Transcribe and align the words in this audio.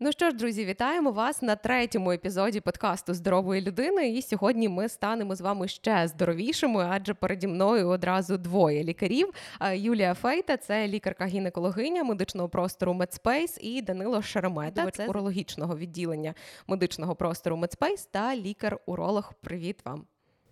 Ну 0.00 0.12
що 0.12 0.30
ж, 0.30 0.36
друзі, 0.36 0.64
вітаємо 0.64 1.10
вас 1.12 1.42
на 1.42 1.56
третьому 1.56 2.12
епізоді 2.12 2.60
подкасту 2.60 3.14
Здорової 3.14 3.62
людини. 3.62 4.08
І 4.08 4.22
сьогодні 4.22 4.68
ми 4.68 4.88
станемо 4.88 5.34
з 5.34 5.40
вами 5.40 5.68
ще 5.68 6.08
здоровішими, 6.08 6.86
адже 6.90 7.14
переді 7.14 7.46
мною 7.46 7.88
одразу 7.88 8.38
двоє 8.38 8.84
лікарів. 8.84 9.30
Юлія 9.74 10.14
Фейта, 10.14 10.56
це 10.56 10.88
лікарка-гінекологиня 10.88 12.04
медичного 12.04 12.48
простору 12.48 12.94
Медспейс, 12.94 13.58
і 13.60 13.82
Данило 13.82 14.22
Шеремета, 14.22 14.90
це 14.90 15.06
урологічного 15.06 15.76
відділення 15.76 16.34
медичного 16.66 17.14
простору 17.14 17.56
Медспейс 17.56 18.06
та 18.06 18.36
лікар-уролог. 18.36 19.32
Привіт 19.40 19.80
вам. 19.84 20.04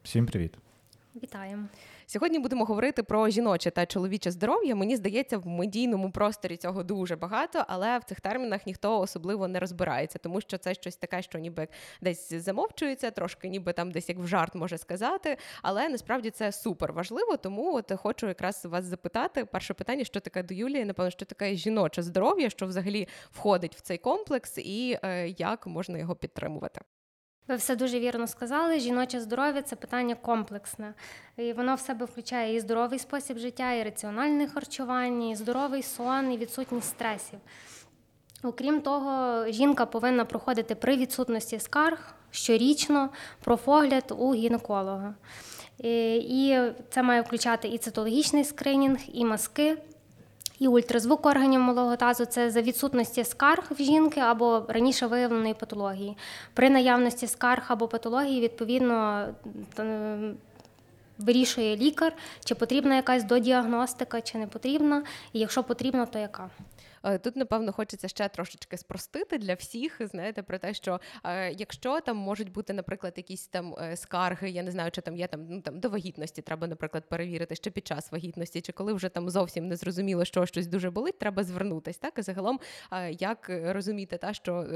Всім 0.02 0.26
привіт. 0.26 0.54
Вітаємо. 1.22 1.66
Сьогодні 2.06 2.38
будемо 2.38 2.64
говорити 2.64 3.02
про 3.02 3.28
жіноче 3.28 3.70
та 3.70 3.86
чоловіче 3.86 4.30
здоров'я. 4.30 4.74
Мені 4.74 4.96
здається, 4.96 5.38
в 5.38 5.46
медійному 5.46 6.10
просторі 6.10 6.56
цього 6.56 6.82
дуже 6.82 7.16
багато, 7.16 7.64
але 7.68 7.98
в 7.98 8.04
цих 8.04 8.20
термінах 8.20 8.66
ніхто 8.66 9.00
особливо 9.00 9.48
не 9.48 9.60
розбирається, 9.60 10.18
тому 10.18 10.40
що 10.40 10.58
це 10.58 10.74
щось 10.74 10.96
таке, 10.96 11.22
що 11.22 11.38
ніби 11.38 11.68
десь 12.00 12.32
замовчується, 12.32 13.10
трошки 13.10 13.48
ніби 13.48 13.72
там 13.72 13.90
десь 13.90 14.08
як 14.08 14.18
в 14.18 14.26
жарт 14.26 14.54
може 14.54 14.78
сказати. 14.78 15.36
Але 15.62 15.88
насправді 15.88 16.30
це 16.30 16.52
супер 16.52 16.92
важливо. 16.92 17.36
Тому 17.36 17.74
от 17.74 17.92
хочу 17.96 18.26
якраз 18.26 18.64
вас 18.64 18.84
запитати. 18.84 19.44
Перше 19.44 19.74
питання, 19.74 20.04
що 20.04 20.20
таке 20.20 20.42
до 20.42 20.54
Юлії, 20.54 20.84
напевно, 20.84 21.10
що 21.10 21.24
таке 21.24 21.54
жіноче 21.54 22.02
здоров'я, 22.02 22.50
що 22.50 22.66
взагалі 22.66 23.08
входить 23.30 23.76
в 23.76 23.80
цей 23.80 23.98
комплекс, 23.98 24.58
і 24.58 24.98
е, 25.02 25.28
як 25.28 25.66
можна 25.66 25.98
його 25.98 26.14
підтримувати. 26.14 26.80
Ви 27.48 27.56
все 27.56 27.76
дуже 27.76 28.00
вірно 28.00 28.26
сказали. 28.26 28.80
Жіноче 28.80 29.20
здоров'я 29.20 29.62
це 29.62 29.76
питання 29.76 30.14
комплексне. 30.14 30.94
І 31.36 31.52
Воно 31.52 31.74
в 31.74 31.80
себе 31.80 32.06
включає 32.06 32.56
і 32.56 32.60
здоровий 32.60 32.98
спосіб 32.98 33.38
життя, 33.38 33.72
і 33.72 33.82
раціональне 33.82 34.48
харчування, 34.48 35.30
і 35.30 35.34
здоровий 35.34 35.82
сон, 35.82 36.32
і 36.32 36.38
відсутність 36.38 36.88
стресів. 36.88 37.38
Окрім 38.42 38.80
того, 38.80 39.44
жінка 39.48 39.86
повинна 39.86 40.24
проходити 40.24 40.74
при 40.74 40.96
відсутності 40.96 41.58
скарг 41.58 42.14
щорічно 42.30 43.10
профогляд 43.40 44.14
у 44.18 44.34
гінеколога. 44.34 45.14
І 45.78 46.58
це 46.90 47.02
має 47.02 47.20
включати 47.20 47.68
і 47.68 47.78
цитологічний 47.78 48.44
скринінг, 48.44 48.98
і 49.12 49.24
маски. 49.24 49.76
І 50.58 50.68
ультразвук 50.68 51.26
органів 51.26 51.60
малого 51.60 51.96
тазу 51.96 52.24
це 52.24 52.50
за 52.50 52.62
відсутності 52.62 53.24
скарг 53.24 53.64
в 53.70 53.82
жінки 53.82 54.20
або 54.20 54.62
раніше 54.68 55.06
виявленої 55.06 55.54
патології. 55.54 56.16
При 56.54 56.70
наявності 56.70 57.26
скарг 57.26 57.64
або 57.68 57.88
патології, 57.88 58.40
відповідно, 58.40 59.26
вирішує 61.18 61.76
лікар, 61.76 62.12
чи 62.44 62.54
потрібна 62.54 62.96
якась 62.96 63.24
додіагностика, 63.24 64.20
чи 64.20 64.38
не 64.38 64.46
потрібна, 64.46 65.02
і 65.32 65.38
якщо 65.38 65.62
потрібна, 65.62 66.06
то 66.06 66.18
яка. 66.18 66.50
Е, 67.04 67.18
тут, 67.18 67.36
напевно, 67.36 67.72
хочеться 67.72 68.08
ще 68.08 68.28
трошечки 68.28 68.76
спростити 68.76 69.38
для 69.38 69.54
всіх, 69.54 70.00
знаєте, 70.00 70.42
про 70.42 70.58
те, 70.58 70.74
що 70.74 71.00
е, 71.24 71.52
якщо 71.52 72.00
там 72.00 72.16
можуть 72.16 72.52
бути, 72.52 72.72
наприклад, 72.72 73.12
якісь 73.16 73.46
там 73.46 73.74
е, 73.78 73.96
скарги, 73.96 74.50
я 74.50 74.62
не 74.62 74.70
знаю, 74.70 74.90
чи 74.90 75.00
там 75.00 75.16
є 75.16 75.26
там 75.26 75.46
ну 75.48 75.60
там 75.60 75.80
до 75.80 75.88
вагітності, 75.88 76.42
треба, 76.42 76.66
наприклад, 76.66 77.04
перевірити, 77.08 77.54
що 77.54 77.70
під 77.70 77.86
час 77.86 78.12
вагітності, 78.12 78.60
чи 78.60 78.72
коли 78.72 78.92
вже 78.92 79.08
там 79.08 79.30
зовсім 79.30 79.68
не 79.68 79.76
зрозуміло, 79.76 80.24
що 80.24 80.46
щось 80.46 80.66
дуже 80.66 80.90
болить, 80.90 81.18
треба 81.18 81.44
звернутись. 81.44 81.98
Так 81.98 82.18
і 82.18 82.22
загалом, 82.22 82.60
як 83.10 83.50
розуміти, 83.64 84.18
та 84.18 84.34
що 84.34 84.66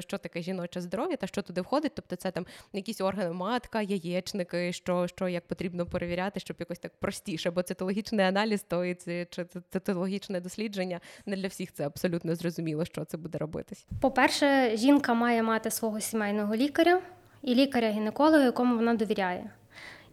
що 0.00 0.18
таке 0.18 0.42
жіноче 0.42 0.80
здоров'я, 0.80 1.16
та 1.16 1.26
що 1.26 1.42
туди 1.42 1.60
входить, 1.60 1.92
тобто 1.94 2.16
це 2.16 2.30
там 2.30 2.46
якісь 2.72 3.00
органи 3.00 3.32
матка, 3.32 3.82
яєчники, 3.82 4.72
що 4.72 5.06
що 5.06 5.28
як 5.28 5.46
потрібно 5.46 5.86
перевіряти, 5.86 6.40
щоб 6.40 6.56
якось 6.60 6.78
так 6.78 6.92
простіше, 6.96 7.50
бо 7.50 7.62
цитологічний 7.62 8.26
аналіз, 8.26 8.62
то 8.62 8.84
і 8.84 8.94
це 8.94 9.26
чи 9.30 9.46
цитологічне 9.70 10.40
дослідження 10.40 11.00
не 11.32 11.42
для 11.42 11.48
всіх 11.48 11.72
це 11.72 11.86
абсолютно 11.86 12.34
зрозуміло, 12.34 12.84
що 12.84 13.04
це 13.04 13.16
буде 13.16 13.38
робитись. 13.38 13.86
По-перше, 14.00 14.76
жінка 14.76 15.14
має 15.14 15.42
мати 15.42 15.70
свого 15.70 16.00
сімейного 16.00 16.56
лікаря 16.56 17.00
і 17.42 17.54
лікаря-гінеколога, 17.54 18.44
якому 18.44 18.76
вона 18.76 18.94
довіряє. 18.94 19.50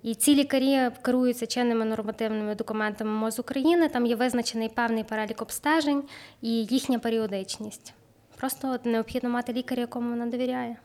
І 0.03 0.16
ці 0.16 0.36
лікарі 0.36 0.90
керуються 1.02 1.47
чинними 1.47 1.85
нормативними 1.85 2.56
документами 2.56 3.12
МОЗ 3.12 3.40
України. 3.40 3.90
Там 3.90 4.06
є 4.06 4.16
визначений 4.16 4.69
певний 4.69 5.03
перелік 5.03 5.41
обстежень 5.41 6.03
і 6.41 6.50
їхня 6.50 7.00
періодичність. 7.00 7.94
Просто 8.38 8.80
необхідно 8.84 9.30
мати 9.30 9.53
лікаря, 9.53 9.81
якому 9.81 10.09
вона 10.09 10.25
довіряє 10.25 10.78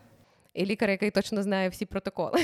і 0.55 0.65
лікар, 0.65 0.89
який 0.89 1.11
точно 1.11 1.43
знає 1.43 1.69
всі 1.69 1.85
протоколи. 1.85 2.39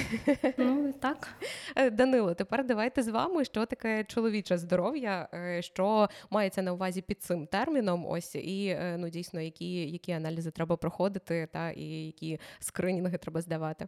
Ну 0.58 0.94
так. 1.00 1.28
Е, 1.76 1.90
Данило, 1.90 2.34
тепер 2.34 2.66
давайте 2.66 3.04
з 3.04 3.08
вами, 3.08 3.46
що 3.46 3.66
таке 3.66 4.04
чоловіче 4.04 4.58
здоров'я, 4.58 5.30
е, 5.34 5.62
що 5.62 6.10
мається 6.30 6.62
на 6.62 6.74
увазі 6.74 7.02
під 7.02 7.22
цим 7.22 7.48
терміном. 7.48 8.06
Ось 8.06 8.36
і 8.36 8.68
е, 8.68 8.98
ну 9.00 9.10
дійсно, 9.10 9.42
які 9.42 9.92
які 9.92 10.12
аналізи 10.12 10.52
треба 10.52 10.78
проходити, 10.78 11.48
та 11.52 11.72
і 11.72 11.84
які 11.84 12.40
скринінги 12.60 13.18
треба 13.18 13.42
здавати. 13.42 13.88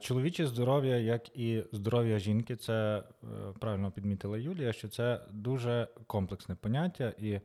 Чоловіче 0.00 0.46
здоров'я, 0.46 0.96
як 0.96 1.36
і 1.38 1.64
здоров'я 1.72 2.18
жінки, 2.18 2.56
це 2.56 3.02
правильно 3.60 3.90
підмітила 3.90 4.38
Юлія, 4.38 4.72
що 4.72 4.88
це 4.88 5.20
дуже 5.30 5.88
комплексне 6.06 6.54
поняття, 6.54 7.12
і 7.18 7.40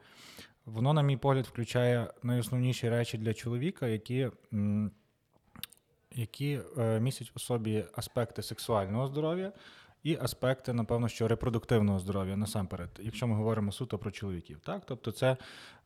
воно, 0.66 0.94
на 0.94 1.02
мій 1.02 1.18
погляд, 1.18 1.46
включає 1.46 2.08
найосновніші 2.24 2.90
речі 2.90 3.18
для 3.18 3.34
чоловіка, 3.34 3.88
які 3.88 4.30
які 6.16 6.60
е, 6.78 7.00
містять 7.00 7.32
у 7.36 7.40
собі 7.40 7.86
аспекти 7.96 8.44
сексуального 8.44 9.08
здоров'я 9.08 9.52
і 10.04 10.18
аспекти, 10.22 10.74
напевно, 10.74 11.08
що 11.08 11.28
репродуктивного 11.28 12.00
здоров'я 12.00 12.38
насамперед, 12.38 12.90
якщо 13.00 13.28
ми 13.28 13.36
говоримо 13.36 13.72
суто 13.72 13.98
про 13.98 14.12
чоловіків. 14.12 14.60
Так? 14.64 14.82
Тобто 14.86 15.12
це 15.12 15.38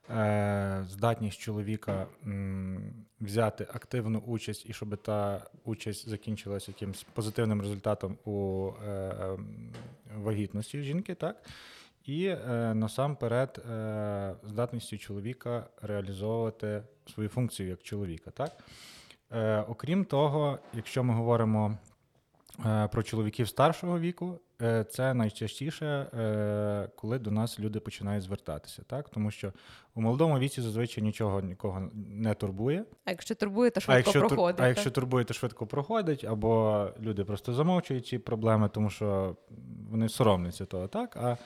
е, 0.10 0.86
здатність 0.90 1.40
чоловіка 1.40 2.08
м, 2.26 2.94
взяти 3.22 3.68
активну 3.74 4.20
участь 4.20 4.70
і 4.70 4.74
щоб 4.74 4.98
та 4.98 5.46
участь 5.64 6.10
закінчилася 6.10 6.72
якимось 6.72 7.06
позитивним 7.14 7.62
результатом 7.62 8.18
у 8.26 8.70
е, 8.88 9.38
вагітності 10.16 10.82
жінки. 10.82 11.16
так? 11.16 11.44
І 12.06 12.26
е, 12.26 12.38
насамперед 12.74 13.64
е, 13.72 14.36
здатністю 14.44 14.98
чоловіка 14.98 15.68
реалізовувати 15.82 16.84
свою 17.14 17.30
функцію 17.30 17.70
як 17.70 17.84
чоловіка. 17.84 18.32
так? 18.32 18.64
Е, 19.32 19.66
Окрім 19.68 20.06
того, 20.06 20.60
якщо 20.74 21.04
ми 21.04 21.14
говоримо 21.14 21.78
е, 22.66 22.88
про 22.92 23.04
чоловіків 23.04 23.48
старшого 23.48 24.00
віку, 24.00 24.40
е, 24.62 24.84
це 24.84 25.14
найчастіше, 25.14 25.86
е, 25.86 26.90
коли 26.96 27.20
до 27.20 27.32
нас 27.32 27.60
люди 27.60 27.80
починають 27.80 28.24
звертатися, 28.24 28.82
так 28.88 29.10
тому 29.10 29.32
що 29.32 29.54
у 29.96 30.02
молодому 30.02 30.40
віці 30.40 30.62
зазвичай 30.62 31.04
нічого 31.04 31.42
нікого 31.42 31.90
не 32.10 32.34
турбує. 32.34 32.84
А 33.06 33.12
якщо 33.12 33.36
турбує, 33.36 33.70
то 33.70 33.80
швидко 33.80 33.94
а 33.94 33.98
якщо, 33.98 34.20
проходить. 34.20 34.62
А 34.62 34.68
якщо 34.68 34.92
турбує, 34.92 35.26
то 35.26 35.34
швидко 35.34 35.68
проходить, 35.68 36.24
або 36.24 36.88
люди 37.00 37.24
просто 37.24 37.54
замовчують 37.54 38.08
ці 38.08 38.18
проблеми, 38.18 38.70
тому 38.74 38.90
що 38.90 39.36
вони 39.90 40.09
соромляться 40.09 40.66
того, 40.66 40.88
так. 40.88 41.18
А 41.18 41.38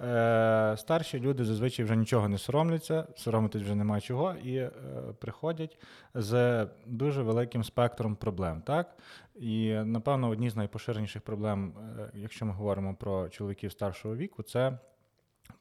Е, 0.00 0.74
Старші 0.76 1.20
люди 1.20 1.44
зазвичай 1.44 1.84
вже 1.84 1.96
нічого 1.96 2.28
не 2.28 2.38
соромляться, 2.38 3.06
соромитись 3.16 3.62
вже 3.62 3.74
нема 3.74 4.00
чого, 4.00 4.34
і 4.34 4.56
е, 4.56 4.70
приходять 5.18 5.78
з 6.14 6.66
дуже 6.86 7.22
великим 7.22 7.64
спектром 7.64 8.16
проблем. 8.16 8.62
Так? 8.62 8.96
І, 9.34 9.72
напевно, 9.72 10.28
одні 10.28 10.50
з 10.50 10.56
найпоширеніших 10.56 11.22
проблем, 11.22 11.72
е, 11.98 12.10
якщо 12.14 12.46
ми 12.46 12.52
говоримо 12.52 12.94
про 12.94 13.28
чоловіків 13.28 13.72
старшого 13.72 14.16
віку, 14.16 14.42
це 14.42 14.78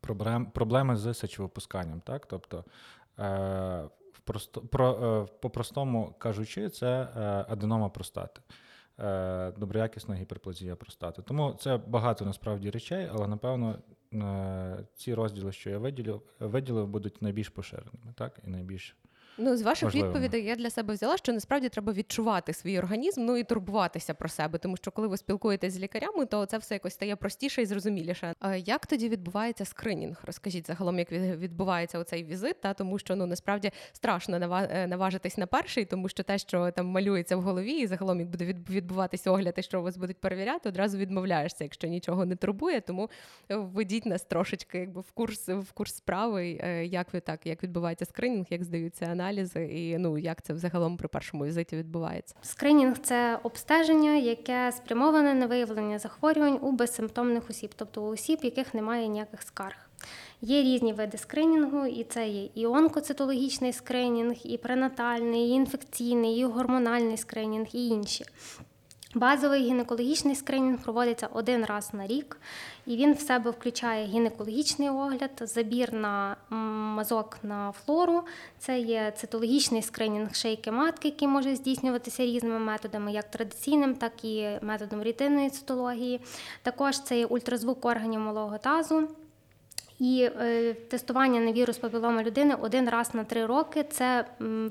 проблем, 0.02 0.46
проблеми 0.46 0.96
з 0.96 1.14
сечовипусканням. 1.14 2.02
Так? 2.02 2.26
Тобто, 2.26 2.64
е, 3.20 3.84
просто, 4.24 4.62
про, 4.62 5.28
по-простому 5.42 6.16
кажучи, 6.18 6.70
це 6.70 7.08
аденома 7.50 7.90
простати. 7.90 8.42
Доброякісна 9.58 10.16
гіперплазія 10.16 10.76
простати. 10.76 11.22
Тому 11.22 11.54
це 11.60 11.78
багато 11.78 12.26
насправді 12.26 12.70
речей, 12.70 13.10
але 13.14 13.28
напевно 13.28 13.76
ці 14.96 15.14
розділи, 15.14 15.52
що 15.52 15.70
я 15.70 15.78
виділив, 15.78 16.22
виділив, 16.40 16.88
будуть 16.88 17.22
найбільш 17.22 17.50
поширеними, 17.50 18.14
так 18.16 18.40
і 18.44 18.50
найбільш 18.50 18.96
Ну, 19.38 19.58
з 19.58 19.62
ваших 19.62 19.96
відповідей 19.96 20.44
я 20.44 20.56
для 20.56 20.70
себе 20.70 20.94
взяла, 20.94 21.18
що 21.18 21.34
насправді 21.34 21.70
треба 21.70 21.94
відчувати 21.94 22.54
свій 22.54 22.80
організм, 22.80 23.26
ну 23.26 23.38
і 23.38 23.44
турбуватися 23.44 24.14
про 24.14 24.30
себе, 24.30 24.58
тому 24.58 24.78
що 24.78 24.92
коли 24.92 25.08
ви 25.08 25.18
спілкуєтесь 25.18 25.74
з 25.74 25.80
лікарями, 25.80 26.26
то 26.26 26.46
це 26.46 26.58
все 26.58 26.76
якось 26.76 26.94
стає 26.94 27.16
простіше 27.16 27.62
і 27.62 27.66
зрозуміліше. 27.66 28.34
А 28.40 28.56
як 28.56 28.86
тоді 28.86 29.10
відбувається 29.10 29.66
скринінг? 29.66 30.22
Розкажіть 30.24 30.68
загалом, 30.68 31.00
як 31.00 31.12
відбувається 31.12 32.00
оцей 32.00 32.24
візит, 32.24 32.62
та 32.62 32.74
тому 32.74 33.00
що 33.00 33.16
ну 33.16 33.26
насправді 33.26 33.72
страшно 33.92 34.68
е, 34.72 34.88
наважитись 34.88 35.38
на 35.38 35.48
перший, 35.48 35.86
тому 35.86 36.10
що 36.10 36.24
те, 36.24 36.38
що 36.38 36.72
там 36.72 36.86
малюється 36.86 37.38
в 37.38 37.42
голові, 37.42 37.72
і 37.72 37.88
загалом 37.88 38.20
як 38.20 38.30
буде 38.30 38.46
відбуватися 38.70 39.32
огляд, 39.32 39.54
і 39.58 39.62
що 39.62 39.82
вас 39.82 39.98
будуть 39.98 40.18
перевіряти, 40.18 40.70
одразу 40.70 40.98
відмовляєшся, 40.98 41.64
якщо 41.64 41.88
нічого 41.88 42.26
не 42.26 42.36
турбує. 42.36 42.82
Тому 42.82 43.10
введіть 43.50 44.06
нас 44.06 44.24
трошечки, 44.24 44.78
якби 44.78 45.02
в 45.02 45.12
курс 45.12 45.50
в 45.50 45.72
курс 45.72 45.96
справи, 45.96 46.60
е, 46.64 46.86
як 46.86 47.14
ви 47.14 47.20
так, 47.20 47.46
як 47.46 47.64
відбувається 47.64 48.06
скринінг, 48.06 48.46
як 48.50 48.64
здаються 48.64 49.06
аналізи 49.06 49.25
аналізи, 49.26 49.66
і 49.66 49.98
ну 49.98 50.18
як 50.18 50.42
це 50.42 50.54
взагалом 50.54 50.98
при 50.98 51.08
першому 51.08 51.46
візиті 51.46 51.76
відбувається? 51.76 52.36
Скринінг 52.42 52.98
це 52.98 53.40
обстеження, 53.44 54.16
яке 54.16 54.72
спрямоване 54.72 55.34
на 55.34 55.46
виявлення 55.46 56.00
захворювань 56.00 56.60
у 56.62 56.72
безсимптомних 56.72 57.50
осіб, 57.50 57.72
тобто 57.76 58.04
у 58.04 58.08
осіб, 58.08 58.40
яких 58.44 58.74
немає 58.74 59.08
ніяких 59.08 59.42
скарг. 59.42 59.90
Є 60.42 60.64
різні 60.64 60.94
види 60.94 61.18
скринінгу, 61.18 61.86
і 61.86 62.04
це 62.04 62.28
є 62.28 62.50
і 62.56 62.66
онкоцитологічний 62.66 63.74
скринінг, 63.74 64.36
і 64.44 64.58
пренатальний, 64.58 65.50
і 65.50 65.52
інфекційний, 65.52 66.40
і 66.40 66.46
гормональний 66.46 67.18
скринінг, 67.18 67.68
і 67.74 67.88
інші. 67.88 68.26
Базовий 69.16 69.64
гінекологічний 69.64 70.36
скринінг 70.36 70.82
проводиться 70.82 71.28
один 71.34 71.66
раз 71.66 71.94
на 71.94 72.08
рік, 72.08 72.38
і 72.86 72.96
він 72.96 73.14
в 73.14 73.20
себе 73.20 73.52
включає 73.52 74.06
гінекологічний 74.06 74.90
огляд, 74.90 75.32
забір 75.40 75.94
на 75.94 76.36
мазок 76.96 77.38
на 77.44 77.72
флору. 77.72 78.24
Це 78.60 78.80
є 78.80 79.14
цитологічний 79.18 79.82
скринінг 79.82 80.36
шейки 80.36 80.72
матки, 80.72 81.08
який 81.08 81.28
може 81.28 81.56
здійснюватися 81.56 82.24
різними 82.24 82.60
методами, 82.60 83.12
як 83.12 83.32
традиційним, 83.32 83.96
так 83.96 84.26
і 84.26 84.50
методом 84.62 85.04
рітинної 85.04 85.50
цитології. 85.50 86.22
Також 86.64 87.00
це 87.00 87.18
є 87.18 87.26
ультразвук 87.26 87.86
органів 87.86 88.20
малого 88.20 88.58
тазу. 88.58 89.08
І 90.00 90.30
е, 90.40 90.74
тестування 90.74 91.40
на 91.40 91.52
вірус 91.52 91.78
папіломи 91.78 92.24
людини 92.24 92.56
один 92.62 92.90
раз 92.90 93.14
на 93.14 93.24
три 93.24 93.46
роки 93.46 93.84
це 93.84 94.26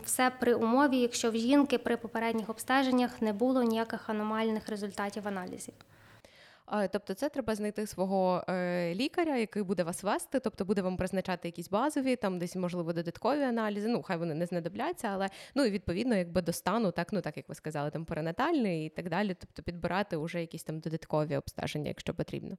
все 0.05 0.33
при 0.41 0.55
умові, 0.55 0.99
якщо 0.99 1.31
в 1.31 1.37
жінки 1.37 1.79
при 1.79 1.97
попередніх 1.97 2.51
обстеженнях 2.51 3.23
не 3.23 3.33
було 3.33 3.63
ніяких 3.63 4.11
аномальних 4.11 4.69
результатів 4.69 5.29
аналізів. 5.29 5.75
Тобто, 6.93 7.15
це 7.15 7.29
треба 7.29 7.55
знайти 7.55 7.87
свого 7.87 8.45
е, 8.49 8.95
лікаря, 8.95 9.37
який 9.37 9.63
буде 9.63 9.83
вас 9.83 10.03
вести, 10.03 10.41
тобто 10.41 10.65
буде 10.65 10.83
вам 10.83 10.97
призначати 10.97 11.49
якісь 11.49 11.71
базові, 11.71 12.17
там 12.17 12.39
десь 12.39 12.57
можливо 12.57 12.93
додаткові 12.93 13.43
аналізи. 13.43 13.89
Ну, 13.89 14.03
хай 14.03 14.17
вони 14.17 14.35
не 14.35 14.47
знадобляться, 14.47 15.09
але 15.09 15.29
ну 15.55 15.65
і 15.65 15.71
відповідно, 15.71 16.17
якби 16.17 16.43
до 16.43 16.53
стану, 16.53 16.91
так 16.91 17.13
ну 17.13 17.21
так 17.21 17.37
як 17.37 17.49
ви 17.49 17.55
сказали, 17.55 17.91
там 17.91 18.05
перинатальний 18.05 18.87
і 18.87 18.89
так 18.89 19.09
далі. 19.09 19.37
Тобто 19.41 19.63
підбирати 19.63 20.17
вже 20.17 20.41
якісь 20.41 20.63
там 20.63 20.81
додаткові 20.81 21.37
обстеження, 21.37 21.89
якщо 21.89 22.15
потрібно. 22.15 22.57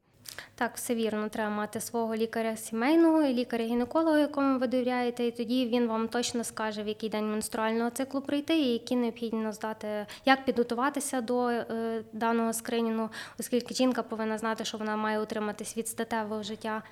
Так, 0.56 0.76
все 0.76 0.96
вірно, 0.96 1.30
треба 1.30 1.50
мати 1.50 1.82
свого 1.82 2.16
лікаря 2.16 2.56
сімейного 2.56 3.22
лікаря-гінеколога, 3.22 4.20
якому 4.20 4.60
ви 4.60 4.68
довіряєте, 4.68 5.26
і 5.28 5.32
тоді 5.32 5.66
він 5.66 5.88
вам 5.88 6.08
точно 6.08 6.44
скаже, 6.44 6.84
в 6.84 6.88
який 6.88 7.10
день 7.10 7.32
менструального 7.32 7.90
циклу 7.90 8.22
прийти, 8.22 8.60
і 8.60 8.74
які 8.74 8.96
необхідно 8.96 9.52
здати, 9.52 10.06
як 10.26 10.46
підготуватися 10.46 11.22
до 11.22 11.50
е, 11.50 12.04
даного 12.14 12.54
скринінгу, 12.54 13.10
оскільки 13.40 13.74
жінка 13.74 13.95
повинна 14.04 14.38
знати, 14.38 14.66
що 14.66 14.78
вона 14.78 14.96
має 14.96 15.20
утриматись 15.20 15.78
від 15.78 15.88
статевого 15.88 16.44
життя. 16.44 16.84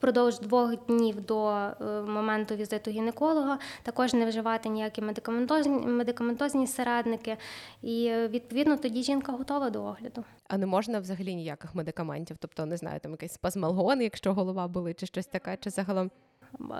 Впродовж 0.00 0.40
двох 0.40 0.76
днів 0.86 1.20
до 1.20 1.48
е, 1.50 1.74
моменту 2.06 2.54
візиту 2.54 2.90
гінеколога 2.90 3.58
також 3.82 4.14
не 4.14 4.26
вживати 4.26 4.68
ніякі 4.68 5.02
медикаментозні 5.02 5.78
медикаментозні 5.78 6.66
середники, 6.66 7.36
і 7.82 8.06
е, 8.06 8.28
відповідно 8.28 8.76
тоді 8.76 9.02
жінка 9.02 9.32
готова 9.32 9.70
до 9.70 9.82
огляду. 9.84 10.24
А 10.48 10.58
не 10.58 10.66
можна 10.66 11.00
взагалі 11.00 11.34
ніяких 11.34 11.74
медикаментів, 11.74 12.36
тобто 12.40 12.66
не 12.66 12.76
знаю, 12.76 13.00
там 13.00 13.12
якийсь 13.12 13.32
спазмалгон, 13.32 14.02
якщо 14.02 14.34
голова 14.34 14.68
болить, 14.68 15.00
чи 15.00 15.06
щось 15.06 15.26
таке, 15.26 15.56
чи 15.60 15.70
загалом. 15.70 16.10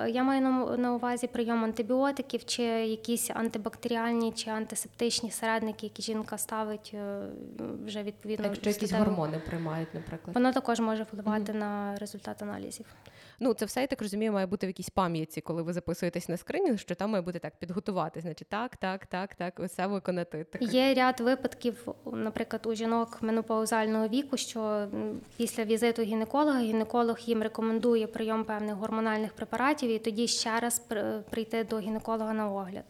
Я 0.09 0.23
маю 0.23 0.41
на 0.77 0.95
увазі 0.95 1.27
прийом 1.27 1.65
антибіотиків, 1.65 2.45
чи 2.45 2.63
якісь 2.63 3.31
антибактеріальні 3.31 4.33
чи 4.33 4.51
антисептичні 4.51 5.31
середники, 5.31 5.87
які 5.87 6.03
жінка 6.03 6.39
ставить 6.39 6.91
е, 6.95 7.23
вже 7.87 8.03
відповідно. 8.03 8.47
Якщо 8.47 8.71
якісь 8.71 8.93
гормони 8.93 9.39
приймають, 9.47 9.95
наприклад. 9.95 10.35
Воно 10.35 10.53
також 10.53 10.81
може 10.81 11.03
впливати 11.03 11.53
угу. 11.53 11.61
на 11.61 11.97
результат 11.97 12.43
аналізів. 12.43 12.87
Ну, 13.43 13.55
це 13.55 13.65
все, 13.65 13.81
я 13.81 13.87
так 13.87 14.03
розумію, 14.03 14.33
має 14.33 14.47
бути 14.47 14.67
в 14.67 14.71
якійсь 14.71 14.91
пам'ятці, 14.91 15.41
коли 15.41 15.63
ви 15.63 15.73
записуєтесь 15.73 16.29
на 16.29 16.37
скринінг, 16.37 16.79
що 16.79 16.95
там 16.95 17.11
має 17.11 17.23
бути 17.23 17.39
так 17.39 17.57
підготувати. 17.57 18.21
Значить, 18.21 18.49
так, 18.49 18.77
так, 18.77 19.07
так, 19.07 19.35
так, 19.35 19.61
усе 19.61 19.87
виконати. 19.87 20.45
Так. 20.45 20.63
Є 20.63 20.95
ряд 20.95 21.21
випадків, 21.21 21.89
наприклад, 22.13 22.67
у 22.67 22.75
жінок 22.75 23.19
менопаузального 23.23 24.09
віку, 24.09 24.37
що 24.37 24.89
після 25.37 25.65
візиту 25.65 26.03
гінеколога 26.03 26.61
гінеколог 26.61 27.19
їм 27.21 27.43
рекомендує 27.43 28.07
прийом 28.07 28.45
певних 28.45 28.75
гормональних 28.75 29.33
препаратів, 29.33 29.60
і 29.83 29.99
тоді 29.99 30.29
ще 30.29 30.61
раз 30.61 30.83
прийти 31.31 31.65
до 31.65 31.79
гінеколога 31.79 32.33
на 32.33 32.51
огляд. 32.51 32.85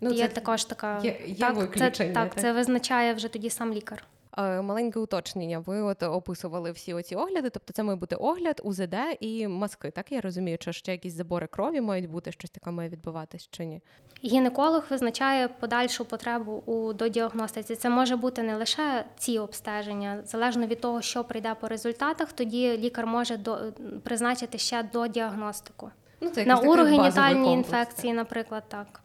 Ну, 0.00 0.10
Є 0.10 0.28
це 0.28 0.34
також 0.34 0.64
така 0.64 1.00
є, 1.02 1.20
є 1.26 1.34
так, 1.34 1.76
це, 1.76 1.90
так, 1.90 2.12
так, 2.12 2.40
це 2.40 2.52
визначає 2.52 3.14
вже 3.14 3.28
тоді 3.28 3.50
сам 3.50 3.72
лікар. 3.72 4.04
Е, 4.38 4.62
маленьке 4.62 4.98
уточнення. 4.98 5.58
Ви 5.58 5.82
от 5.82 6.02
описували 6.02 6.72
всі 6.72 6.94
оці 6.94 7.16
огляди, 7.16 7.50
тобто 7.50 7.72
це 7.72 7.82
має 7.82 7.96
бути 7.96 8.16
огляд, 8.16 8.60
УЗД 8.64 8.96
і 9.20 9.48
маски. 9.48 9.90
Так 9.90 10.12
я 10.12 10.20
розумію, 10.20 10.58
чи 10.58 10.72
ще 10.72 10.92
якісь 10.92 11.14
забори 11.14 11.46
крові 11.46 11.80
мають 11.80 12.10
бути, 12.10 12.32
щось 12.32 12.50
таке 12.50 12.70
має 12.70 12.88
відбуватись 12.88 13.48
чи 13.50 13.64
ні? 13.64 13.82
Гінеколог 14.24 14.82
визначає 14.90 15.48
подальшу 15.48 16.04
потребу 16.04 16.52
у 16.52 16.92
додіагностиці. 16.92 17.76
Це 17.76 17.90
може 17.90 18.16
бути 18.16 18.42
не 18.42 18.56
лише 18.56 19.04
ці 19.16 19.38
обстеження, 19.38 20.22
залежно 20.24 20.66
від 20.66 20.80
того, 20.80 21.02
що 21.02 21.24
прийде 21.24 21.54
по 21.60 21.68
результатах, 21.68 22.32
тоді 22.32 22.78
лікар 22.78 23.06
може 23.06 23.36
до 23.36 23.58
призначити 24.02 24.58
ще 24.58 24.82
до 24.92 25.06
діагностику. 25.06 25.90
Ну, 26.20 26.30
це 26.30 26.44
на 26.44 26.56
урогенітальні 26.58 27.52
інфекції, 27.52 28.12
наприклад, 28.12 28.64
так 28.68 29.00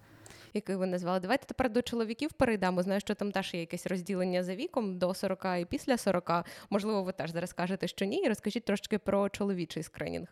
який 0.54 0.76
ви 0.76 0.88
назвали. 0.88 1.20
Давайте 1.20 1.46
тепер 1.46 1.72
до 1.72 1.82
чоловіків 1.82 2.34
перейдемо. 2.34 2.84
Знаю, 2.84 3.00
що 3.00 3.16
там 3.16 3.32
теж 3.32 3.54
є 3.54 3.60
якесь 3.60 3.88
розділення 3.88 4.44
за 4.44 4.56
віком 4.56 4.98
до 4.98 5.14
40 5.14 5.46
і 5.62 5.66
після 5.66 5.98
40. 5.98 6.32
Можливо, 6.70 7.04
ви 7.04 7.12
теж 7.12 7.32
зараз 7.32 7.54
кажете, 7.54 7.88
що 7.88 8.06
ні. 8.06 8.28
Розкажіть 8.28 8.66
трошки 8.66 8.98
про 8.98 9.30
чоловічий 9.30 9.84
скринінг. 9.84 10.28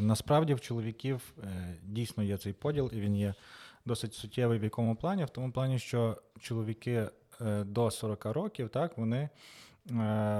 Насправді 0.00 0.54
в 0.54 0.60
чоловіків 0.60 1.34
е, 1.38 1.46
е, 1.46 1.76
дійсно 1.82 2.22
є 2.22 2.38
цей 2.38 2.52
поділ, 2.52 2.90
і 2.92 3.00
він 3.00 3.16
є 3.16 3.34
досить 3.84 4.14
суттєвий 4.14 4.58
в 4.58 4.64
якому 4.64 4.96
плані, 4.96 5.24
в 5.24 5.30
тому 5.30 5.52
плані, 5.52 5.78
що 5.78 6.16
чоловіки 6.40 7.08
е, 7.40 7.64
до 7.64 7.90
40 7.90 8.24
років 8.24 8.68
так, 8.68 8.98
вони 8.98 9.28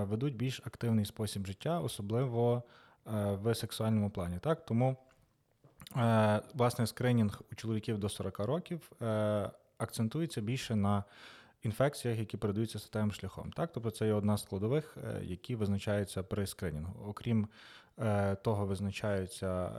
ведуть 0.00 0.36
більш 0.36 0.60
активний 0.66 1.04
спосіб 1.04 1.46
життя, 1.46 1.80
особливо 1.80 2.62
в 3.42 3.54
сексуальному 3.54 4.10
плані. 4.10 4.38
Так? 4.38 4.64
Тому 4.66 4.96
Е, 5.09 5.09
власне, 6.54 6.86
скринінг 6.86 7.40
у 7.52 7.54
чоловіків 7.54 7.98
до 7.98 8.08
40 8.08 8.38
років 8.38 8.92
е, 9.02 9.50
акцентується 9.78 10.40
більше 10.40 10.76
на 10.76 11.04
інфекціях, 11.62 12.18
які 12.18 12.36
передаються 12.36 12.78
статевим 12.78 13.12
шляхом. 13.12 13.52
Так? 13.52 13.70
Тобто 13.72 13.90
це 13.90 14.06
є 14.06 14.12
одна 14.12 14.36
з 14.36 14.42
складових, 14.42 14.96
е, 14.96 15.20
які 15.24 15.54
визначаються 15.54 16.22
при 16.22 16.46
скринінгу. 16.46 17.08
Окрім 17.08 17.48
того, 18.42 18.66
визначаються 18.66 19.72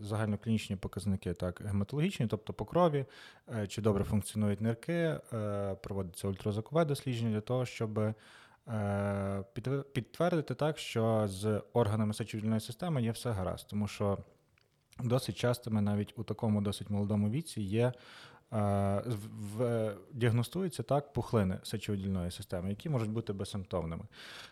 загальноклінічні 0.00 0.76
показники, 0.76 1.34
так, 1.34 1.62
гематологічні, 1.64 2.26
тобто 2.26 2.52
по 2.52 2.64
крові, 2.64 3.04
чи 3.68 3.82
добре 3.82 4.04
функціонують 4.04 4.60
нирки, 4.60 5.16
проводиться 5.82 6.28
ультразвукове 6.28 6.84
дослідження 6.84 7.30
для 7.30 7.40
того, 7.40 7.66
щоб 7.66 8.14
підтвердити 9.92 10.54
так, 10.54 10.78
що 10.78 11.28
з 11.28 11.62
органами 11.72 12.14
сечовільної 12.14 12.60
системи 12.60 13.02
є 13.02 13.10
все 13.10 13.30
гаразд, 13.30 13.66
тому 13.68 13.88
що 13.88 14.18
досить 15.02 15.36
частими 15.36 15.80
навіть 15.80 16.14
у 16.16 16.24
такому 16.24 16.60
досить 16.60 16.90
молодому 16.90 17.30
віці 17.30 17.60
є. 17.60 17.92
В, 18.50 19.94
діагностуються 20.12 20.82
так 20.82 21.12
пухлини 21.12 21.58
сечовидільної 21.62 22.30
системи, 22.30 22.68
які 22.70 22.88
можуть 22.88 23.10
бути 23.10 23.32
безсимптомними. 23.32 24.04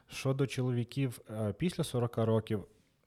Щодо 0.09 0.47
чоловіків 0.47 1.21
е, 1.31 1.53
після 1.53 1.85
40 1.85 2.19
років, 2.19 2.65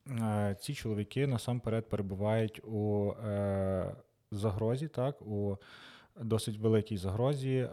е, 0.10 0.56
ці 0.62 0.74
чоловіки 0.74 1.28
насамперед 1.28 1.90
перебувають 1.90 2.62
у 2.64 3.12
е, 3.12 3.96
загрозі, 4.32 4.88
так, 4.88 5.22
у 5.22 5.58
досить 6.22 6.58
великій 6.58 6.98
загрозі 6.98 7.70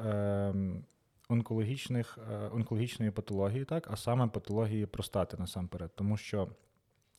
онкологічних, 1.28 2.18
онкологічної 2.52 3.10
патології, 3.10 3.64
так, 3.64 3.88
а 3.90 3.96
саме 3.96 4.26
патології 4.26 4.86
простати 4.86 5.36
насамперед, 5.36 5.90
тому 5.94 6.16
що 6.16 6.48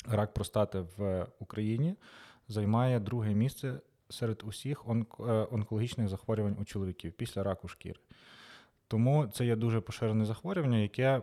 рак 0.05 0.33
простати 0.33 0.85
в 0.97 1.27
Україні 1.39 1.95
займає 2.47 2.99
друге 2.99 3.33
місце 3.33 3.79
серед 4.09 4.43
усіх 4.45 4.85
е, 4.89 5.23
онкологічних 5.51 6.07
захворювань 6.07 6.57
у 6.61 6.65
чоловіків 6.65 7.13
після 7.13 7.43
раку 7.43 7.67
шкіри. 7.67 7.99
Тому 8.87 9.27
це 9.27 9.45
є 9.45 9.55
дуже 9.55 9.81
поширене 9.81 10.25
захворювання, 10.25 10.77
яке, 10.77 11.21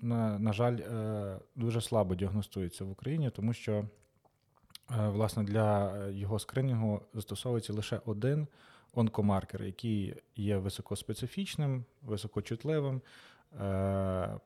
на, 0.00 0.38
на 0.38 0.52
жаль, 0.52 0.76
е, 0.76 1.38
дуже 1.56 1.80
слабо 1.80 2.14
діагностується 2.14 2.84
в 2.84 2.90
Україні, 2.90 3.30
тому 3.30 3.52
що 3.52 3.72
е, 3.72 3.88
власне 5.08 5.44
для 5.44 6.06
його 6.08 6.38
скринінгу 6.38 7.00
застосовується 7.14 7.72
лише 7.72 8.00
один 8.04 8.46
онкомаркер, 8.94 9.62
який 9.62 10.14
є 10.36 10.56
високоспецифічним, 10.56 11.84
високочутливим, 12.02 13.00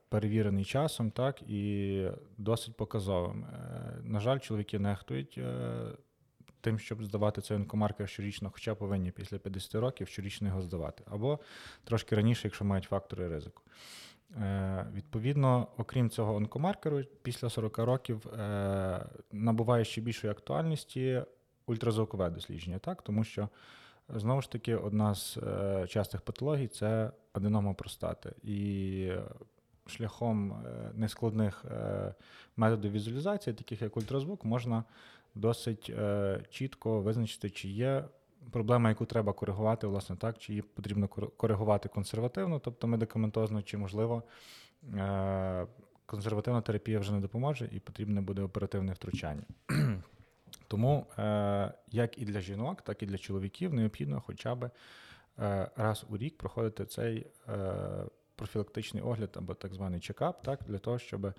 перевірений 0.09 0.64
часом, 0.64 1.11
так 1.11 1.42
і 1.42 2.06
досить 2.38 2.76
показовим. 2.76 3.44
Е, 3.44 3.99
на 4.02 4.21
жаль, 4.21 4.38
чоловіки 4.38 4.78
нехтують 4.78 5.38
е, 5.38 5.71
тим, 6.61 6.78
щоб 6.78 7.04
здавати 7.04 7.40
цей 7.40 7.56
онкомаркер 7.56 8.09
щорічно, 8.09 8.50
хоча 8.52 8.75
повинні 8.75 9.11
після 9.11 9.38
50 9.38 9.75
років 9.75 10.09
щорічно 10.09 10.49
його 10.49 10.62
здавати, 10.62 11.04
або 11.06 11.38
трошки 11.85 12.16
раніше, 12.16 12.40
якщо 12.49 12.64
мають 12.64 12.85
фактори 12.85 13.28
ризику. 13.28 13.62
Е, 14.37 14.87
відповідно, 14.94 15.68
окрім 15.76 16.11
цього 16.11 16.35
онкомаркеру, 16.35 17.02
після 17.23 17.50
40 17.50 17.78
років 17.78 18.26
набуває 19.32 19.85
ще 19.85 20.00
більшої 20.00 20.30
актуальності 20.30 21.23
ультразвукове 21.66 22.30
дослідження, 22.30 22.78
так? 22.78 23.02
тому 23.02 23.25
що 23.25 23.49
Знову 24.12 24.42
ж 24.42 24.52
таки, 24.52 24.76
одна 24.76 25.14
з 25.14 25.37
е, 25.37 25.87
частих 25.88 26.21
патологій 26.21 26.66
це 26.66 27.11
аденома 27.33 27.75
простати. 27.75 28.33
І 28.42 29.12
шляхом 29.87 30.52
е, 30.52 30.90
нескладних 30.95 31.64
е, 31.64 32.14
методів 32.57 32.92
візуалізації, 32.92 33.54
таких 33.54 33.83
як 33.83 33.97
ультразвук, 33.97 34.45
можна 34.45 34.85
досить 35.35 35.90
е, 35.99 36.40
чітко 36.50 37.00
визначити, 37.00 37.50
чи 37.50 37.69
є 37.69 38.04
проблема, 38.50 38.88
яку 38.88 39.04
треба 39.04 39.33
коригувати, 39.33 39.87
власне 39.87 40.16
так, 40.16 40.38
чи 40.38 40.52
її 40.52 40.62
потрібно 40.62 41.09
коригувати 41.09 41.88
консервативно, 41.88 42.59
тобто 42.59 42.87
медикаментозно, 42.87 43.62
чи 43.62 43.78
можливо 43.78 44.23
консервативна 46.07 46.61
терапія 46.61 46.99
вже 46.99 47.12
не 47.12 47.21
допоможе 47.21 47.69
і 47.73 47.81
потрібне 47.81 48.21
буде 48.21 48.42
оперативне 48.42 48.92
втручання. 48.92 49.42
Тому 50.73 51.07
як 51.88 52.19
і 52.19 52.25
для 52.25 52.41
жінок, 52.41 52.83
так 52.83 53.02
і 53.02 53.07
для 53.07 53.19
чоловіків 53.19 53.75
необхідно 53.75 54.21
хоча 54.26 54.55
б 54.55 54.71
раз 55.76 56.07
у 56.11 56.17
рік 56.17 56.38
проходити 56.38 56.87
цей 56.87 57.26
профілактичний 58.37 59.02
огляд 59.02 59.31
або 59.35 59.55
так 59.55 59.75
званий 59.75 60.00
чекап, 60.00 60.43
так, 60.43 60.61
для 60.67 60.79
того, 60.79 60.99
щоб 60.99 61.33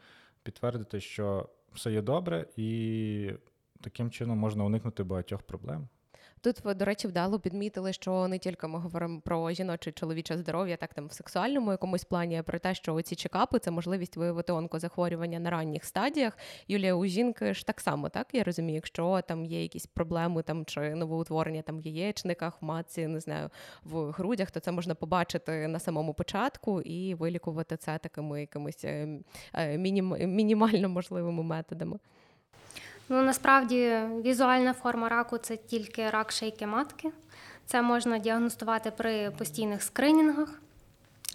підтвердити, 0.44 1.02
що 1.02 1.50
все 1.74 1.92
є 1.92 2.02
добре, 2.02 2.46
і 2.58 3.32
таким 3.82 4.12
чином 4.12 4.38
можна 4.38 4.64
уникнути 4.64 5.04
багатьох 5.04 5.42
проблем. 5.42 5.88
Тут 6.44 6.64
ви, 6.64 6.74
до 6.74 6.86
речі, 6.86 7.08
вдало 7.08 7.40
підмітили, 7.40 7.94
що 7.94 8.28
не 8.28 8.38
тільки 8.38 8.68
ми 8.68 8.80
говоримо 8.80 9.22
про 9.22 9.52
жіноче 9.52 9.92
чоловіче 9.92 10.38
здоров'я, 10.38 10.78
так 10.78 10.94
там 10.94 11.08
в 11.08 11.14
сексуальному 11.14 11.72
якомусь 11.72 12.04
плані, 12.04 12.38
а 12.38 12.44
про 12.44 12.60
те, 12.60 12.76
що 12.76 13.02
ці 13.02 13.16
чекапи 13.16 13.60
це 13.60 13.72
можливість 13.72 14.18
виявити 14.18 14.54
онкозахворювання 14.54 15.40
на 15.40 15.50
ранніх 15.50 15.86
стадіях. 15.86 16.38
Юлія, 16.68 16.96
у 16.96 17.06
жінки 17.06 17.54
ж 17.54 17.66
так 17.66 17.82
само, 17.82 18.10
так 18.10 18.28
я 18.34 18.44
розумію, 18.44 18.76
якщо 18.76 19.22
там 19.28 19.46
є 19.46 19.62
якісь 19.62 19.86
проблеми 19.86 20.44
там 20.44 20.66
чи 20.66 20.96
новоутворення 20.96 21.62
там 21.62 21.80
в 21.80 21.82
яєчниках, 21.82 22.62
в 22.62 22.66
матці, 22.66 23.08
не 23.08 23.20
знаю, 23.20 23.50
в 23.84 24.12
грудях, 24.12 24.52
то 24.52 24.60
це 24.60 24.72
можна 24.72 24.96
побачити 24.96 25.68
на 25.68 25.80
самому 25.80 26.14
початку 26.14 26.82
і 26.82 27.16
вилікувати 27.16 27.78
це 27.78 27.98
такими 27.98 28.42
якимись 28.42 28.86
е, 28.86 29.20
е, 29.54 29.78
мінім, 29.78 30.16
мінімально 30.20 30.90
можливими 30.90 31.44
методами. 31.44 32.00
Ну 33.10 33.22
насправді 33.22 34.00
візуальна 34.26 34.74
форма 34.74 35.10
раку 35.10 35.38
це 35.38 35.58
тільки 35.58 36.10
рак 36.10 36.32
шейки 36.32 36.68
матки. 36.68 37.12
Це 37.66 37.82
можна 37.82 38.18
діагностувати 38.18 38.92
при 38.92 39.32
постійних 39.32 39.84
скринінгах. 39.84 40.60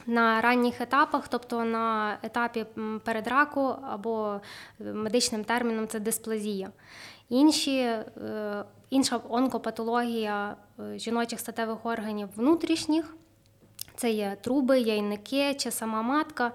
На 0.07 0.41
ранніх 0.41 0.81
етапах, 0.81 1.29
тобто 1.29 1.65
на 1.65 2.19
етапі 2.23 2.67
передраку 3.05 3.61
або 3.91 4.41
медичним 4.79 5.45
терміном 5.45 5.89
це 5.89 6.01
дисплазія. 6.01 6.71
Інші, 7.29 7.79
е, 7.81 8.05
Інша 8.91 9.21
онкопатологія 9.29 10.57
е, 10.81 10.99
жіночих 10.99 11.41
статевих 11.41 11.87
органів 11.87 12.29
внутрішніх 12.37 13.15
це 13.99 14.11
є 14.11 14.37
труби, 14.40 14.81
яйники 14.81 15.55
чи 15.55 15.71
сама 15.71 16.02
матка. 16.02 16.52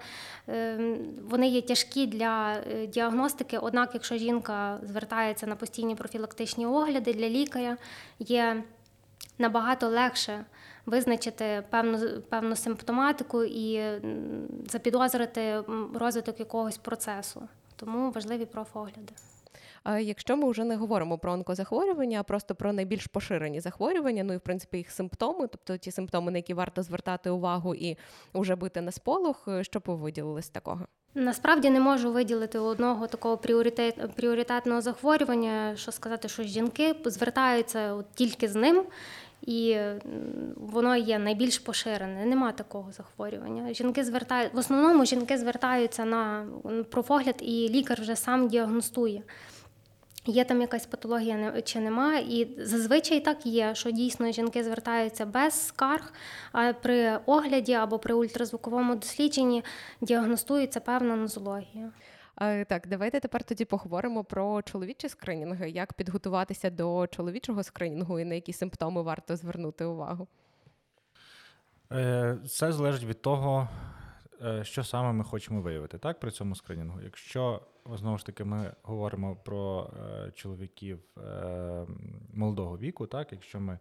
Ем, 0.48 0.98
вони 1.28 1.48
є 1.48 1.62
тяжкі 1.62 2.06
для 2.06 2.52
е, 2.52 2.86
діагностики. 2.86 3.58
Однак, 3.58 3.90
якщо 3.94 4.16
жінка 4.16 4.78
звертається 4.82 5.46
на 5.46 5.56
постійні 5.56 5.94
профілактичні 5.94 6.66
огляди 6.66 7.12
для 7.14 7.28
лікаря, 7.28 7.76
є 8.18 8.62
набагато 9.38 9.88
легше 9.88 10.44
визначити 10.86 11.64
певну 11.70 12.20
певну 12.20 12.56
симптоматику 12.56 13.44
і 13.44 13.82
запідозрити 14.68 15.62
розвиток 15.94 16.40
якогось 16.40 16.78
процесу. 16.78 17.48
Тому 17.76 18.10
важливі 18.10 18.44
профогляди. 18.44 19.12
Якщо 20.00 20.36
ми 20.36 20.50
вже 20.50 20.64
не 20.64 20.76
говоримо 20.76 21.18
про 21.18 21.32
онкозахворювання, 21.32 22.20
а 22.20 22.22
просто 22.22 22.54
про 22.54 22.72
найбільш 22.72 23.06
поширені 23.06 23.60
захворювання, 23.60 24.24
ну 24.24 24.32
і 24.32 24.36
в 24.36 24.40
принципі 24.40 24.76
їх 24.76 24.90
симптоми, 24.90 25.46
тобто 25.46 25.76
ті 25.76 25.90
симптоми, 25.90 26.32
на 26.32 26.38
які 26.38 26.54
варто 26.54 26.82
звертати 26.82 27.30
увагу 27.30 27.74
і 27.74 27.96
вже 28.34 28.56
бити 28.56 28.80
на 28.80 28.92
сполох, 28.92 29.44
е, 29.48 29.64
що 29.64 29.78
б 29.78 29.82
ви 29.86 29.94
виділили 29.94 30.42
з 30.42 30.48
такого? 30.48 30.86
Насправді 31.14 31.70
не 31.70 31.80
можу 31.80 32.12
виділити 32.12 32.58
одного 32.58 33.06
такого 33.06 33.38
пріоритет, 33.38 34.14
пріоритетного 34.14 34.80
захворювання, 34.80 35.76
що 35.76 35.92
сказати, 35.92 36.28
що 36.28 36.42
жінки 36.42 36.94
звертаються 37.04 37.94
от 37.94 38.06
тільки 38.14 38.48
з 38.48 38.54
ним, 38.54 38.84
і 39.42 39.76
воно 40.56 40.96
є 40.96 41.18
найбільш 41.18 41.58
поширене. 41.58 42.26
Нема 42.26 42.52
такого 42.52 42.92
захворювання. 42.92 43.74
Жінки 43.74 44.04
звертають 44.04 44.54
в 44.54 44.58
основному 44.58 45.04
жінки 45.04 45.38
звертаються 45.38 46.04
на 46.04 46.46
профогляд, 46.90 47.36
і 47.40 47.68
лікар 47.68 48.00
вже 48.00 48.16
сам 48.16 48.48
діагностує. 48.48 49.22
Є 50.26 50.44
там 50.44 50.60
якась 50.60 50.86
патологія 50.86 51.62
чи 51.62 51.80
нема, 51.80 52.18
і 52.18 52.48
зазвичай 52.58 53.20
так 53.20 53.46
є, 53.46 53.74
що 53.74 53.90
дійсно 53.90 54.32
жінки 54.32 54.64
звертаються 54.64 55.26
без 55.26 55.66
скарг, 55.66 56.12
а 56.52 56.72
при 56.72 57.16
огляді 57.26 57.72
або 57.72 57.98
при 57.98 58.14
ультразвуковому 58.14 58.94
дослідженні 58.94 59.64
діагностується 60.00 60.80
певна 60.80 61.16
нозологія. 61.16 61.92
Так, 62.68 62.86
давайте 62.88 63.20
тепер 63.20 63.44
тоді 63.44 63.64
поговоримо 63.64 64.24
про 64.24 64.62
чоловічі 64.62 65.08
скринінги. 65.08 65.70
Як 65.70 65.92
підготуватися 65.92 66.70
до 66.70 67.06
чоловічого 67.06 67.62
скринінгу 67.62 68.18
і 68.20 68.24
на 68.24 68.34
які 68.34 68.52
симптоми 68.52 69.02
варто 69.02 69.36
звернути 69.36 69.84
увагу? 69.84 70.28
Це 72.48 72.72
залежить 72.72 73.04
від 73.04 73.22
того, 73.22 73.68
Е, 74.44 74.64
що 74.64 74.84
саме 74.84 75.12
ми 75.12 75.24
хочемо 75.24 75.60
виявити 75.60 75.98
так, 75.98 76.20
при 76.20 76.30
цьому 76.30 76.54
скринінгу. 76.54 77.00
Якщо 77.00 77.60
знову 77.92 78.18
ж 78.18 78.26
таки 78.26 78.44
ми 78.44 78.72
говоримо 78.82 79.36
про 79.36 79.90
е, 80.26 80.30
чоловіків 80.34 80.98
е, 81.18 81.86
молодого 82.34 82.78
віку, 82.78 83.06
так, 83.06 83.32
якщо 83.32 83.60
ми 83.60 83.78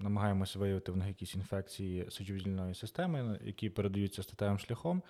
намагаємося 0.00 0.58
виявити 0.58 0.92
в 0.92 0.96
них 0.96 1.08
якісь 1.08 1.34
інфекції 1.34 2.10
сечовидільної 2.10 2.74
системи, 2.74 3.38
які 3.44 3.70
передаються 3.70 4.22
статевим 4.22 4.58
шляхом, 4.58 5.02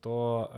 то 0.00 0.50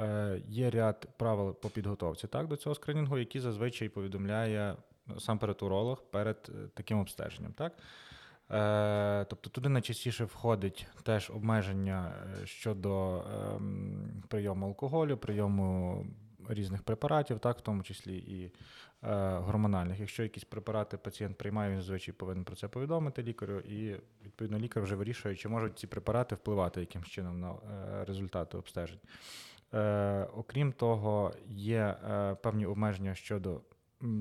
є 0.48 0.70
ряд 0.70 1.08
правил 1.16 1.54
по 1.54 1.70
підготовці 1.70 2.26
так, 2.26 2.48
до 2.48 2.56
цього 2.56 2.74
скринінгу, 2.74 3.18
які 3.18 3.40
зазвичай 3.40 3.88
повідомляє 3.88 4.76
сам 5.18 5.38
перед 5.38 5.62
перед 6.10 6.50
таким 6.74 6.98
обстеженням. 6.98 7.52
Так? 7.52 7.72
Е, 8.50 9.24
тобто 9.24 9.50
туди 9.50 9.68
найчастіше 9.68 10.24
входить 10.24 10.86
теж 11.02 11.30
обмеження 11.30 12.12
е, 12.42 12.46
щодо 12.46 13.24
ем, 13.56 14.22
прийому 14.28 14.66
алкоголю, 14.66 15.16
прийому 15.16 16.06
різних 16.48 16.82
препаратів, 16.82 17.38
так, 17.38 17.58
в 17.58 17.60
тому 17.60 17.82
числі 17.82 18.16
і 18.16 18.44
е, 18.44 18.50
гормональних. 19.38 20.00
Якщо 20.00 20.22
якісь 20.22 20.44
препарати 20.44 20.96
пацієнт 20.96 21.38
приймає, 21.38 21.70
він 21.70 21.80
зазвичай 21.80 22.14
повинен 22.14 22.44
про 22.44 22.56
це 22.56 22.68
повідомити 22.68 23.22
лікарю, 23.22 23.60
і 23.60 23.96
відповідно 24.24 24.58
лікар 24.58 24.82
вже 24.82 24.94
вирішує, 24.94 25.36
чи 25.36 25.48
можуть 25.48 25.78
ці 25.78 25.86
препарати 25.86 26.34
впливати 26.34 26.80
якимось 26.80 27.08
чином 27.08 27.40
на 27.40 27.54
результати 28.04 28.56
обстежень. 28.56 28.98
Окрім 30.34 30.72
того, 30.72 31.32
є 31.48 31.96
певні 32.42 32.66
обмеження 32.66 33.14
щодо 33.14 33.60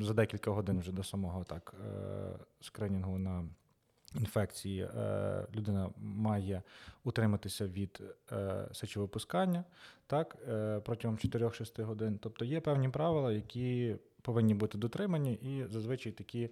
за 0.02 0.14
декілька 0.14 0.52
годин 0.52 0.80
вже 0.80 0.92
до 0.92 1.04
самого 1.04 1.44
так 1.44 1.74
скринінгу 2.62 3.18
на 3.18 3.50
інфекції 4.20 4.82
е, 4.82 5.48
людина 5.56 5.90
має 5.98 6.62
утриматися 7.04 7.68
від 7.68 8.02
е, 8.32 8.68
сечовипускання 8.72 9.64
так, 10.08 10.36
е, 10.50 10.80
протягом 10.80 11.18
4-6 11.18 11.84
годин. 11.84 12.20
Тобто 12.22 12.46
є 12.46 12.60
певні 12.60 12.90
правила, 12.90 13.32
які 13.32 13.96
повинні 14.22 14.54
бути 14.54 14.78
дотримані, 14.78 15.34
і 15.34 15.66
зазвичай 15.66 16.12
такі 16.12 16.50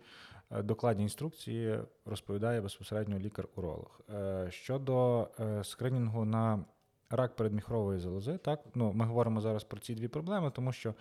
докладні 0.63 1.03
інструкції 1.03 1.79
розповідає 2.05 2.61
безпосередньо 2.61 3.19
лікар-уролог. 3.19 4.01
Щодо 4.49 5.27
скринінгу 5.63 6.25
на 6.25 6.65
рак 7.09 7.35
передміхрової 7.35 7.99
залози, 7.99 8.37
так, 8.37 8.59
ну, 8.75 8.93
ми 8.93 9.05
говоримо 9.05 9.41
зараз 9.41 9.63
про 9.63 9.79
ці 9.79 9.95
дві 9.95 10.07
проблеми, 10.07 10.51
тому 10.55 10.73
що 10.73 10.93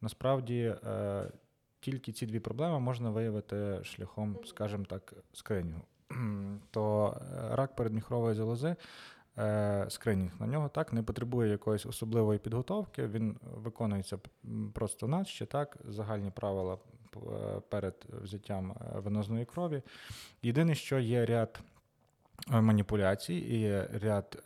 насправді. 0.00 0.74
Тільки 1.80 2.12
ці 2.12 2.26
дві 2.26 2.40
проблеми 2.40 2.80
можна 2.80 3.10
виявити 3.10 3.80
шляхом, 3.84 4.38
скажімо 4.44 4.84
так, 4.84 5.14
скринінгу. 5.32 5.82
то 6.70 7.16
е, 7.20 7.56
рак 7.56 7.76
передміхрової 7.76 8.34
залози. 8.34 8.76
Е, 9.38 9.86
скринінг 9.88 10.32
на 10.40 10.46
нього 10.46 10.68
так 10.68 10.92
не 10.92 11.02
потребує 11.02 11.50
якоїсь 11.50 11.86
особливої 11.86 12.38
підготовки. 12.38 13.06
Він 13.06 13.36
виконується 13.54 14.18
просто 14.74 15.08
наче 15.08 15.46
так, 15.46 15.76
загальні 15.84 16.30
правила 16.30 16.78
е, 17.16 17.18
перед 17.68 17.94
взяттям 18.22 18.76
венозної 18.94 19.44
крові. 19.44 19.82
Єдине, 20.42 20.74
що 20.74 20.98
є 20.98 21.26
ряд 21.26 21.60
маніпуляцій 22.48 23.34
і 23.34 23.80
ряд 23.98 24.42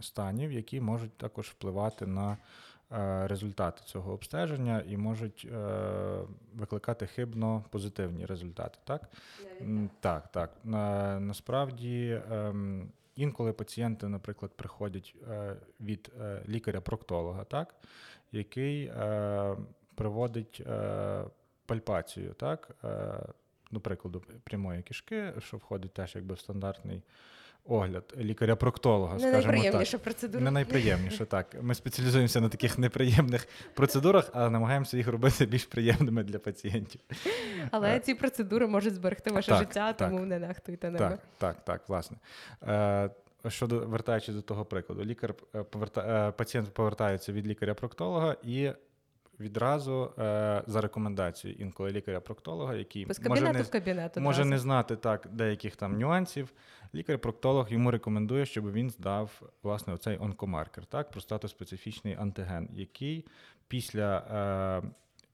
станів, 0.00 0.52
які 0.52 0.80
можуть 0.80 1.16
також 1.16 1.46
впливати 1.46 2.06
на 2.06 2.30
Е, 2.32 2.73
результати 3.26 3.82
цього 3.84 4.12
обстеження 4.12 4.82
і 4.88 4.96
можуть 4.96 5.48
е, 5.52 6.18
викликати 6.54 7.06
хибно 7.06 7.64
позитивні 7.70 8.26
результати. 8.26 8.78
Так, 8.84 9.08
так. 10.00 10.32
так. 10.32 10.50
Насправді. 11.20 12.20
Ем, 12.32 12.88
інколи 13.16 13.52
пацієнти, 13.52 14.08
наприклад, 14.08 14.52
приходять 14.56 15.14
е, 15.30 15.56
від 15.80 16.12
лікаря-проктолога, 16.48 17.44
так, 17.44 17.74
який 18.32 18.92
проводить 19.94 20.62
пальпацію, 21.66 22.34
так, 22.34 22.76
до 23.70 23.80
прикладу, 23.80 24.22
прямої 24.44 24.82
кишки, 24.82 25.32
що 25.38 25.56
входить 25.56 25.94
теж 25.94 26.14
якби 26.16 26.34
в 26.34 26.40
стандартний 26.40 27.02
огляд 27.64 28.14
лікаря-проктолога. 28.18 29.16
Не 29.18 29.30
найприємніша 29.32 29.92
так. 29.92 30.02
процедура. 30.02 30.44
Не 30.44 30.50
найприємніше, 30.50 31.26
так. 31.26 31.56
Ми 31.62 31.74
спеціалізуємося 31.74 32.40
на 32.40 32.48
таких 32.48 32.78
неприємних 32.78 33.48
процедурах, 33.74 34.30
але 34.32 34.50
намагаємося 34.50 34.96
їх 34.96 35.08
робити 35.08 35.46
більш 35.46 35.64
приємними 35.64 36.22
для 36.22 36.38
пацієнтів. 36.38 37.00
Але 37.70 37.96
Е, 37.96 38.00
ці 38.00 38.14
процедури 38.14 38.66
можуть 38.66 38.94
зберегти 38.94 39.30
ваше 39.30 39.48
так, 39.48 39.58
життя, 39.58 39.92
так. 39.92 40.10
тому 40.10 40.24
не 40.24 40.38
нехтуйте 40.38 40.90
ними. 40.90 40.98
Так, 40.98 41.20
так, 41.38 41.64
так, 41.64 41.88
власне. 41.88 42.16
Е, 42.62 43.10
щодо 43.48 43.78
вертаючись 43.78 44.34
до 44.34 44.42
того 44.42 44.64
прикладу, 44.64 45.04
лікар 45.04 45.34
е, 45.54 45.62
поверта, 45.62 46.32
пацієнт 46.32 46.74
повертається 46.74 47.32
від 47.32 47.46
лікаря-проктолога 47.46 48.36
і 48.42 48.72
відразу 49.40 50.12
е, 50.18 50.62
за 50.66 50.80
рекомендацією 50.80 51.60
інколи 51.60 51.90
лікаря-проктолога, 51.90 52.74
який 52.74 53.06
Без 53.06 53.20
може 53.20 53.52
не, 53.52 53.62
в 53.62 53.70
кабінет 53.70 54.16
може 54.16 54.44
не 54.44 54.58
знати 54.58 54.96
так 54.96 55.28
деяких 55.32 55.76
там 55.76 55.98
нюансів. 55.98 56.52
Лікар-проктолог 56.94 57.72
йому 57.72 57.90
рекомендує, 57.90 58.46
щоб 58.46 58.72
він 58.72 58.90
здав 58.90 59.42
власне 59.62 59.94
оцей 59.94 60.18
онкомаркер, 60.18 60.86
так, 60.86 61.10
простатоспецифічний 61.10 62.14
антиген, 62.14 62.68
який 62.72 63.26
після 63.68 64.18
е, 64.84 64.88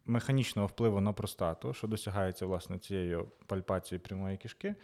механічного 0.07 0.69
впливу 0.69 1.01
на 1.01 1.13
простату, 1.13 1.75
що 1.75 1.87
досягається 1.87 2.47
власне 2.47 2.79
цією 2.79 3.29
пальпацією 3.47 4.01
прямої 4.01 4.37
кишки, 4.37 4.75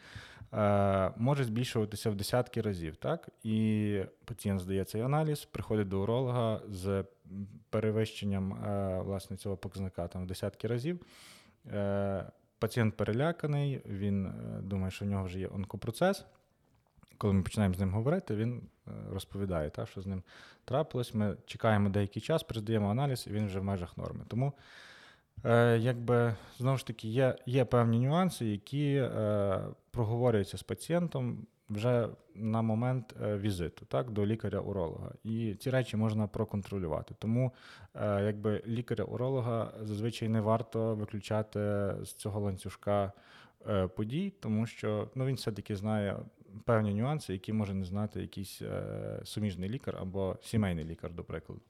може 1.16 1.44
збільшуватися 1.44 2.10
в 2.10 2.14
десятки 2.14 2.60
разів. 2.60 2.96
Так? 2.96 3.28
І 3.42 4.00
пацієнт 4.24 4.60
здає 4.60 4.84
цей 4.84 5.02
аналіз, 5.02 5.44
приходить 5.44 5.88
до 5.88 6.02
уролога 6.02 6.60
з 6.68 7.04
перевищенням 7.70 8.52
е, 8.52 9.00
власне, 9.02 9.36
цього 9.36 9.56
показника 9.56 10.08
там, 10.08 10.22
в 10.22 10.26
десятки 10.26 10.68
разів. 10.68 11.00
Е, 11.72 12.24
Пацієнт 12.58 12.96
переляканий, 12.96 13.82
він 13.86 14.26
е, 14.26 14.32
думає, 14.62 14.90
що 14.90 15.04
в 15.04 15.08
нього 15.08 15.24
вже 15.24 15.38
є 15.38 15.48
онкопроцес. 15.48 16.24
Коли 17.18 17.32
ми 17.32 17.42
починаємо 17.42 17.74
з 17.74 17.78
ним 17.78 17.90
говорити, 17.90 18.36
він 18.36 18.62
е, 18.88 18.90
розповідає, 19.10 19.70
та, 19.70 19.86
що 19.86 20.00
з 20.00 20.06
ним 20.06 20.22
трапилось. 20.64 21.14
Ми 21.14 21.36
чекаємо 21.46 21.88
деякий 21.88 22.22
час, 22.22 22.42
передаємо 22.42 22.90
аналіз, 22.90 23.26
і 23.30 23.30
він 23.30 23.46
вже 23.46 23.60
в 23.60 23.64
межах 23.64 23.98
норми. 23.98 24.24
Тому, 24.28 24.52
е, 25.44 25.78
якби 25.78 26.34
знову 26.58 26.78
ж 26.78 26.86
таки, 26.86 27.08
є, 27.08 27.36
є 27.46 27.64
певні 27.64 28.00
нюанси, 28.00 28.46
які 28.46 28.94
е, 28.94 29.60
проговорюються 29.96 30.58
з 30.58 30.62
пацієнтом 30.62 31.46
вже 31.68 32.08
на 32.34 32.62
момент 32.62 33.14
е, 33.22 33.36
візиту 33.36 33.86
так, 33.86 34.10
до 34.10 34.26
лікаря-уролога. 34.26 35.12
І 35.24 35.54
ці 35.54 35.70
речі 35.70 35.96
можна 35.96 36.26
проконтролювати. 36.26 37.14
Тому 37.18 37.52
е, 37.94 38.24
якби 38.24 38.62
лікаря-уролога 38.66 39.72
зазвичай 39.82 40.28
не 40.28 40.40
варто 40.40 40.94
виключати 40.94 41.60
з 42.02 42.14
цього 42.14 42.40
ланцюжка 42.40 43.12
е, 43.68 43.86
подій, 43.86 44.32
тому 44.40 44.66
що 44.66 45.08
ну, 45.14 45.26
він 45.26 45.34
все-таки 45.34 45.76
знає 45.76 46.16
певні 46.64 46.94
нюанси, 46.94 47.32
які 47.32 47.52
може 47.52 47.75
не 47.75 47.84
знати 47.84 48.20
якийсь 48.20 48.62
е, 48.62 49.20
суміжний 49.25 49.68
лікар 49.68 49.96
або 50.00 50.36
сімейний 50.42 50.84
лікар, 50.84 51.12
до 51.12 51.25
прикладу. 51.25 51.60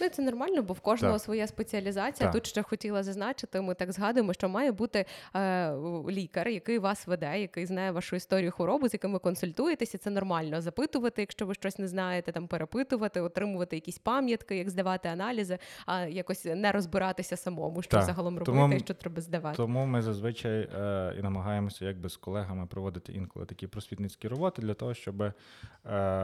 Ну, 0.00 0.08
це 0.08 0.22
нормально, 0.22 0.62
бо 0.62 0.74
в 0.74 0.80
кожного 0.80 1.14
Так. 1.14 1.22
своя 1.22 1.46
спеціалізація. 1.46 2.28
Так. 2.28 2.32
Тут 2.32 2.46
ще 2.46 2.62
хотіла 2.62 3.02
зазначити, 3.02 3.60
ми 3.60 3.74
так 3.74 3.92
згадуємо, 3.92 4.32
що 4.32 4.48
має 4.48 4.72
бути 4.72 5.04
е, 5.36 5.72
лікар, 6.08 6.48
який 6.48 6.78
вас 6.78 7.06
веде, 7.06 7.40
який 7.40 7.66
знає 7.66 7.90
вашу 7.90 8.16
історію 8.16 8.50
хвороби, 8.50 8.88
з 8.88 8.92
яким 8.92 9.12
ви 9.12 9.18
консультуєтеся. 9.18 9.98
Це 9.98 10.10
нормально 10.10 10.60
запитувати, 10.60 11.22
якщо 11.22 11.46
ви 11.46 11.54
щось 11.54 11.78
не 11.78 11.88
знаєте, 11.88 12.32
там 12.32 12.46
перепитувати, 12.46 13.20
отримувати 13.20 13.76
якісь 13.76 13.98
пам'ятки, 13.98 14.56
як 14.56 14.70
здавати 14.70 15.08
аналізи, 15.08 15.58
а 15.86 16.00
якось 16.06 16.44
не 16.44 16.72
розбиратися 16.72 17.36
самому, 17.36 17.82
що 17.82 17.90
Так. 17.90 18.04
загалом 18.04 18.38
робити 18.38 18.58
Тому- 18.58 18.74
і 18.74 18.80
що 18.80 18.94
треба 18.94 19.20
здавати. 19.20 19.56
Тому 19.56 19.86
ми 19.86 20.02
зазвичай 20.02 20.60
е, 20.60 21.14
і 21.18 21.22
намагаємося 21.22 21.84
якби 21.84 22.08
з 22.08 22.16
колегами 22.16 22.66
проводити 22.66 23.12
інколи 23.12 23.46
такі 23.46 23.66
просвітницькі 23.66 24.28
роботи 24.34 24.62
для 24.62 24.74
того, 24.74 24.94
щоб 24.94 25.22
е, 25.22 25.32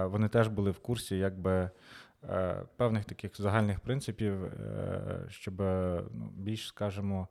вони 0.05 0.29
теж 0.29 0.49
були 0.49 0.71
в 0.71 0.79
курсі 0.79 1.19
якби, 1.19 1.71
е, 2.31 2.63
певних 2.77 3.05
таких 3.05 3.37
загальних 3.37 3.81
принципів, 3.81 4.45
е, 4.45 5.27
щоб 5.29 5.61
ну, 6.15 6.31
більш, 6.35 6.69
скажімо, 6.69 7.29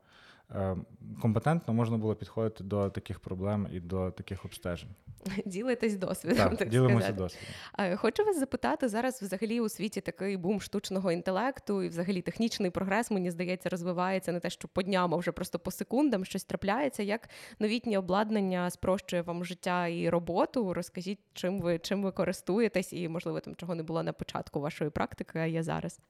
компетентно 1.22 1.74
можна 1.74 1.96
було 1.96 2.14
підходити 2.14 2.64
до 2.64 2.90
таких 2.90 3.20
проблем 3.20 3.68
і 3.72 3.80
до 3.80 4.10
таких 4.10 4.44
обстежень. 4.44 4.88
Ділитесь 5.46 5.96
досвідом. 5.96 6.48
Так, 6.48 6.58
так 6.58 6.68
ділимося 6.68 7.06
сказати. 7.06 7.22
досвідом. 7.22 7.96
Хочу 7.96 8.24
вас 8.24 8.38
запитати 8.38 8.88
зараз. 8.88 9.22
Взагалі 9.22 9.60
у 9.60 9.68
світі 9.68 10.00
такий 10.00 10.36
бум 10.36 10.60
штучного 10.60 11.12
інтелекту 11.12 11.82
і 11.82 11.88
взагалі 11.88 12.22
технічний 12.22 12.70
прогрес, 12.70 13.10
мені 13.10 13.30
здається, 13.30 13.68
розвивається 13.68 14.32
не 14.32 14.40
те, 14.40 14.50
що 14.50 14.68
по 14.68 14.82
дням, 14.82 15.14
а 15.14 15.16
вже 15.16 15.32
просто 15.32 15.58
по 15.58 15.70
секундам 15.70 16.24
щось 16.24 16.44
трапляється. 16.44 17.02
Як 17.02 17.28
новітнє 17.58 17.98
обладнання 17.98 18.70
спрощує 18.70 19.22
вам 19.22 19.44
життя 19.44 19.86
і 19.86 20.08
роботу? 20.08 20.74
Розкажіть, 20.74 21.20
чим 21.34 21.60
ви 21.60 21.78
чим 21.78 22.02
ви 22.02 22.12
користуєтесь, 22.12 22.92
і 22.92 23.08
можливо 23.08 23.40
там 23.40 23.54
чого 23.56 23.74
не 23.74 23.82
було 23.82 24.02
на 24.02 24.12
початку 24.12 24.60
вашої 24.60 24.90
практики, 24.90 25.38
а 25.38 25.46
є 25.46 25.62
зараз. 25.62 26.00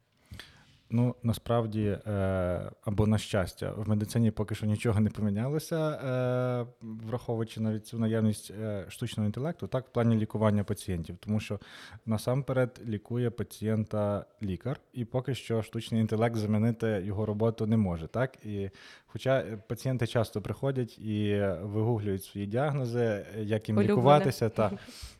Ну, 0.92 1.14
насправді, 1.22 1.98
е, 2.07 2.70
або 2.85 3.07
на 3.07 3.18
щастя, 3.18 3.72
в 3.76 3.88
медицині 3.88 4.31
поки 4.31 4.55
що 4.55 4.66
нічого 4.66 5.00
не 5.00 5.11
помінялося, 5.11 5.90
е, 5.90 6.66
враховуючи 6.83 7.61
навіть 7.61 7.87
цю 7.87 7.98
наявність 7.98 8.50
е, 8.50 8.85
штучного 8.88 9.26
інтелекту, 9.26 9.66
так, 9.66 9.87
в 9.87 9.90
плані 9.90 10.16
лікування 10.16 10.64
пацієнтів, 10.64 11.16
тому 11.20 11.40
що 11.40 11.61
насамперед 12.07 12.81
лікує 12.87 13.31
пацієнта 13.31 14.24
лікар, 14.42 14.81
і 14.92 15.05
поки 15.05 15.35
що 15.35 15.62
штучний 15.62 16.00
інтелект 16.00 16.37
замінити 16.37 17.03
його 17.05 17.26
роботу 17.26 17.66
не 17.66 17.76
може. 17.76 18.07
Так? 18.07 18.46
І 18.46 18.70
хоча 19.07 19.44
пацієнти 19.68 20.07
часто 20.07 20.42
приходять 20.42 20.98
і 20.98 21.46
вигуглюють 21.62 22.24
свої 22.24 22.46
діагнози, 22.46 23.26
як 23.38 23.68
їм 23.68 23.79
Улюблене. 23.79 23.98
лікуватися, 23.98 24.48
та 24.48 24.70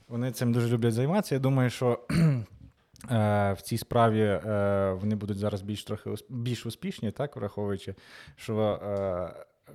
вони 0.09 0.33
цим 0.33 0.53
дуже 0.53 0.69
люблять 0.69 0.95
займатися. 0.95 1.35
Я 1.35 1.41
думаю, 1.41 1.71
що. 1.71 1.99
Е, 3.11 3.53
В 3.53 3.61
цій 3.61 3.79
справі 3.79 4.21
е, 4.23 4.93
вони 5.01 5.15
будуть 5.15 5.39
зараз 5.39 5.63
більш 5.63 5.85
трохи 5.85 6.11
більш 6.29 6.67
успішні, 6.67 7.11
так 7.11 7.37
враховуючи, 7.37 7.95
що 8.37 8.81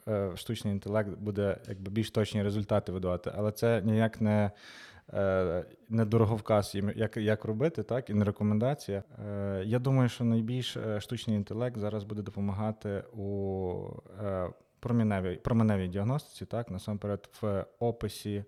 е, 0.07 0.31
штучний 0.35 0.73
інтелект 0.73 1.09
буде 1.09 1.57
якби 1.67 1.91
більш 1.91 2.11
точні 2.11 2.43
результати 2.43 2.91
видавати, 2.91 3.31
але 3.35 3.51
це 3.51 3.81
ніяк 3.81 4.21
не, 4.21 4.51
не 5.89 6.05
дороговказ 6.05 6.75
як, 6.95 7.17
як 7.17 7.45
робити, 7.45 7.83
так 7.83 8.09
і 8.09 8.13
не 8.13 8.25
рекомендація. 8.25 9.03
Я 9.63 9.79
думаю, 9.79 10.09
що 10.09 10.23
найбільш 10.23 10.77
штучний 10.99 11.37
інтелект 11.37 11.77
зараз 11.77 12.03
буде 12.03 12.21
допомагати 12.21 13.03
у 13.13 13.73
променевій, 14.79 15.35
променевій 15.35 15.87
діагностиці, 15.87 16.45
так 16.45 16.71
насамперед 16.71 17.29
в 17.41 17.65
описі. 17.79 18.43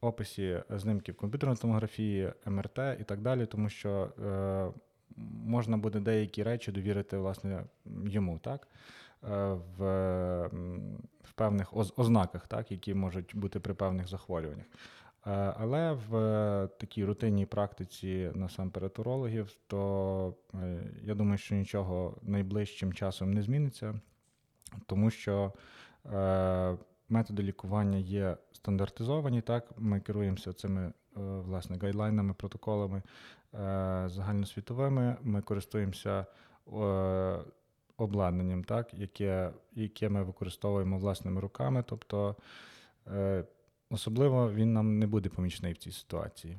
Описі 0.00 0.62
знімків 0.70 1.16
комп'ютерної 1.16 1.58
томографії, 1.58 2.32
МРТ 2.46 2.78
і 3.00 3.04
так 3.04 3.20
далі, 3.20 3.46
тому 3.46 3.68
що 3.68 4.12
е, 4.24 4.80
можна 5.44 5.76
буде 5.76 6.00
деякі 6.00 6.42
речі 6.42 6.72
довірити 6.72 7.16
власне 7.16 7.64
йому, 8.04 8.38
так? 8.38 8.68
Е, 9.24 9.58
в, 9.78 10.46
в 11.24 11.32
певних 11.34 11.98
ознаках, 11.98 12.48
так, 12.48 12.72
які 12.72 12.94
можуть 12.94 13.36
бути 13.36 13.60
при 13.60 13.74
певних 13.74 14.08
захворюваннях. 14.08 14.66
Е, 15.26 15.54
Але 15.58 15.92
в 15.92 16.68
такій 16.78 17.04
рутинній 17.04 17.46
практиці 17.46 18.30
насамперед 18.34 18.94
урологів, 18.98 19.56
то 19.66 20.34
е, 20.54 20.82
я 21.02 21.14
думаю, 21.14 21.38
що 21.38 21.54
нічого 21.54 22.16
найближчим 22.22 22.92
часом 22.92 23.34
не 23.34 23.42
зміниться, 23.42 24.00
тому 24.86 25.10
що 25.10 25.52
е, 26.12 26.76
методи 27.08 27.42
лікування 27.42 27.98
є 27.98 28.36
стандартизовані. 28.62 29.40
Так, 29.40 29.70
ми 29.76 30.00
керуємося 30.00 30.52
цими 30.52 30.82
е, 30.82 30.92
власне 31.20 31.78
гайдлайнами, 31.82 32.34
протоколами 32.34 32.98
е, 32.98 33.02
загальносвітовими. 34.06 35.16
Ми 35.22 35.42
користуємося 35.42 36.26
е, 36.66 37.38
обладнанням, 37.96 38.64
так, 38.64 38.94
яке, 38.94 39.50
яке 39.74 40.08
ми 40.08 40.22
використовуємо 40.22 40.98
власними 40.98 41.40
руками. 41.40 41.84
Тобто 41.86 42.36
особливо 43.90 44.52
він 44.52 44.72
нам 44.72 44.98
не 44.98 45.06
буде 45.06 45.28
помічний 45.28 45.72
в 45.72 45.76
цій 45.76 45.92
ситуації. 45.92 46.58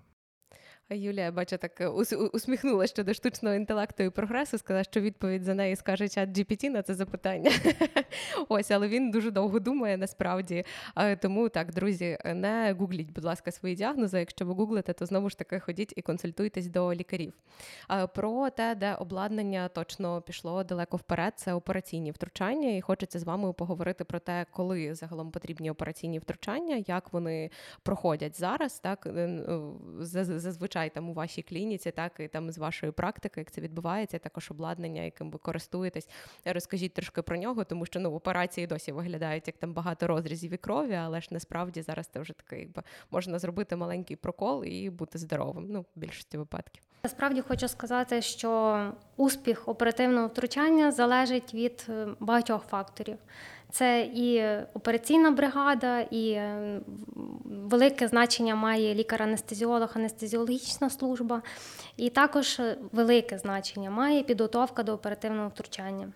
Юлія, 0.96 1.32
бачу, 1.32 1.58
так 1.58 1.72
ус- 1.96 2.14
усміхнулася 2.14 2.94
щодо 2.94 3.14
штучного 3.14 3.56
інтелекту 3.56 4.04
і 4.04 4.10
прогресу, 4.10 4.58
сказала, 4.58 4.84
що 4.84 5.02
відповідь 5.02 5.44
за 5.44 5.54
неї 5.54 5.76
скаже 5.76 6.10
чат 6.10 6.30
GPT 6.30 6.70
на 6.70 6.82
це 6.82 6.94
запитання. 6.94 7.52
Ось, 8.50 8.72
але 8.72 8.88
він 8.88 9.12
дуже 9.12 9.32
довго 9.32 9.60
думає 9.60 9.98
насправді. 9.98 10.64
Е, 10.98 11.16
Тому 11.16 11.50
так, 11.50 11.74
друзі, 11.74 12.18
не 12.26 12.76
гугліть, 12.80 13.12
будь 13.14 13.24
ласка, 13.24 13.52
свої 13.52 13.76
діагнози. 13.76 14.20
Якщо 14.20 14.46
ви 14.46 14.54
гуглите, 14.54 14.94
то 14.94 15.06
знову 15.06 15.30
ж 15.30 15.38
таки 15.38 15.60
ходіть 15.60 15.94
і 15.96 16.02
консультуйтесь 16.02 16.68
до 16.68 16.94
лікарів. 16.94 17.34
Е, 17.92 18.08
Про 18.08 18.50
те, 18.50 18.76
де 18.76 18.94
обладнання 18.96 19.68
точно 19.68 20.22
пішло 20.22 20.64
далеко 20.64 20.98
вперед, 20.98 21.34
це 21.36 21.54
операційні 21.54 22.12
втручання. 22.12 22.76
І 22.76 22.82
хочеться 22.82 23.20
з 23.20 23.24
вами 23.24 23.54
поговорити 23.54 24.04
про 24.04 24.20
те, 24.20 24.46
коли 24.52 24.96
загалом 24.96 25.32
потрібні 25.32 25.72
операційні 25.72 26.20
втручання, 26.20 26.84
як 26.88 27.14
вони 27.14 27.50
проходять 27.84 28.40
зараз. 28.40 28.80
Так 28.80 29.06
е, 29.06 29.10
е, 29.10 29.60
заз- 30.00 30.40
зазвичай 30.40 30.81
зазвичай 30.82 30.90
там 30.90 31.10
у 31.10 31.14
вашій 31.14 31.42
клініці, 31.42 31.92
так 31.92 32.12
і 32.20 32.28
там 32.28 32.52
з 32.52 32.58
вашої 32.58 32.92
практики, 32.92 33.40
як 33.40 33.52
це 33.52 33.62
відбувається, 33.62 34.20
також 34.20 34.52
обладнання, 34.52 35.02
яким 35.02 35.32
ви 35.32 35.40
користуєтесь. 35.40 36.10
Розкажіть 36.46 36.94
трошки 36.94 37.22
про 37.22 37.38
нього, 37.38 37.64
тому 37.64 37.86
що 37.86 38.00
ну 38.00 38.14
операції 38.14 38.68
досі 38.68 38.92
виглядають 38.92 39.48
як 39.48 39.58
там 39.58 39.74
багато 39.74 40.08
розрізів 40.08 40.54
і 40.54 40.58
крові, 40.58 40.96
але 40.96 41.22
ж 41.22 41.28
насправді 41.32 41.82
зараз 41.82 42.08
це 42.08 42.20
вже 42.20 42.34
таке, 42.34 42.60
якби 42.60 42.84
можна 43.12 43.40
зробити 43.40 43.76
маленький 43.76 44.16
прокол 44.16 44.66
і 44.66 44.90
бути 44.90 45.18
здоровим. 45.18 45.68
Ну, 45.70 45.82
в 45.82 46.00
більшості 46.00 46.38
випадків. 46.38 46.84
Насправді 47.04 47.42
хочу 47.42 47.68
сказати, 47.68 48.22
що 48.22 48.92
успіх 49.18 49.68
оперативного 49.68 50.28
втручання 50.28 50.92
залежить 50.92 51.54
від 51.54 51.86
е, 51.90 52.08
багатьох 52.20 52.64
факторів. 52.70 53.18
Це 53.72 54.02
і 54.02 54.44
операційна 54.74 55.32
бригада, 55.32 56.00
і 56.00 56.32
е, 56.32 56.80
велике 57.46 58.08
значення 58.08 58.56
має 58.56 58.96
лікар-анестезіолог, 58.96 59.92
анестезіологічна 59.96 60.90
служба, 60.90 61.42
і 61.98 62.10
також 62.10 62.62
велике 62.92 63.38
значення 63.38 63.92
має 63.92 64.24
підготовка 64.24 64.84
до 64.84 64.94
оперативного 64.94 65.50
втручання. 65.50 66.12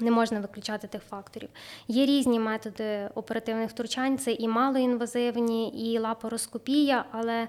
Не 0.00 0.10
можна 0.10 0.40
виключати 0.40 0.86
тих 0.86 1.02
факторів. 1.02 1.48
Є 1.88 2.06
різні 2.06 2.40
методи 2.40 3.10
оперативних 3.14 3.70
втручань, 3.70 4.18
це 4.18 4.32
і 4.32 4.48
малоінвазивні, 4.48 5.92
і 5.92 5.98
лапароскопія, 5.98 7.04
але 7.10 7.48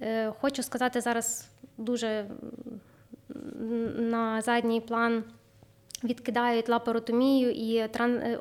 е, 0.00 0.32
хочу 0.40 0.62
сказати 0.62 1.00
зараз 1.00 1.48
дуже 1.78 2.26
на 3.98 4.40
задній 4.40 4.80
план 4.80 5.24
відкидають 6.04 6.68
лапаротомію 6.68 7.50
і. 7.50 7.76
Е, 7.76 7.90
е, 7.98 8.36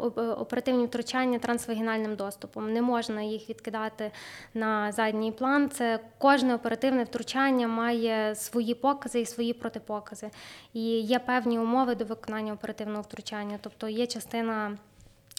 оперативні 0.53 0.85
втручання 0.85 1.39
трансвагінальним 1.39 2.15
доступом. 2.15 2.73
Не 2.73 2.81
можна 2.81 3.21
їх 3.21 3.49
відкидати 3.49 4.11
на 4.53 4.91
задній 4.91 5.31
план. 5.31 5.69
Це 5.69 5.99
кожне 6.17 6.55
оперативне 6.55 7.03
втручання 7.03 7.67
має 7.67 8.35
свої 8.35 8.73
покази 8.73 9.21
і 9.21 9.25
свої 9.25 9.53
протипокази. 9.53 10.29
І 10.73 10.81
є 10.99 11.19
певні 11.19 11.59
умови 11.59 11.95
до 11.95 12.05
виконання 12.05 12.53
оперативного 12.53 13.01
втручання, 13.01 13.59
тобто 13.61 13.87
є 13.87 14.07
частина. 14.07 14.77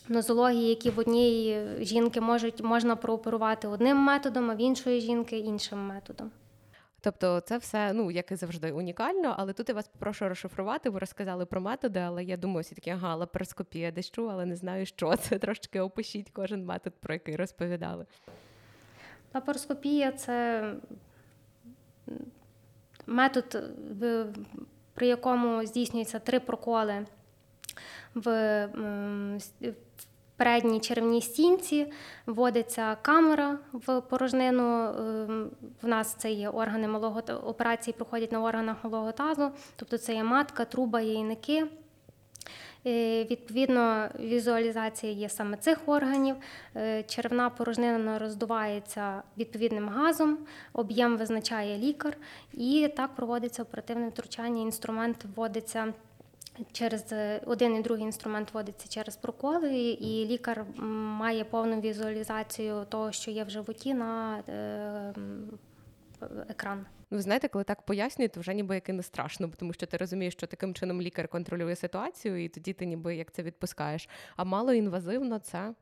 Нозології, 0.08 0.68
які 0.68 0.90
в 0.90 0.98
одній 0.98 1.58
жінки 1.80 2.20
можуть 2.20 2.62
можна 2.62 2.96
прооперувати 2.96 3.68
одним 3.68 3.96
методом, 3.96 4.50
а 4.50 4.54
в 4.54 4.60
іншої 4.60 5.00
жінки 5.00 5.38
іншим 5.38 5.87
методом. 5.87 6.30
Тобто, 7.04 7.40
це 7.40 7.58
все, 7.58 7.92
ну 7.92 8.10
як 8.10 8.32
і 8.32 8.36
завжди, 8.36 8.72
унікально. 8.72 9.34
Але 9.38 9.52
тут 9.52 9.68
я 9.68 9.74
вас 9.74 9.88
попрошу 9.88 10.28
розшифрувати. 10.28 10.90
Ви 10.90 10.98
розказали 10.98 11.46
про 11.46 11.60
методи, 11.60 12.00
але 12.00 12.24
я 12.24 12.36
думаю, 12.36 12.62
всі 12.62 12.74
такі 12.74 12.90
ага, 12.90 13.14
лапароскопія 13.14 13.90
десь 13.90 14.10
чув, 14.10 14.30
але 14.30 14.46
не 14.46 14.56
знаю, 14.56 14.86
що 14.86 15.16
це. 15.16 15.38
Трошки 15.38 15.80
опишіть 15.80 16.30
кожен 16.32 16.64
метод, 16.64 16.92
про 17.00 17.14
який 17.14 17.36
розповідали. 17.36 18.06
Лапароскопія 19.34 20.12
це 20.12 20.64
метод, 23.06 23.62
при 24.94 25.06
якому 25.06 25.66
здійснюється 25.66 26.18
три 26.18 26.40
проколи 26.40 27.06
в 28.14 28.68
передній 30.36 30.80
черевній 30.80 31.22
стінці 31.22 31.92
вводиться 32.26 32.96
камера 33.02 33.58
в 33.72 34.00
порожнину. 34.00 34.88
Ем, 34.88 35.50
в 35.82 35.86
нас 35.86 36.14
це 36.14 36.32
є 36.32 36.48
органи 36.48 36.88
малого 36.88 37.20
операції, 37.44 37.94
проходять 37.98 38.32
на 38.32 38.42
органах 38.42 38.76
малого 38.84 39.12
тазу, 39.12 39.50
тобто 39.76 39.98
це 39.98 40.14
є 40.14 40.24
матка, 40.24 40.64
труба, 40.64 41.00
яйники. 41.00 41.66
Е, 42.86 43.24
відповідно, 43.24 44.08
візуалізація 44.20 45.12
є 45.12 45.28
саме 45.28 45.56
цих 45.56 45.78
органів. 45.86 46.36
Е, 46.76 47.02
черевна 47.02 47.50
порожнина 47.50 48.18
роздувається 48.18 49.22
відповідним 49.38 49.88
газом, 49.88 50.38
об'єм 50.72 51.16
визначає 51.16 51.78
лікар, 51.78 52.16
і 52.52 52.88
так 52.96 53.14
проводиться 53.14 53.62
оперативне 53.62 54.08
втручання. 54.08 54.62
Інструмент 54.62 55.24
вводиться 55.36 55.92
через 56.72 57.12
е, 57.12 57.40
один 57.46 57.76
і 57.76 57.82
другий 57.82 58.04
інструмент 58.04 58.54
вводиться 58.54 58.88
через 58.88 59.16
проколи, 59.16 59.76
і 60.00 60.26
лікар 60.26 60.66
має 60.76 61.44
повну 61.44 61.80
візуалізацію 61.80 62.84
того, 62.88 63.12
що 63.12 63.30
є 63.30 63.44
в 63.44 63.50
животі 63.50 63.94
на 63.94 64.38
е, 64.48 65.14
екран. 66.48 66.86
Ви 67.10 67.22
знаєте, 67.22 67.48
коли 67.48 67.64
так 67.64 67.82
пояснюють, 67.82 68.32
то 68.32 68.40
вже 68.40 68.54
ніби 68.54 68.74
як 68.74 68.88
і 68.88 68.92
не 68.92 69.02
страшно, 69.02 69.50
тому 69.56 69.72
що 69.72 69.86
ти 69.86 69.96
розумієш, 69.96 70.34
що 70.34 70.46
таким 70.46 70.74
чином 70.74 71.02
лікар 71.02 71.28
контролює 71.28 71.76
ситуацію, 71.76 72.44
і 72.44 72.48
тоді 72.48 72.72
ти 72.72 72.86
ніби 72.86 73.16
як 73.16 73.32
це 73.32 73.42
відпускаєш. 73.42 74.08
А 74.36 74.44
малоінвазивно 74.44 75.38
це. 75.38 75.74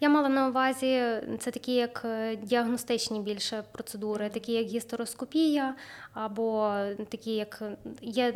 Я 0.00 0.08
мала 0.08 0.28
на 0.28 0.48
увазі 0.48 1.02
це 1.38 1.50
такі 1.50 1.74
як 1.74 2.02
е, 2.04 2.36
діагностичні 2.36 3.20
більше 3.20 3.64
процедури, 3.72 4.28
такі 4.28 4.52
як 4.52 4.66
гістероскопія, 4.66 5.74
або 6.12 6.74
такі, 7.08 7.34
як 7.34 7.62
є 8.02 8.34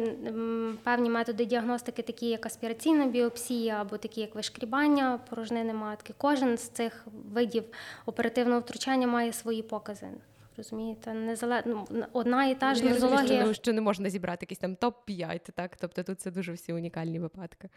певні 0.82 1.10
методи 1.10 1.44
діагностики, 1.44 2.02
такі 2.02 2.26
як 2.26 2.46
аспіраційна 2.46 3.06
біопсія, 3.06 3.80
або 3.80 3.96
такі 3.96 4.20
як 4.20 4.34
вишкрібання 4.34 5.20
порожнини 5.30 5.74
матки. 5.74 6.14
Кожен 6.18 6.58
з 6.58 6.68
цих 6.68 7.06
видів 7.32 7.64
оперативного 8.06 8.60
втручання 8.60 9.06
має 9.06 9.32
свої 9.32 9.62
покази. 9.62 10.06
Розумієте, 10.56 11.14
незалежно 11.14 11.86
ну, 11.90 12.04
одна 12.12 12.46
і 12.46 12.54
та 12.54 12.74
ж 12.74 12.84
нозологія. 12.84 13.44
Що, 13.44 13.54
що 13.54 13.72
не 13.72 13.80
можна 13.80 14.10
зібрати 14.10 14.38
якийсь 14.44 14.58
там 14.58 14.76
топ 14.76 15.04
5 15.04 15.50
так 15.54 15.76
тобто 15.80 16.02
тут 16.02 16.20
це 16.20 16.30
дуже 16.30 16.52
всі 16.52 16.72
унікальні 16.72 17.18
випадки. 17.18 17.68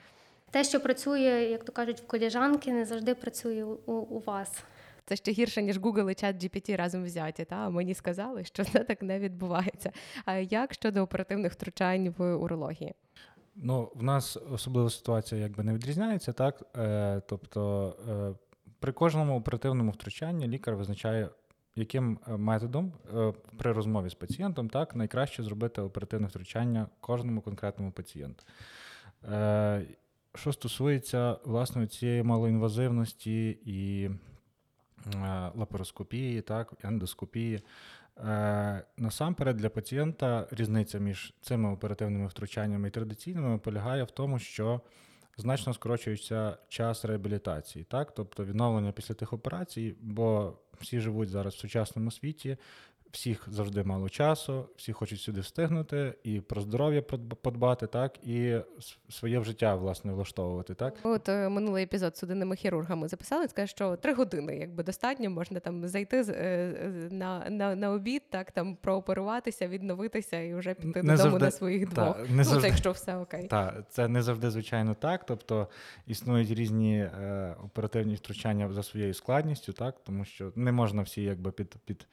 Те, 0.52 0.64
що 0.64 0.80
працює, 0.80 1.48
як 1.52 1.64
то 1.64 1.72
кажуть, 1.72 2.02
в 2.02 2.08
коліжанки, 2.08 2.74
не 2.74 2.86
завжди 2.86 3.16
працює 3.16 3.64
у, 3.64 3.92
у 3.94 4.20
вас. 4.20 4.64
Це 5.06 5.16
ще 5.16 5.32
гірше, 5.32 5.62
ніж 5.62 5.80
Google 5.80 6.12
і 6.12 6.16
чат 6.16 6.44
GPT 6.44 6.76
разом 6.76 7.04
взяті. 7.04 7.46
Та 7.46 7.70
мені 7.70 7.94
сказали, 7.94 8.44
що 8.44 8.64
це 8.64 8.80
так 8.80 9.02
не 9.02 9.20
відбувається. 9.20 9.92
А 10.26 10.34
як 10.34 10.74
щодо 10.74 11.02
оперативних 11.02 11.54
втручань 11.54 12.14
в 12.18 12.36
урології? 12.36 12.94
Ну, 13.56 13.92
в 13.96 14.04
нас 14.04 14.38
особлива 14.52 14.90
ситуація 14.90 15.42
якби 15.42 15.64
не 15.64 15.74
відрізняється, 15.74 16.34
так? 16.34 16.64
Е, 16.78 17.22
Тобто 17.28 17.94
е, 18.10 18.36
при 18.80 18.92
кожному 18.92 19.38
оперативному 19.38 19.92
втручанні 19.92 20.48
лікар 20.48 20.76
визначає, 20.76 21.30
яким 21.76 22.20
е, 22.28 22.38
методом 22.38 22.94
е, 23.16 23.34
при 23.58 23.72
розмові 23.72 24.10
з 24.10 24.14
пацієнтом 24.14 24.70
так 24.70 24.96
найкраще 24.96 25.44
зробити 25.44 25.82
оперативне 25.82 26.28
втручання 26.28 26.88
кожному 27.00 27.42
конкретному 27.42 27.92
пацієнту. 27.92 28.44
Що 30.38 30.54
стосується 30.54 31.38
власне 31.44 31.88
цієї 31.88 32.24
малоінвазивності 32.24 33.50
і 33.66 34.10
е, 35.16 35.52
лапароскопії, 35.56 36.42
так, 36.42 36.74
ендоскопії, 36.84 37.62
е, 38.18 38.84
насамперед 38.98 39.58
для 39.58 39.70
пацієнта 39.70 40.48
різниця 40.52 41.00
між 41.00 41.34
цими 41.42 41.74
оперативними 41.74 42.28
втручаннями 42.28 42.88
і 42.88 42.92
традиційними 42.92 43.58
полягає 43.58 44.04
в 44.04 44.12
тому, 44.12 44.40
що 44.40 44.82
значно 45.38 45.74
скорочується 45.74 46.58
час 46.68 47.06
реабілітації, 47.06 47.86
так, 47.86 48.14
тобто 48.14 48.46
відновлення 48.46 48.92
після 48.92 49.16
тих 49.16 49.34
операцій, 49.34 49.96
бо 50.02 50.54
всі 50.80 51.00
живуть 51.00 51.30
зараз 51.30 51.54
в 51.54 51.60
сучасному 51.60 52.12
світі, 52.12 52.58
всіх 53.12 53.48
завжди 53.48 53.84
мало 53.84 54.10
часу, 54.10 54.70
всі 54.76 54.94
хочуть 54.94 55.22
сюди 55.22 55.42
встигнути, 55.42 56.14
і 56.24 56.40
про 56.40 56.62
здоров'я 56.62 57.02
подбати, 57.42 57.88
так, 57.88 58.28
і 58.28 58.58
своє 59.10 59.44
життя 59.44 59.76
власне 59.76 60.14
влаштовувати. 60.14 60.74
Так, 60.74 60.94
от 61.04 61.30
е, 61.30 61.50
минулий 61.50 61.84
епізод 61.84 62.16
з 62.16 62.20
судинними 62.20 62.56
хірургами 62.56 63.08
записали. 63.08 63.48
Сказали, 63.48 63.68
що 63.68 63.96
три 63.96 64.14
години 64.14 64.56
якби 64.56 64.84
достатньо, 64.84 65.30
можна 65.30 65.60
там 65.60 65.88
зайти 65.88 66.26
е, 66.30 67.08
на 67.12 67.50
на, 67.50 67.76
на 67.76 67.92
обід, 67.92 68.24
так 68.30 68.52
там 68.52 68.76
прооперуватися, 68.76 69.68
відновитися 69.68 70.40
і 70.40 70.56
вже 70.56 70.74
піти 70.74 71.04
не 71.04 71.16
додому 71.16 71.18
завжди, 71.18 71.46
на 71.46 71.52
своїх 71.52 71.90
та, 71.90 72.04
двох. 72.04 72.18
Не 72.18 72.36
ну, 72.36 72.44
завжди, 72.44 72.62
це 72.62 72.68
якщо 72.68 72.92
все 72.92 73.18
окей. 73.18 73.48
Так, 73.48 73.84
це 73.90 74.08
не 74.08 74.22
завжди 74.22 74.52
звичайно 74.52 74.94
так. 74.94 75.26
Тобто 75.26 75.68
існують 76.08 76.52
різні 76.52 77.00
е, 77.00 77.56
оперативні 77.64 78.16
втручання 78.16 78.74
за 78.74 78.84
своєю 78.84 79.14
складністю, 79.14 79.74
так 79.74 79.96
тому 80.04 80.26
що 80.26 80.52
не 80.56 80.72
можна 80.72 81.02
всі 81.02 81.24
якби 81.24 81.52
під 81.52 81.76
під 81.86 82.08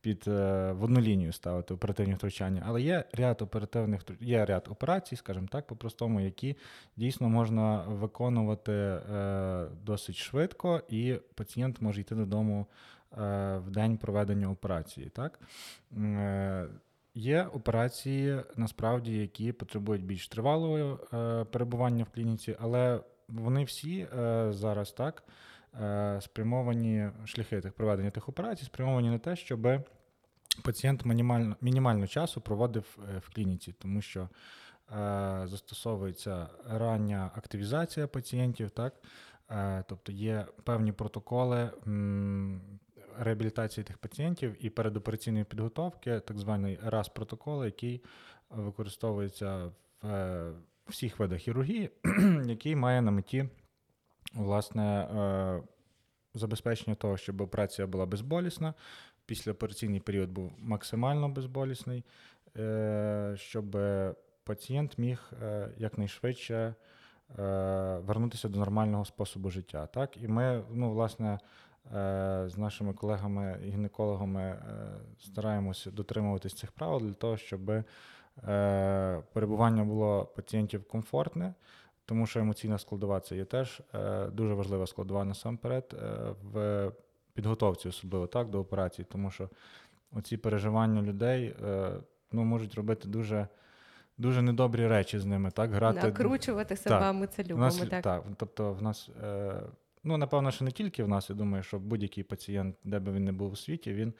під 0.00 0.24
е, 0.28 0.72
в 0.72 0.82
одну 0.82 1.00
лінію 1.00 1.32
ставити 1.32 1.74
оперативні 1.74 2.14
втручання, 2.14 2.62
але 2.66 2.82
є 2.82 3.04
ряд 3.12 3.42
оперативних 3.42 4.02
є 4.20 4.44
ряд 4.44 4.68
операцій, 4.70 5.16
скажімо 5.16 5.46
так, 5.50 5.66
по-простому, 5.66 6.20
які 6.20 6.56
дійсно 6.96 7.28
можна 7.28 7.82
виконувати 7.82 8.72
е, 8.72 9.66
досить 9.84 10.16
швидко, 10.16 10.82
і 10.88 11.16
пацієнт 11.34 11.82
може 11.82 12.00
йти 12.00 12.14
додому 12.14 12.66
е, 13.12 13.16
в 13.66 13.70
день 13.70 13.98
проведення 13.98 14.50
операції. 14.50 15.08
Так? 15.08 15.40
Є 17.14 17.42
операції, 17.42 18.40
насправді, 18.56 19.16
які 19.16 19.52
потребують 19.52 20.04
більш 20.04 20.28
тривалого 20.28 20.96
перебування 21.44 22.04
в 22.04 22.14
клініці, 22.14 22.56
але 22.60 23.00
вони 23.28 23.64
всі 23.64 24.06
зараз 24.50 24.92
так. 24.92 25.22
Спрямовані 26.20 27.10
шляхи 27.24 27.60
тих 27.60 27.72
проведення 27.72 28.10
тих 28.10 28.28
операцій, 28.28 28.64
спрямовані 28.64 29.10
на 29.10 29.18
те, 29.18 29.36
щоб 29.36 29.68
пацієнт 30.62 31.04
мінімально 31.04 31.56
мінімально 31.60 32.06
часу 32.06 32.40
проводив 32.40 32.98
е, 32.98 33.18
в 33.18 33.34
клініці, 33.34 33.74
тому 33.78 34.02
що 34.02 34.20
е, 34.20 34.28
застосовується 35.44 36.48
рання 36.70 37.30
активізація 37.34 38.06
пацієнтів, 38.06 38.70
так? 38.70 38.94
Е, 39.50 39.84
тобто 39.88 40.12
є 40.12 40.46
певні 40.64 40.92
протоколи 40.92 41.70
реабілітації 43.18 43.84
тих 43.84 43.98
пацієнтів 43.98 44.56
і 44.60 44.70
передопераційної 44.70 45.44
підготовки, 45.44 46.20
так 46.20 46.38
званий 46.38 46.78
раз 46.82 47.08
протокол 47.08 47.64
який 47.64 48.02
використовується 48.50 49.70
в 50.02 50.52
всіх 50.88 51.18
видах 51.18 51.38
хірургії, 51.38 51.90
який 52.44 52.76
має 52.76 53.02
на 53.02 53.10
меті 53.10 53.48
власне 54.34 55.08
забезпечення 56.34 56.94
того, 56.94 57.16
щоб 57.16 57.40
операція 57.40 57.86
була 57.86 58.06
безболісна. 58.06 58.74
Післяопераційний 59.26 60.00
період 60.00 60.30
був 60.30 60.52
максимально 60.58 61.28
безболісний, 61.28 62.04
е, 62.56 63.34
щоб 63.36 63.78
пацієнт 64.44 64.98
міг 64.98 65.32
е, 65.42 65.68
якнайшвидше 65.76 66.54
е, 66.54 66.74
вернутися 67.98 68.48
до 68.48 68.58
нормального 68.58 69.04
способу 69.04 69.50
життя. 69.50 69.86
Так? 69.86 70.16
І 70.16 70.28
ми, 70.28 70.62
ну, 70.70 70.92
власне, 70.92 71.38
з 72.46 72.52
нашими 72.56 72.92
колегами-гінекологами 72.92 74.58
стараємося 75.18 75.90
дотримуватись 75.90 76.54
цих 76.54 76.72
правил 76.72 77.00
для 77.00 77.14
того, 77.14 77.36
щоб 77.36 77.60
перебування 79.32 79.84
було 79.84 80.24
пацієнтів 80.24 80.88
комфортне. 80.88 81.54
Тому 82.08 82.26
що 82.26 82.40
емоційна 82.40 82.78
складова 82.78 83.20
це 83.20 83.36
є 83.36 83.44
теж 83.44 83.82
е, 83.94 84.26
дуже 84.26 84.54
важлива 84.54 84.86
складова 84.86 85.24
насамперед 85.24 85.94
е, 86.02 86.34
в 86.52 86.92
підготовці, 87.34 87.88
особливо 87.88 88.26
так, 88.26 88.50
до 88.50 88.60
операції, 88.60 89.06
тому 89.10 89.30
що 89.30 89.48
оці 90.12 90.36
переживання 90.36 91.02
людей 91.02 91.54
е, 91.64 91.90
ну, 92.32 92.44
можуть 92.44 92.74
робити 92.74 93.08
дуже 93.08 93.48
дуже 94.18 94.42
недобрі 94.42 94.86
речі 94.86 95.18
з 95.18 95.24
ними. 95.24 95.50
так, 95.50 95.70
грати. 95.70 96.06
Накручувати 96.06 96.76
себе, 96.76 96.98
так. 96.98 97.14
ми 97.14 97.26
це 97.26 97.42
любимо. 97.42 97.60
нас, 97.60 97.76
так. 97.76 98.02
так. 98.02 98.24
Тобто, 98.36 98.72
в 98.72 98.82
нас, 98.82 99.10
ну, 100.04 100.16
напевно, 100.16 100.50
що 100.50 100.64
не 100.64 100.70
тільки 100.70 101.04
в 101.04 101.08
нас, 101.08 101.30
я 101.30 101.36
думаю, 101.36 101.62
що 101.62 101.78
будь-який 101.78 102.24
пацієнт, 102.24 102.76
де 102.84 102.98
би 102.98 103.12
він 103.12 103.24
не 103.24 103.32
був 103.32 103.52
у 103.52 103.56
світі, 103.56 103.92
він 103.92 104.12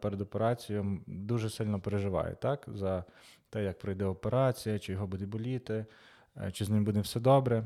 перед 0.00 0.20
операцією 0.20 1.00
дуже 1.06 1.50
сильно 1.50 1.80
переживає 1.80 2.34
так, 2.34 2.66
за 2.74 3.04
те, 3.50 3.64
як 3.64 3.78
пройде 3.78 4.04
операція, 4.04 4.78
чи 4.78 4.92
його 4.92 5.06
буде 5.06 5.26
боліти. 5.26 5.86
Е, 6.36 6.52
чи 6.52 6.64
з 6.64 6.70
ним 6.70 6.84
буде 6.84 7.00
все 7.00 7.20
добре. 7.20 7.64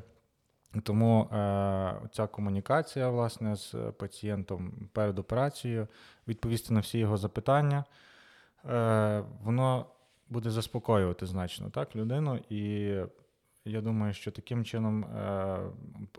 Тому 0.82 1.22
е, 1.22 1.94
ця 2.12 2.26
комунікація 2.26 3.08
власне, 3.08 3.56
з 3.56 3.74
пацієнтом 3.98 4.88
перед 4.92 5.18
операцією, 5.18 5.88
відповісти 6.28 6.74
на 6.74 6.80
всі 6.80 6.98
його 6.98 7.16
запитання, 7.16 7.84
е, 8.64 9.24
воно 9.42 9.86
буде 10.28 10.50
заспокоювати 10.50 11.26
значно 11.26 11.70
так, 11.70 11.96
людину. 11.96 12.40
І 12.50 12.94
я 13.64 13.80
думаю, 13.80 14.12
що 14.12 14.30
таким 14.30 14.64
чином 14.64 15.04
е, 15.04 15.58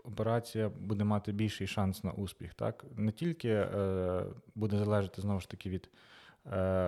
операція 0.04 0.68
буде 0.68 1.04
мати 1.04 1.32
більший 1.32 1.66
шанс 1.66 2.04
на 2.04 2.12
успіх. 2.12 2.54
Так? 2.54 2.84
Не 2.96 3.12
тільки 3.12 3.48
е, 3.48 4.24
буде 4.54 4.78
залежати 4.78 5.22
знову 5.22 5.40
ж 5.40 5.48
таки 5.48 5.70
від 5.70 5.88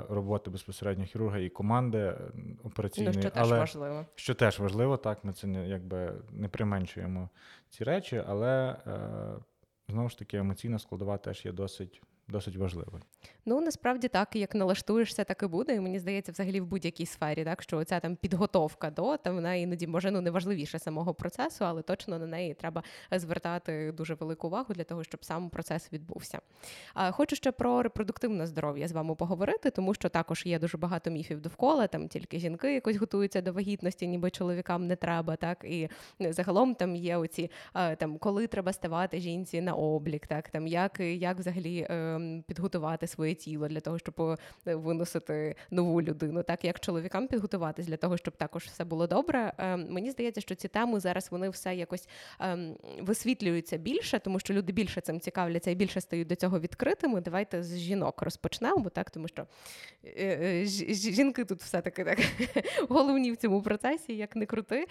роботи 0.09 0.51
безпосередньо 0.51 1.05
хірурга 1.05 1.39
і 1.39 1.49
команди 1.49 2.15
операційної, 2.65 3.17
ну, 3.17 3.23
що 3.23 3.31
теж 3.31 3.43
але 3.43 3.59
важливо. 3.59 4.07
що 4.15 4.35
теж 4.35 4.59
важливо, 4.59 4.97
так 4.97 5.25
ми 5.25 5.33
це 5.33 5.47
не 5.47 5.69
якби 5.69 6.13
не 6.31 6.49
применшуємо 6.49 7.29
ці 7.69 7.85
речі, 7.85 8.23
але 8.27 8.77
е, 8.87 8.97
знову 9.89 10.09
ж 10.09 10.19
таки 10.19 10.37
емоційна 10.37 10.79
складова 10.79 11.19
теж 11.19 11.45
є 11.45 11.53
досить 11.53 12.03
досить 12.29 12.57
важливий. 12.57 13.03
Ну 13.51 13.61
насправді 13.61 14.09
так, 14.09 14.37
як 14.37 14.55
налаштуєшся, 14.55 15.25
так 15.25 15.43
і 15.43 15.47
буде. 15.47 15.75
І 15.75 15.81
мені 15.81 15.99
здається, 15.99 16.33
взагалі 16.33 16.61
в 16.61 16.67
будь-якій 16.67 17.07
сфері, 17.07 17.45
так 17.45 17.63
що 17.63 17.85
ця 17.85 18.01
там 18.01 18.17
підготовка 18.17 18.91
до 18.91 19.17
там 19.17 19.35
вона 19.35 19.55
іноді 19.55 19.87
може 19.87 20.11
ну 20.11 20.21
не 20.21 20.31
важливіше 20.31 20.79
самого 20.79 21.15
процесу, 21.15 21.65
але 21.65 21.83
точно 21.83 22.19
на 22.19 22.27
неї 22.27 22.55
треба 22.55 22.83
звертати 23.13 23.93
дуже 23.93 24.15
велику 24.15 24.47
увагу 24.47 24.75
для 24.75 24.85
того, 24.85 25.05
щоб 25.05 25.25
сам 25.25 25.51
процес 25.51 25.93
відбувся. 25.93 26.39
А 26.95 27.11
хочу 27.11 27.37
ще 27.37 27.53
про 27.53 27.83
репродуктивне 27.83 28.47
здоров'я 28.47 28.89
з 28.89 28.93
вами 28.93 29.15
поговорити, 29.15 29.71
тому 29.71 29.95
що 29.95 30.09
також 30.09 30.47
є 30.47 30.59
дуже 30.59 30.79
багато 30.79 31.11
міфів 31.11 31.41
довкола. 31.41 31.87
Там 31.87 32.09
тільки 32.09 32.39
жінки 32.39 32.75
якось 32.75 32.97
готуються 32.97 33.41
до 33.41 33.53
вагітності, 33.53 34.07
ніби 34.07 34.31
чоловікам 34.31 34.87
не 34.87 34.97
треба, 34.97 35.37
так 35.37 35.65
і 35.65 35.89
загалом 36.21 36.75
там 36.75 36.97
є 36.97 37.17
оці 37.17 37.51
там, 37.99 38.19
коли 38.19 38.47
треба 38.47 38.73
ставати 38.73 39.21
жінці 39.21 39.61
на 39.61 39.75
облік, 39.75 40.27
так 40.27 40.49
там 40.49 40.67
як 40.67 41.01
як 41.01 41.39
взагалі. 41.39 41.87
Ем, 41.91 42.45
підготувати 42.47 43.07
своє 43.07 43.35
тіло 43.41 43.69
для 43.69 43.81
того, 43.81 43.99
щоб 43.99 44.21
е, 44.21 44.75
виносити 44.75 45.55
нову 45.71 46.03
людину, 46.03 46.43
так 46.43 46.65
як 46.65 46.81
чоловікам 46.81 47.27
підготуватись 47.27 47.87
для 47.87 47.97
того, 47.97 48.17
щоб 48.17 48.37
також 48.37 48.65
все 48.65 48.85
було 48.85 49.07
добре. 49.07 49.53
Ем, 49.59 49.87
мені 49.91 50.11
здається, 50.11 50.41
що 50.41 50.55
ці 50.55 50.69
теми 50.69 51.01
зараз 51.01 51.29
вони 51.31 51.49
все 51.49 51.75
якось 51.75 52.09
ем, 52.41 52.77
висвітлюються 53.01 53.77
більше, 53.77 54.19
тому 54.19 54.41
що 54.41 54.55
люди 54.55 54.73
більше 54.73 55.01
цим 55.01 55.21
цікавляться 55.21 55.71
і 55.71 55.75
більше 55.75 56.01
стають 56.01 56.29
до 56.29 56.35
цього 56.35 56.61
відкритими. 56.61 57.21
Давайте 57.21 57.63
з 57.63 57.79
жінок 57.79 58.23
розпочнемо, 58.23 58.91
так 58.91 59.11
тому 59.11 59.29
що 59.29 59.47
е, 60.05 60.65
е, 60.65 60.67
жінки 60.95 61.45
тут 61.45 61.61
все 61.61 61.81
таки 61.81 62.05
так 62.05 62.19
головні 62.89 63.33
в 63.33 63.37
цьому 63.37 63.63
процесі, 63.63 64.17
як 64.17 64.37
не 64.37 64.47
крути. 64.47 64.87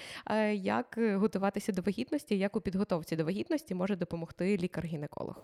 Як 0.53 0.99
готуватися 1.15 1.71
до 1.71 1.81
вагітності, 1.81 2.37
як 2.37 2.55
у 2.55 2.61
підготовці 2.61 3.15
до 3.15 3.25
вагітності 3.25 3.75
може 3.75 3.95
допомогти 3.95 4.57
лікар-гінеколог? 4.57 5.35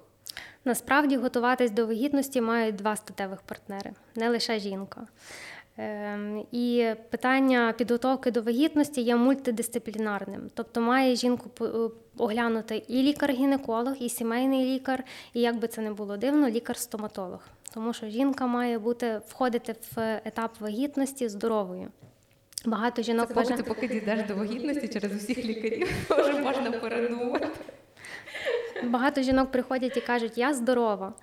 Насправді 0.66 1.18
готуватись 1.18 1.72
до 1.72 1.88
вагітності 1.88 2.42
мають 2.42 2.76
два 2.86 2.96
статевих 2.96 3.42
партнери, 3.42 3.92
не 4.16 4.30
лише 4.30 4.60
жінка. 4.60 5.08
Ем, 5.78 6.46
і 6.52 6.94
питання 7.10 7.74
підготовки 7.78 8.32
до 8.32 8.42
вагітності 8.42 9.02
є 9.02 9.16
мультидисциплінарним, 9.16 10.50
тобто 10.54 10.82
має 10.82 11.16
жінку 11.16 11.66
е, 11.66 11.90
оглянути 12.18 12.84
і 12.88 13.02
лікар-гінеколог, 13.02 13.96
і 14.00 14.10
сімейний 14.10 14.66
лікар, 14.66 15.04
і 15.34 15.42
як 15.42 15.60
би 15.60 15.68
це 15.68 15.82
не 15.82 15.92
було 15.92 16.18
дивно, 16.18 16.50
лікар-стоматолог. 16.50 17.40
Тому 17.74 17.94
що 17.94 18.08
жінка 18.08 18.48
має 18.48 18.80
бути 18.80 19.22
входити 19.28 19.76
в 19.96 20.22
етап 20.26 20.52
вагітності 20.60 21.30
здоровою. 21.30 21.88
Багато 22.66 23.02
жінок 23.02 23.28
Це, 23.28 23.34
вважає... 23.34 23.64
поки 23.64 23.88
дійдеш 23.88 24.28
до 24.28 24.36
вагітності 24.36 24.88
через 24.88 25.16
усіх 25.16 25.46
лікарів, 25.46 25.88
вже 26.10 26.34
можна 26.40 26.72
передумати. 26.72 27.48
Багато 28.84 29.22
жінок 29.22 29.52
приходять 29.52 29.98
і 29.98 30.02
кажуть, 30.02 30.38
я 30.38 30.54
здорова, 30.54 31.14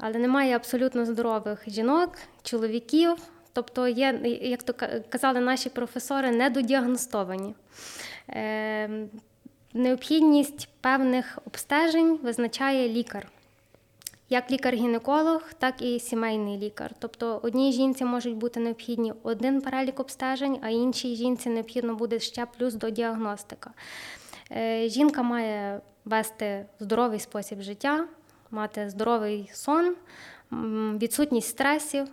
але 0.00 0.18
немає 0.18 0.56
абсолютно 0.56 1.04
здорових 1.04 1.62
жінок, 1.66 2.10
чоловіків. 2.42 3.16
Тобто 3.52 3.88
є, 3.88 4.20
як 4.42 4.62
то 4.62 4.74
казали 5.08 5.40
наші 5.40 5.68
професори, 5.68 6.30
недодіагностовані. 6.30 7.54
Е, 8.28 9.08
Необхідність 9.74 10.68
певних 10.80 11.38
обстежень 11.46 12.18
визначає 12.22 12.88
лікар. 12.88 13.28
Як 14.28 14.50
лікар-гінеколог, 14.50 15.42
так 15.58 15.82
і 15.82 16.00
сімейний 16.00 16.58
лікар. 16.58 16.94
Тобто 16.98 17.40
одній 17.42 17.72
жінці 17.72 18.04
можуть 18.04 18.36
бути 18.36 18.60
необхідні 18.60 19.12
один 19.22 19.60
перелік 19.60 20.00
обстежень, 20.00 20.58
а 20.62 20.68
іншій 20.68 21.16
жінці 21.16 21.48
необхідно 21.48 21.94
буде 21.94 22.20
ще 22.20 22.46
плюс 22.46 22.74
до 22.74 22.90
діагностика. 22.90 23.70
Е, 24.52 24.88
жінка 24.88 25.22
має 25.22 25.80
вести 26.04 26.66
здоровий 26.80 27.20
спосіб 27.20 27.60
життя, 27.60 28.06
мати 28.50 28.90
здоровий 28.90 29.50
сон, 29.52 29.94
відсутність 30.98 31.48
стресів. 31.48 32.08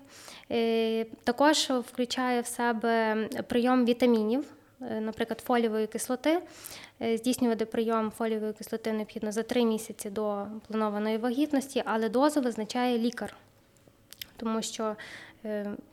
Е, 0.52 1.06
також 1.24 1.58
включає 1.70 2.42
в 2.42 2.46
себе 2.46 3.16
прийом 3.48 3.86
вітамінів, 3.86 4.46
е, 4.82 5.02
наприклад, 5.02 5.40
фолієвої 5.46 5.88
кислоти. 5.88 6.40
Здійснювати 7.16 7.66
прийом 7.66 8.12
фолієвої 8.12 8.54
кислоти 8.54 8.92
необхідно 8.94 9.32
за 9.32 9.44
три 9.44 9.66
місяці 9.66 10.10
до 10.10 10.46
планованої 10.68 11.18
вагітності, 11.18 11.84
але 11.86 12.10
дозу 12.10 12.42
визначає 12.42 12.98
лікар, 12.98 13.36
тому 14.38 14.62
що 14.62 14.96
Е, 14.96 15.27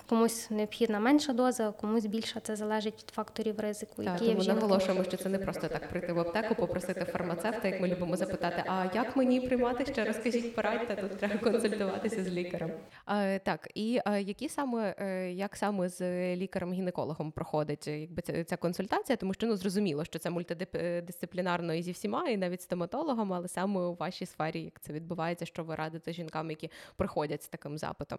комусь 0.09 0.51
необхідна 0.51 1.01
менша 1.01 1.33
доза, 1.33 1.73
комусь 1.73 2.07
більша. 2.07 2.41
Це 2.41 2.57
залежить 2.57 2.95
від 2.95 3.11
факторів 3.11 3.61
ризику. 3.61 4.05
Так, 4.05 4.23
які 4.23 4.35
тому 4.35 4.55
наголошуємо, 4.55 5.05
що 5.05 5.17
це 5.17 5.29
не 5.29 5.39
просто 5.39 5.69
так 5.69 5.89
прийти 5.89 6.13
в 6.13 6.19
аптеку, 6.19 6.55
попросити 6.55 7.05
фармацевта, 7.05 7.69
як 7.69 7.81
ми 7.81 7.89
любимо 7.89 8.17
запитати, 8.17 8.65
а 8.67 8.87
як 8.95 9.17
мені 9.17 9.41
приймати 9.41 9.87
ще 9.93 10.05
розкажіть, 10.05 10.55
порадьте, 10.55 10.97
тут 10.97 11.19
треба 11.19 11.39
консультуватися 11.39 12.25
з 12.25 12.29
лікарем. 12.29 12.71
А, 13.05 13.39
Так, 13.39 13.69
і 13.75 14.01
а, 14.05 14.19
які 14.19 14.49
саме 14.49 14.95
е, 14.99 15.33
як 15.33 15.57
саме 15.57 15.89
з 15.89 16.03
лікарем-гінекологом 16.37 17.31
проходить 17.31 17.87
якби 17.87 18.23
ця, 18.23 18.45
ця 18.45 18.57
консультація, 18.57 19.17
тому 19.17 19.35
що 19.35 19.47
ну 19.47 19.57
зрозуміло, 19.57 20.05
що 20.05 20.19
це 20.19 20.31
мультидисциплінарно 20.31 21.75
і 21.75 21.83
зі 21.83 21.93
всіма, 21.93 22.29
і 22.29 22.37
навіть 22.37 22.63
стоматологом, 22.63 23.33
але 23.33 23.49
саме 23.49 23.81
у 23.81 23.95
вашій 23.95 24.27
сфері, 24.27 24.63
як 24.63 24.81
це 24.81 24.93
відбувається, 24.93 25.47
що 25.47 25.65
ви 25.65 25.75
радите 25.75 26.13
жінкам, 26.13 26.51
які 26.51 26.71
приходять 26.97 27.43
з 27.43 27.49
таким 27.49 27.79
запитом. 27.79 28.19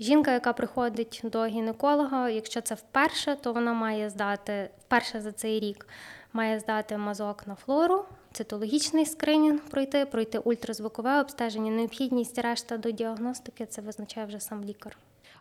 Жінка, 0.00 0.32
яка 0.32 0.52
приходить 0.52 1.20
до 1.24 1.46
гінеколога, 1.46 2.28
якщо 2.28 2.60
це 2.60 2.74
вперше, 2.74 3.36
то 3.36 3.52
вона 3.52 3.72
має 3.72 4.10
здати 4.10 4.70
вперше 4.80 5.20
за 5.20 5.32
цей 5.32 5.60
рік, 5.60 5.88
має 6.32 6.60
здати 6.60 6.98
мазок 6.98 7.46
на 7.46 7.54
флору, 7.54 8.04
цитологічний 8.32 9.06
скринінг 9.06 9.60
пройти, 9.60 10.06
пройти 10.06 10.38
ультразвукове 10.38 11.20
обстеження, 11.20 11.70
необхідність 11.70 12.38
решта 12.38 12.76
до 12.76 12.90
діагностики 12.90 13.66
це 13.66 13.82
визначає 13.82 14.26
вже 14.26 14.40
сам 14.40 14.64
лікар. 14.64 14.96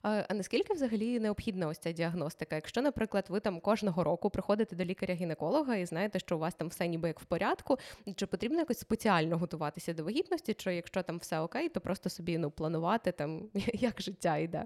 А 0.08 0.34
наскільки 0.34 0.74
взагалі 0.74 1.20
необхідна 1.20 1.68
ось 1.68 1.78
ця 1.78 1.92
діагностика? 1.92 2.56
Якщо, 2.56 2.82
наприклад, 2.82 3.26
ви 3.30 3.40
там 3.40 3.60
кожного 3.60 4.04
року 4.04 4.30
приходите 4.30 4.76
до 4.76 4.84
лікаря-гінеколога 4.84 5.76
і 5.76 5.86
знаєте, 5.86 6.20
що 6.20 6.36
у 6.36 6.40
вас 6.40 6.54
там 6.54 6.68
все 6.68 6.88
ніби 6.88 7.08
як 7.08 7.20
в 7.20 7.26
порядку, 7.26 7.78
чи 8.16 8.26
потрібно 8.26 8.60
якось 8.60 8.80
спеціально 8.80 9.38
готуватися 9.38 9.94
до 9.94 10.04
вагітності, 10.04 10.54
чи 10.54 10.76
якщо 10.76 11.04
там 11.04 11.18
все 11.18 11.40
окей, 11.40 11.70
то 11.70 11.82
просто 11.82 12.10
собі 12.10 12.38
ну 12.38 12.52
планувати 12.52 13.12
там 13.12 13.44
як 13.74 14.02
життя 14.02 14.38
йде? 14.38 14.66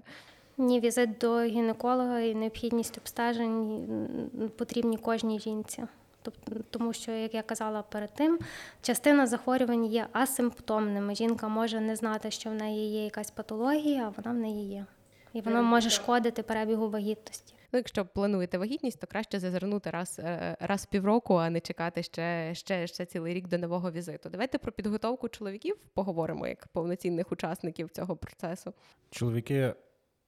Ні, 0.58 0.80
візит 0.80 1.18
до 1.18 1.42
гінеколога 1.42 2.20
і 2.20 2.34
необхідність 2.34 2.98
обстежень 2.98 4.50
потрібні 4.56 4.96
кожній 4.96 5.40
жінці. 5.40 5.82
Тобто, 6.22 6.56
тому 6.70 6.92
що, 6.92 7.12
як 7.12 7.34
я 7.34 7.42
казала 7.42 7.82
перед 7.82 8.14
тим, 8.14 8.38
частина 8.82 9.26
захворювань 9.26 9.84
є 9.84 10.06
асимптомними. 10.12 11.14
Жінка 11.14 11.48
може 11.48 11.80
не 11.80 11.96
знати, 11.96 12.30
що 12.30 12.50
в 12.50 12.54
неї 12.54 12.92
є 12.92 13.04
якась 13.04 13.30
патологія, 13.30 14.06
а 14.06 14.22
вона 14.22 14.38
в 14.38 14.40
неї 14.40 14.68
є. 14.68 14.86
І 15.32 15.40
воно 15.40 15.62
може 15.62 15.90
шкодити 15.90 16.42
перебігу 16.42 16.90
вагітності. 16.90 17.54
Ну, 17.72 17.78
якщо 17.78 18.04
плануєте 18.04 18.58
вагітність, 18.58 19.00
то 19.00 19.06
краще 19.06 19.38
зазирнути 19.38 19.90
раз 19.90 20.18
е, 20.18 20.56
раз 20.60 20.84
в 20.84 20.86
півроку, 20.86 21.34
а 21.34 21.50
не 21.50 21.60
чекати 21.60 22.02
ще, 22.02 22.54
ще, 22.54 22.86
ще 22.86 23.06
цілий 23.06 23.34
рік 23.34 23.48
до 23.48 23.58
нового 23.58 23.90
візиту. 23.90 24.28
Давайте 24.28 24.58
про 24.58 24.72
підготовку 24.72 25.28
чоловіків 25.28 25.76
поговоримо 25.94 26.46
як 26.46 26.66
повноцінних 26.68 27.32
учасників 27.32 27.90
цього 27.90 28.16
процесу. 28.16 28.72
Чоловіки 29.10 29.74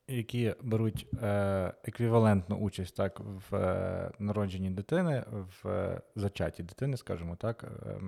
які 0.09 0.55
беруть 0.63 1.07
е, 1.23 1.73
еквівалентну 1.85 2.57
участь 2.57 2.97
так 2.97 3.21
в 3.21 3.57
е, 3.57 4.11
народженні 4.19 4.71
дитини, 4.71 5.25
в 5.31 5.69
е, 5.69 6.01
зачаті 6.17 6.63
дитини, 6.63 6.97
скажімо 6.97 7.37
так, 7.37 7.65
е, 7.65 8.01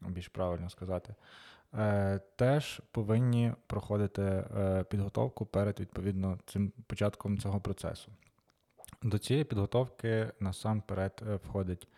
більш 0.00 0.28
правильно 0.28 0.70
сказати, 0.70 1.14
е, 1.14 1.24
теж 2.36 2.80
повинні 2.90 3.52
проходити 3.66 4.22
е, 4.22 4.84
підготовку 4.90 5.46
перед 5.46 5.80
відповідно 5.80 6.38
цим 6.46 6.72
початком 6.86 7.38
цього 7.38 7.60
процесу. 7.60 8.12
До 9.02 9.18
цієї 9.18 9.44
підготовки 9.44 10.32
насамперед 10.40 11.22
е, 11.28 11.34
входить 11.34 11.88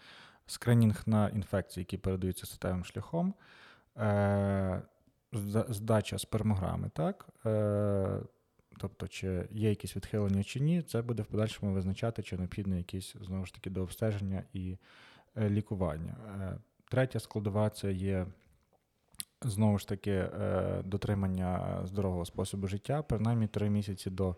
скринінг 0.47 1.03
на 1.07 1.29
інфекції, 1.29 1.83
які 1.83 1.97
передаються 1.97 2.47
статевим 2.47 2.85
шляхом. 2.85 3.35
Е, 3.97 4.83
здача 5.69 6.19
спермограми, 6.19 6.91
так, 6.95 7.29
Тобто, 8.79 9.09
чи 9.09 9.49
є 9.51 9.69
якісь 9.69 9.97
відхилення 9.97 10.45
чи 10.45 10.61
ні, 10.61 10.83
це 10.83 11.03
буде 11.03 11.23
в 11.23 11.27
подальшому 11.27 11.73
визначати, 11.73 12.23
чи 12.23 12.37
необхідно 12.37 12.77
якісь 12.77 13.15
знову 13.21 13.47
ж 13.47 13.55
таки 13.55 13.71
до 13.71 13.83
обстеження 13.83 14.43
і 14.53 14.77
е, 15.37 15.51
лікування. 15.51 16.17
Е, 16.41 16.59
третя 16.89 17.21
складова 17.21 17.71
це 17.71 17.93
є 17.93 18.27
знову 19.43 19.79
ж 19.79 19.89
таки 19.89 20.11
е, 20.11 20.83
дотримання 20.85 21.81
здорового 21.85 22.25
способу 22.25 22.67
життя, 22.67 23.03
принаймні 23.03 23.47
три 23.47 23.71
місяці 23.71 24.11
до 24.11 24.37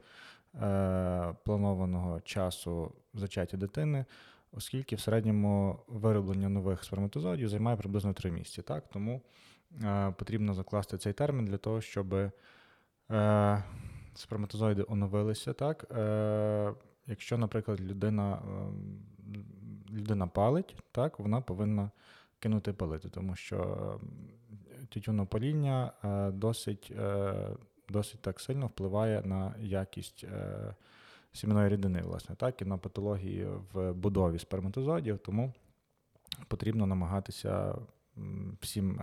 планованого 1.44 2.20
часу 2.20 2.92
зачаття 3.14 3.56
дитини, 3.56 4.04
оскільки 4.52 4.96
в 4.96 5.00
середньому 5.00 5.78
вироблення 5.88 6.48
нових 6.48 6.84
сперматозоїдів 6.84 7.48
займає 7.48 7.76
приблизно 7.76 8.12
три 8.12 8.30
місяці. 8.30 8.62
Так? 8.62 8.84
Тому 8.92 9.20
потрібно 10.16 10.54
закласти 10.54 10.98
цей 10.98 11.12
термін 11.12 11.44
для 11.44 11.56
того, 11.56 11.80
щоб 11.80 12.14
сперматозоїди 14.14 14.84
оновилися, 14.88 15.52
так? 15.52 15.86
Е, 15.90 16.74
Якщо, 17.06 17.38
наприклад, 17.38 17.80
людина 17.80 18.32
е, 18.34 19.38
людина 19.92 20.26
палить, 20.26 20.76
так, 20.92 21.18
вона 21.18 21.40
повинна 21.40 21.90
кинути 22.38 22.72
палити, 22.72 23.08
тому 23.08 23.36
що 23.36 24.00
тютюнопаління 24.90 25.92
е, 26.04 26.30
досить 26.30 26.92
е, 26.98 27.34
досить 27.88 28.20
так 28.20 28.40
сильно 28.40 28.66
впливає 28.66 29.22
на 29.24 29.54
якість 29.60 30.24
е, 30.24 30.74
сімейної 31.32 31.68
рідини, 31.68 32.02
власне, 32.02 32.36
так, 32.36 32.62
і 32.62 32.64
на 32.64 32.78
патології 32.78 33.48
в 33.72 33.92
будові 33.92 34.38
сперматозоїдів, 34.38 35.18
тому 35.18 35.52
потрібно 36.48 36.86
намагатися 36.86 37.74
всім 38.60 39.00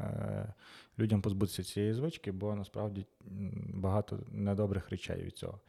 людям 1.00 1.22
позбутися 1.22 1.64
цієї 1.64 1.94
звички, 1.94 2.32
бо 2.32 2.56
насправді 2.56 3.06
багато 3.74 4.20
недобрих 4.32 4.90
речей 4.90 5.24
від 5.24 5.38
цього. 5.38 5.60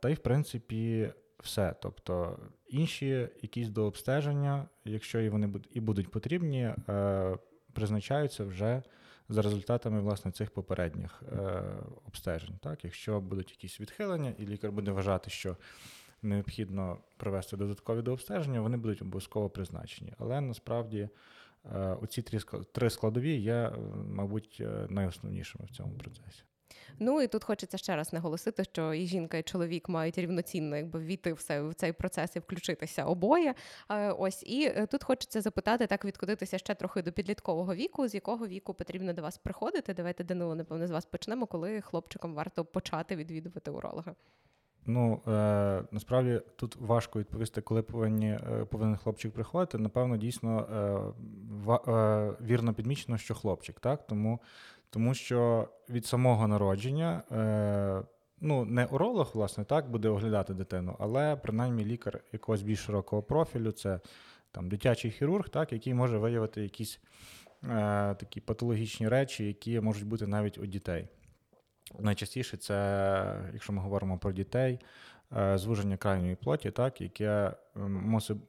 Та 0.00 0.08
й, 0.08 0.14
в 0.14 0.18
принципі, 0.18 1.10
все. 1.38 1.74
Тобто 1.80 2.38
інші 2.68 3.28
якісь 3.42 3.68
до 3.68 3.84
обстеження, 3.84 4.68
якщо 4.84 5.20
і 5.20 5.28
вони 5.28 5.52
і 5.70 5.80
будуть 5.80 6.10
потрібні, 6.10 6.74
призначаються 7.72 8.44
вже 8.44 8.82
за 9.28 9.42
результатами 9.42 10.00
власне 10.00 10.32
цих 10.32 10.50
попередніх 10.50 11.22
обстежень. 12.06 12.58
Так? 12.62 12.84
Якщо 12.84 13.20
будуть 13.20 13.50
якісь 13.50 13.80
відхилення, 13.80 14.34
і 14.38 14.46
лікар 14.46 14.72
буде 14.72 14.90
вважати, 14.90 15.30
що 15.30 15.56
необхідно 16.22 16.98
провести 17.16 17.56
додаткові 17.56 18.02
до 18.02 18.12
обстеження, 18.12 18.60
вони 18.60 18.76
будуть 18.76 19.02
обов'язково 19.02 19.50
призначені. 19.50 20.12
Але 20.18 20.40
насправді 20.40 21.08
Е, 21.64 21.96
оці 22.02 22.22
три 22.72 22.90
складові 22.90 23.36
є, 23.36 23.52
е, 23.52 23.72
мабуть, 24.08 24.56
е, 24.60 24.86
найосновнішими 24.90 25.64
в 25.64 25.70
цьому 25.70 25.92
процесі. 25.94 26.42
Ну 27.00 27.22
і 27.22 27.26
тут 27.26 27.44
хочеться 27.44 27.78
ще 27.78 27.96
раз 27.96 28.12
наголосити, 28.12 28.64
що 28.64 28.94
і 28.94 29.06
жінка, 29.06 29.38
і 29.38 29.42
чоловік 29.42 29.88
мають 29.88 30.18
рівноцінно 30.18 30.76
якби 30.76 31.00
війти 31.00 31.32
все 31.32 31.62
в 31.62 31.74
цей 31.74 31.92
процес 31.92 32.36
і 32.36 32.38
включитися 32.38 33.04
обоє. 33.04 33.54
Ось 34.18 34.42
і 34.42 34.86
тут 34.90 35.04
хочеться 35.04 35.40
запитати, 35.40 35.86
так 35.86 36.04
відкотитися 36.04 36.58
ще 36.58 36.74
трохи 36.74 37.02
до 37.02 37.12
підліткового 37.12 37.74
віку, 37.74 38.08
з 38.08 38.14
якого 38.14 38.46
віку 38.46 38.74
потрібно 38.74 39.12
до 39.12 39.22
вас 39.22 39.38
приходити. 39.38 39.94
Давайте 39.94 40.24
Данило, 40.24 40.54
напевно, 40.54 40.86
з 40.86 40.90
вас 40.90 41.06
почнемо, 41.06 41.46
коли 41.46 41.80
хлопчикам 41.80 42.34
варто 42.34 42.64
почати 42.64 43.16
відвідувати 43.16 43.70
уролога. 43.70 44.14
Ну 44.86 45.20
е, 45.28 45.82
насправді 45.90 46.40
тут 46.56 46.76
важко 46.76 47.18
відповісти, 47.18 47.60
коли 47.60 47.82
повинні, 47.82 48.28
е, 48.28 48.64
повинен 48.70 48.96
хлопчик 48.96 49.32
приходити. 49.32 49.78
Напевно, 49.78 50.16
дійсно 50.16 50.60
е, 50.60 51.00
ва, 51.64 51.80
е, 51.88 52.44
вірно 52.44 52.74
підмічено, 52.74 53.18
що 53.18 53.34
хлопчик, 53.34 53.80
так? 53.80 54.06
Тому 54.06 54.40
тому 54.90 55.14
що 55.14 55.68
від 55.90 56.06
самого 56.06 56.48
народження 56.48 57.22
е, 57.32 58.02
ну, 58.40 58.64
не 58.64 58.84
уролог, 58.84 59.30
власне, 59.34 59.64
так, 59.64 59.90
буде 59.90 60.08
оглядати 60.08 60.54
дитину, 60.54 60.96
але 60.98 61.36
принаймні 61.36 61.84
лікар 61.84 62.20
якогось 62.32 62.62
більш 62.62 62.78
широкого 62.78 63.22
профілю, 63.22 63.72
це 63.72 64.00
там 64.52 64.68
дитячий 64.68 65.10
хірург, 65.10 65.48
так, 65.48 65.72
який 65.72 65.94
може 65.94 66.18
виявити 66.18 66.62
якісь 66.62 67.00
е, 67.64 67.66
такі 68.14 68.40
патологічні 68.40 69.08
речі, 69.08 69.46
які 69.46 69.80
можуть 69.80 70.06
бути 70.06 70.26
навіть 70.26 70.58
у 70.58 70.66
дітей. 70.66 71.08
Найчастіше 71.98 72.56
це, 72.56 73.50
якщо 73.52 73.72
ми 73.72 73.82
говоримо 73.82 74.18
про 74.18 74.32
дітей, 74.32 74.78
е, 75.36 75.58
звуження 75.58 75.96
крайньої 75.96 76.34
плоті, 76.34 76.70
так, 76.70 77.00
яке 77.00 77.52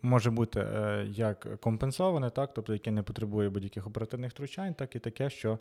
може 0.01 0.31
бути 0.31 0.59
е, 0.59 1.05
як 1.09 1.61
компенсоване, 1.61 2.29
так, 2.29 2.53
тобто 2.53 2.73
яке 2.73 2.91
не 2.91 3.03
потребує 3.03 3.49
будь-яких 3.49 3.87
оперативних 3.87 4.31
втручань, 4.31 4.73
так 4.73 4.95
і 4.95 4.99
таке, 4.99 5.29
що 5.29 5.59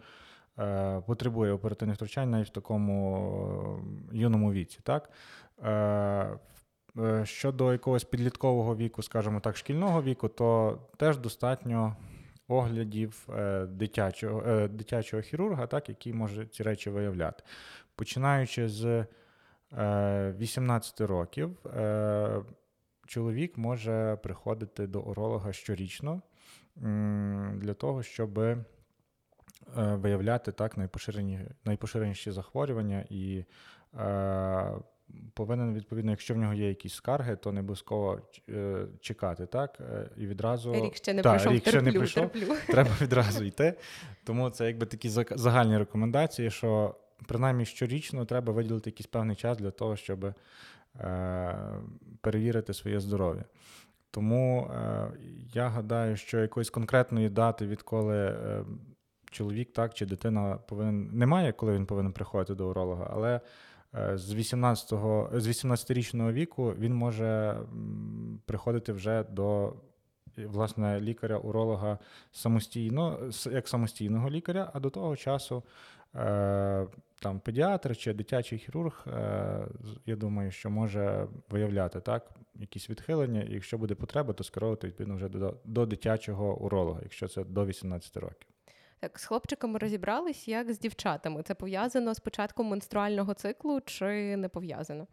потребує 1.07 1.53
оперативних 1.53 1.97
втручань 1.97 2.31
навіть 2.31 2.49
в 2.49 2.53
такому 2.53 3.81
юному 4.13 4.53
віці. 4.53 4.79
Так. 4.83 5.11
Щодо 7.25 7.73
якогось 7.73 8.05
підліткового 8.05 8.77
віку, 8.77 9.03
скажімо 9.03 9.41
так, 9.41 9.57
шкільного 9.57 10.03
віку, 10.03 10.29
то 10.29 10.79
теж 10.97 11.19
достатньо 11.19 11.97
оглядів 12.51 13.29
е, 13.37 13.67
дитячого 13.67 14.43
е, 14.47 14.69
дитячого 14.69 15.23
хірурга, 15.23 15.67
так, 15.67 15.89
який 15.89 16.13
може 16.13 16.47
ці 16.47 16.63
речі 16.63 16.91
виявляти. 16.91 17.43
Починаючи 17.95 18.69
з 18.69 19.07
18 19.73 21.01
е, 21.01 21.07
років, 21.07 21.57
чоловік 23.07 23.59
може 23.59 24.19
приходити 24.23 24.87
до 24.87 25.01
уролога 25.01 25.53
щорічно 25.53 26.23
для 27.55 27.75
того, 27.75 28.03
щоб 28.03 28.41
виявляти 29.77 30.53
так 30.53 30.77
найпоширені, 30.77 31.41
найпоширеніші 31.65 32.31
захворювання 32.31 33.05
і 33.11 33.45
повинен, 35.35 35.75
відповідно, 35.75 36.11
якщо 36.11 36.35
в 36.35 36.37
нього 36.37 36.55
є 36.55 36.69
якісь 36.69 36.95
скарги, 36.95 37.37
то 37.37 37.53
не 37.53 37.61
обов'язково 37.61 38.21
е, 38.49 38.87
чекати, 39.01 39.47
так? 39.47 39.79
Е, 39.81 40.11
і 40.17 40.27
відразу 40.27 40.75
рік 40.75 40.97
ще 40.97 41.15
не 41.15 41.23
та, 41.23 41.31
прийшов, 41.31 41.53
рік 41.53 41.65
терплю, 41.65 41.81
ще 41.81 41.93
не 41.93 41.99
прийшов, 41.99 42.29
терплю. 42.29 42.55
треба 42.67 42.91
відразу 43.01 43.45
йти. 43.45 43.75
Тому 44.25 44.51
це 44.51 44.67
якби 44.67 44.87
такі 44.87 45.09
загальні 45.31 45.79
рекомендації, 45.79 46.51
що 46.51 46.95
принаймні 47.27 47.65
щорічно 47.65 48.25
треба 48.25 48.53
виділити 48.53 48.91
якийсь 48.91 49.07
певний 49.07 49.37
час 49.37 49.59
для 49.59 49.71
того, 49.71 49.97
щоб 49.97 50.25
е, 50.25 50.35
перевірити 52.21 52.75
своє 52.75 53.01
здоров'я. 53.01 53.45
Тому 54.11 54.71
е, 54.75 55.11
я 55.55 55.69
гадаю, 55.69 56.17
що 56.17 56.39
якоїсь 56.39 56.71
конкретної 56.71 57.29
дати, 57.29 57.67
відколи 57.67 58.17
е, 58.17 58.65
чоловік 59.31 59.73
так 59.73 59.95
чи 59.95 60.07
дитина 60.07 60.59
повинен 60.69 61.11
немає, 61.13 61.53
коли 61.53 61.73
він 61.73 61.87
повинен 61.87 62.13
приходити 62.13 62.55
до 62.55 62.69
уролога, 62.69 63.11
але 63.13 63.41
Е, 63.95 64.19
з 64.19 64.35
18 64.35 64.89
з 65.33 65.47
18-річного 65.47 66.33
віку 66.33 66.75
він 66.79 66.95
може 66.95 67.57
приходити 68.47 68.93
вже 68.93 69.25
до 69.25 69.75
власне 70.37 71.01
лікаря-уролога 71.01 71.99
самостійно, 72.33 73.31
як 73.51 73.69
самостійного 73.69 74.31
лікаря, 74.31 74.71
а 74.75 74.81
до 74.81 74.91
того 74.91 75.17
часу 75.17 75.63
е, 76.15 76.87
там 77.21 77.41
педіатр 77.41 77.97
чи 77.97 78.13
дитячий 78.13 78.59
хірург, 78.59 79.07
е, 79.07 79.67
я 80.07 80.17
думаю, 80.17 80.51
що 80.51 80.71
може 80.71 81.29
виявляти 81.51 82.01
так 82.01 82.31
якісь 82.55 82.91
відхилення, 82.91 83.43
і 83.43 83.53
якщо 83.53 83.79
буде 83.79 83.95
потреба, 83.95 84.33
то 84.33 84.45
скеровувати 84.45 84.87
відповідно 84.87 85.15
вже 85.15 85.29
до, 85.29 85.57
до 85.65 85.87
дитячого 85.87 86.57
уролога, 86.57 87.01
якщо 87.03 87.29
це 87.29 87.45
до 87.45 87.67
18 87.67 88.17
років. 88.17 88.49
Так, 89.03 89.19
з 89.19 89.25
хлопчиками 89.25 89.79
розібрались, 89.79 90.49
як 90.49 90.73
з 90.73 90.79
дівчатами. 90.79 91.43
Це 91.43 91.55
пов'язано 91.55 92.15
з 92.15 92.21
початком 92.21 92.67
менструального 92.67 93.35
циклу 93.35 93.81
чи 93.81 94.37
не 94.37 94.49
пов'язано? 94.49 95.07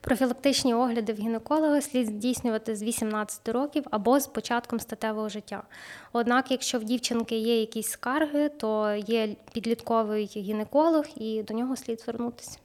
Профілактичні 0.00 0.74
огляди 0.74 1.12
в 1.12 1.16
гінеколога 1.16 1.80
слід 1.80 2.06
здійснювати 2.06 2.76
з 2.76 2.82
18 2.82 3.48
років 3.48 3.84
або 3.90 4.20
з 4.20 4.26
початком 4.26 4.80
статевого 4.80 5.28
життя. 5.28 5.62
Однак, 6.12 6.50
якщо 6.50 6.78
в 6.78 6.84
дівчинки 6.84 7.38
є 7.38 7.60
якісь 7.60 7.88
скарги, 7.88 8.48
то 8.48 8.92
є 8.94 9.36
підлітковий 9.52 10.24
гінеколог 10.36 11.04
і 11.16 11.42
до 11.42 11.54
нього 11.54 11.76
слід 11.76 12.00
звернутися. 12.00 12.58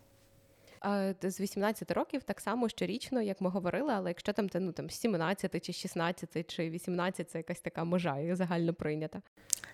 З 1.22 1.40
18 1.40 1.92
років 1.92 2.24
так 2.24 2.42
само 2.42 2.70
щорічно, 2.70 3.22
як 3.22 3.42
ми 3.42 3.50
говорили, 3.50 3.94
але 3.94 4.10
якщо 4.10 4.34
там 4.34 4.50
ну, 4.54 4.72
там 4.72 4.90
17 4.90 5.66
чи 5.66 5.74
16 5.74 6.56
чи 6.56 6.70
18 6.70 7.30
це 7.30 7.38
якась 7.38 7.60
така 7.60 7.84
межа 7.84 8.36
загально 8.36 8.74
прийнята. 8.74 9.22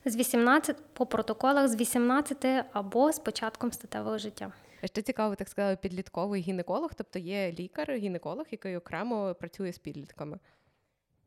З 0.06 0.16
18 0.16 0.78
по 0.94 1.06
протоколах 1.06 1.68
з 1.68 1.76
18 1.76 2.66
або 2.74 3.12
з 3.12 3.20
початком 3.20 3.72
статевого 3.72 4.18
життя. 4.18 4.52
Ще 4.84 5.02
цікаво, 5.02 5.36
так 5.36 5.50
сказали, 5.50 5.76
підлітковий 5.76 6.42
гінеколог, 6.42 6.92
тобто 6.96 7.20
є 7.20 7.52
лікар-гінеколог, 7.60 8.46
який 8.52 8.78
окремо 8.78 9.36
працює 9.40 9.74
з 9.74 9.78
підлітками. 9.78 10.40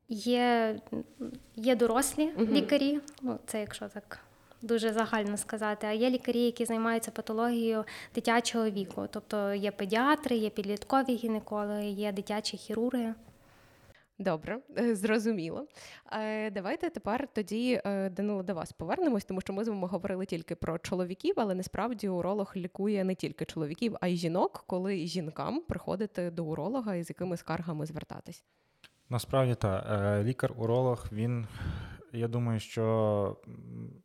Є 0.09 0.77
є 1.57 1.77
дорослі 1.77 2.31
угу. 2.37 2.47
лікарі, 2.53 3.01
ну 3.23 3.39
це 3.47 3.61
якщо 3.61 3.89
так 3.89 4.21
дуже 4.63 4.93
загально 4.93 5.37
сказати, 5.37 5.87
а 5.87 5.93
є 5.93 6.11
лікарі, 6.11 6.41
які 6.41 6.65
займаються 6.65 7.11
патологією 7.11 7.85
дитячого 8.15 8.71
віку. 8.71 9.07
Тобто 9.11 9.55
є 9.55 9.71
педіатри, 9.71 10.37
є 10.37 10.51
підліткові 10.51 11.15
гінекологи, 11.15 11.87
є 11.87 12.13
дитячі 12.13 12.57
хірурги. 12.57 13.15
Добре, 14.19 14.59
е, 14.79 14.97
зрозуміло. 14.97 15.67
Е, 16.13 16.51
давайте 16.51 16.91
тепер 16.91 17.29
тоді 17.33 17.81
е, 17.85 18.11
Данило 18.11 18.43
до 18.43 18.55
вас 18.55 18.73
повернемось, 18.73 19.25
тому 19.25 19.41
що 19.41 19.53
ми 19.53 19.65
з 19.65 19.69
вами 19.69 19.89
говорили 19.89 20.27
тільки 20.27 20.55
про 20.55 20.79
чоловіків, 20.79 21.35
але 21.37 21.55
насправді 21.55 22.09
уролог 22.09 22.53
лікує 22.57 23.05
не 23.05 23.15
тільки 23.15 23.45
чоловіків, 23.45 23.97
а 24.01 24.07
й 24.07 24.17
жінок, 24.17 24.65
коли 24.67 24.97
жінкам 24.97 25.61
приходити 25.69 26.31
до 26.31 26.45
уролога 26.45 26.95
і 26.95 27.03
з 27.03 27.11
якими 27.11 27.37
скаргами 27.37 27.87
звертатись. 27.87 28.45
Насправді 29.11 29.55
так. 29.55 29.85
Лікар-уролог 30.25 31.07
він 31.13 31.47
я 32.13 32.29
думаю, 32.29 32.61
що 32.61 33.37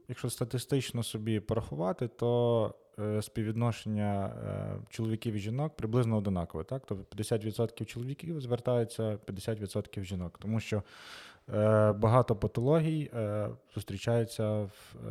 якщо 0.07 0.29
статистично 0.29 1.03
собі 1.03 1.39
порахувати, 1.39 2.07
то 2.07 2.73
е, 2.99 3.21
співвідношення 3.21 4.25
е, 4.25 4.79
чоловіків 4.89 5.33
і 5.33 5.39
жінок 5.39 5.75
приблизно 5.75 6.17
однакове. 6.17 6.63
Так? 6.63 6.83
Тобто 6.85 7.23
50% 7.23 7.85
чоловіків 7.85 8.41
звертаються, 8.41 9.03
50% 9.27 10.03
жінок, 10.03 10.37
тому 10.41 10.59
що 10.59 10.83
е, 11.53 11.91
багато 11.91 12.35
патологій 12.35 13.11
зустрічаються 13.75 14.69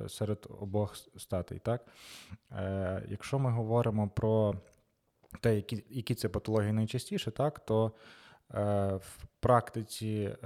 серед 0.09 0.47
обох 0.61 0.97
статей. 1.17 1.59
Так? 1.59 1.87
Якщо 3.09 3.39
ми 3.39 3.51
говоримо 3.51 4.09
про 4.09 4.55
те, 5.41 5.57
які 5.57 5.85
які 5.91 6.15
це 6.15 6.29
патології 6.29 6.73
найчастіше, 6.73 7.31
так, 7.31 7.59
то 7.59 7.93
в 8.99 9.27
практиці 9.41 10.37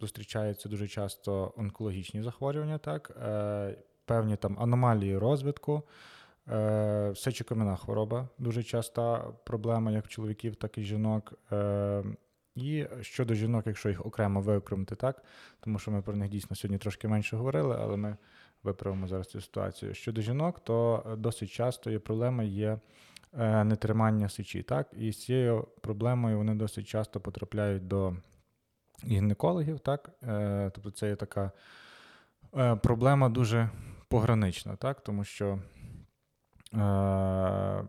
зустрічаються 0.00 0.68
дуже 0.68 0.88
часто 0.88 1.54
онкологічні 1.56 2.22
захворювання, 2.22 2.78
так, 2.78 3.16
е, 3.22 3.76
певні 4.04 4.36
там 4.36 4.56
аномалії 4.60 5.18
розвитку, 5.18 5.82
е, 6.48 7.12
сечокам'яна 7.16 7.76
хвороба 7.76 8.28
дуже 8.38 8.62
часта 8.62 9.18
проблема 9.44 9.90
як 9.90 10.08
чоловіків, 10.08 10.56
так 10.56 10.78
і 10.78 10.82
жінок. 10.82 11.34
Е, 11.52 12.04
і 12.54 12.86
щодо 13.00 13.34
жінок, 13.34 13.66
якщо 13.66 13.88
їх 13.88 14.06
окремо 14.06 14.40
виокремити, 14.40 14.94
так, 14.94 15.22
тому 15.60 15.78
що 15.78 15.90
ми 15.90 16.02
про 16.02 16.16
них 16.16 16.30
дійсно 16.30 16.56
сьогодні 16.56 16.78
трошки 16.78 17.08
менше 17.08 17.36
говорили, 17.36 17.76
але 17.80 17.96
ми 17.96 18.16
виправимо 18.62 19.08
зараз 19.08 19.26
цю 19.26 19.40
ситуацію. 19.40 19.94
Щодо 19.94 20.20
жінок, 20.20 20.60
то 20.60 21.04
досить 21.18 21.50
часто 21.50 21.90
є 21.90 21.98
проблема 21.98 22.42
є 22.42 22.78
нетримання 23.64 24.28
сечі. 24.28 24.62
так, 24.62 24.86
І 24.98 25.12
з 25.12 25.24
цією 25.24 25.68
проблемою 25.80 26.38
вони 26.38 26.54
досить 26.54 26.88
часто 26.88 27.20
потрапляють 27.20 27.88
до 27.88 28.16
гінекологів, 29.06 29.78
так? 29.78 30.10
Е, 30.22 30.70
тобто 30.74 30.90
це 30.90 31.08
є 31.08 31.16
така 31.16 31.50
е, 32.56 32.76
проблема 32.76 33.28
дуже 33.28 33.70
погранична, 34.08 34.76
так? 34.76 35.00
тому 35.00 35.24
що 35.24 35.58
е, 36.74 37.84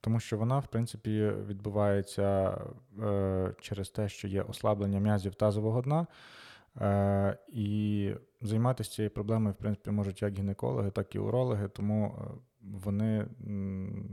тому 0.00 0.20
що 0.20 0.38
вона, 0.38 0.58
в 0.58 0.66
принципі, 0.66 1.32
відбувається 1.46 2.58
через 3.60 3.90
те, 3.90 4.08
що 4.08 4.28
є 4.28 4.42
ослаблення 4.42 5.00
м'язів 5.00 5.34
тазового 5.34 5.82
дна. 5.82 6.06
І 7.48 8.10
займатися 8.40 8.90
цією 8.90 9.10
проблемою, 9.10 9.52
в 9.52 9.56
принципі, 9.56 9.90
можуть 9.90 10.22
як 10.22 10.38
гінекологи, 10.38 10.90
так 10.90 11.14
і 11.14 11.18
урологи, 11.18 11.68
тому 11.68 12.18
вони 12.62 13.26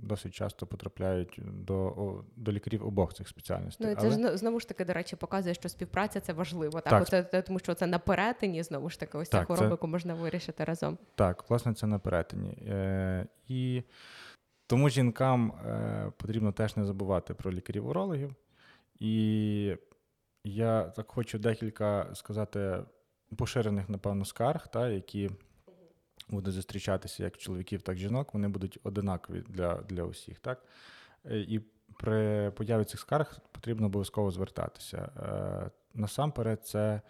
досить 0.04 0.34
часто 0.34 0.68
потрапляють 0.68 1.40
до 1.44 2.24
до 2.36 2.52
лікарів 2.52 2.88
обох 2.88 3.14
цих 3.14 3.28
спеціальностей. 3.28 3.88
Ну 3.88 3.96
це 3.96 4.08
Але... 4.08 4.30
ж 4.30 4.38
знову 4.38 4.60
ж 4.60 4.68
таки, 4.68 4.86
до 4.86 4.94
речі, 4.94 5.16
показує, 5.16 5.56
що 5.56 5.70
співпраця 5.70 6.20
це 6.20 6.34
важливо. 6.34 6.82
Так, 6.82 7.06
так. 7.06 7.24
Оце, 7.24 7.42
тому 7.42 7.60
що 7.60 7.74
це 7.74 7.88
на 7.88 8.00
перетині, 8.00 8.64
знову 8.64 8.90
ж 8.90 9.00
таки, 9.00 9.18
ось 9.18 9.30
ця 9.30 9.44
хвороба, 9.44 9.78
це... 9.82 9.88
можна 9.88 10.14
вирішити 10.14 10.64
разом. 10.64 10.98
Так, 11.16 11.50
власне, 11.50 11.74
це 11.74 11.88
на 11.88 12.00
перетині. 12.00 12.50
Е, 12.68 13.28
І 13.48 13.84
тому 14.68 14.90
жінкам 14.90 15.52
е, 15.52 16.12
потрібно 16.18 16.52
теж 16.52 16.78
не 16.78 16.86
забувати 16.86 17.34
про 17.34 17.52
лікарів-урологів. 17.52 18.36
І 19.00 19.78
я 20.44 20.84
так 20.84 21.12
хочу 21.12 21.40
декілька 21.40 22.10
сказати 22.14 22.84
поширених, 23.38 23.90
напевно, 23.90 24.26
скарг, 24.26 24.68
та, 24.68 24.90
які 24.90 25.30
будуть 26.30 26.54
зустрічатися 26.54 27.24
як 27.24 27.38
чоловіків, 27.38 27.82
так 27.82 27.96
і 27.98 28.00
жінок, 28.00 28.34
вони 28.34 28.48
будуть 28.48 28.80
одинакові 28.84 29.44
для 29.48 29.76
для 29.76 30.04
усіх. 30.04 30.40
Так? 30.40 30.64
Е, 31.26 31.40
і 31.40 31.62
при 31.98 32.52
появі 32.52 32.84
цих 32.84 33.00
скарг 33.00 33.40
потрібно 33.52 33.86
обов'язково 33.86 34.32
звертатися. 34.32 34.98
Е, 34.98 35.72
насамперед, 35.94 36.66
це 36.66 37.02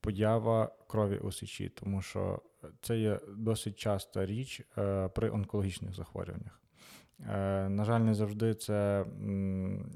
поява 0.00 0.70
крові 0.86 1.18
у 1.18 1.32
сечі, 1.32 1.68
тому 1.68 2.02
що 2.02 2.42
це 2.80 2.98
є 2.98 3.20
досить 3.28 3.76
часта 3.76 4.26
річ 4.26 4.62
е, 4.78 5.08
при 5.08 5.30
онкологічних 5.30 5.94
захворюваннях. 5.94 6.60
На 7.68 7.84
жаль, 7.84 8.00
не 8.00 8.14
завжди 8.14 8.54
це 8.54 9.04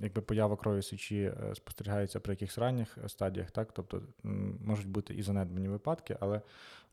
якби 0.01 0.23
поява 0.23 0.57
крові 0.57 0.83
сечі 0.83 1.33
спостерігається 1.55 2.21
при 2.21 2.33
якихось 2.33 2.59
ранніх 2.59 2.99
стадіях, 3.07 3.51
так 3.51 3.73
тобто 3.73 4.03
можуть 4.65 4.89
бути 4.89 5.15
і 5.15 5.23
занедбані 5.23 5.69
випадки, 5.69 6.17
але 6.21 6.41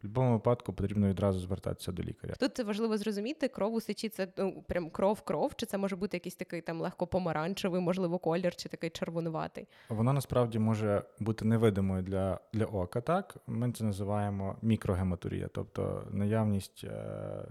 в 0.03 0.07
будь-якому 0.07 0.33
випадку 0.33 0.73
потрібно 0.73 1.07
відразу 1.07 1.39
звертатися 1.39 1.91
до 1.91 2.03
лікаря. 2.03 2.33
Тут 2.39 2.55
це 2.55 2.63
важливо 2.63 2.97
зрозуміти, 2.97 3.47
кров 3.47 3.73
у 3.73 3.81
сечі 3.81 4.09
це 4.09 4.27
ну, 4.37 4.63
прям 4.67 4.89
кров-кров, 4.89 5.55
чи 5.55 5.65
це 5.65 5.77
може 5.77 5.95
бути 5.95 6.17
якийсь 6.17 6.35
такий 6.35 6.61
там 6.61 6.81
легко 6.81 7.07
помаранчевий, 7.07 7.81
можливо, 7.81 8.19
колір, 8.19 8.55
чи 8.55 8.69
такий 8.69 8.89
червонуватий. 8.89 9.67
Вона 9.89 10.13
насправді 10.13 10.59
може 10.59 11.03
бути 11.19 11.45
невидимою 11.45 12.03
для 12.03 12.39
для 12.53 12.65
ока. 12.65 13.01
Так 13.01 13.37
ми 13.47 13.71
це 13.71 13.83
називаємо 13.83 14.55
мікрогематурія, 14.61 15.49
тобто 15.53 16.07
наявність 16.11 16.83
е, 16.83 17.45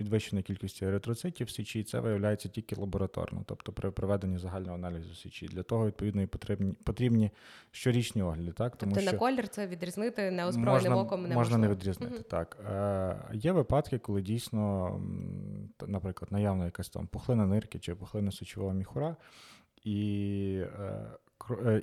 підвищеної 0.00 0.42
кількості 0.42 0.84
еритроцитів 0.84 1.46
в 1.46 1.50
сечі, 1.50 1.84
це 1.84 2.00
виявляється 2.00 2.48
тільки 2.48 2.76
лабораторно, 2.76 3.42
тобто 3.46 3.72
при 3.72 3.90
проведенні 3.90 4.38
загального 4.38 4.74
аналізу 4.74 5.14
сечі. 5.14 5.46
Для 5.46 5.62
того, 5.62 5.86
відповідно, 5.86 6.22
і 6.22 6.26
потрібні 6.26 6.72
потрібні 6.72 7.30
щорічні 7.70 8.22
огляди. 8.22 8.52
Так? 8.52 8.76
Тому 8.76 8.92
тобто 8.92 9.02
що 9.02 9.12
на 9.12 9.18
колір 9.18 9.48
це 9.48 9.66
відрізнити 9.66 10.30
неозброєним 10.30 10.92
оком 10.92 11.28
не 11.28 11.34
можна 11.34 11.58
не 11.58 11.68
відрізнити. 11.68 12.14
Угу. 12.14 12.24
Так. 12.30 12.56
Е, 12.70 13.36
Є 13.36 13.52
випадки, 13.52 13.98
коли 13.98 14.22
дійсно, 14.22 14.90
наприклад, 15.86 16.32
наявна 16.32 16.64
якась 16.64 16.88
там 16.88 17.06
пухлина 17.06 17.46
нирки 17.46 17.78
чи 17.78 17.94
пухлина 17.94 18.32
сечового 18.32 18.72
міхура, 18.72 19.16
і 19.84 20.64
Е, 20.80 21.06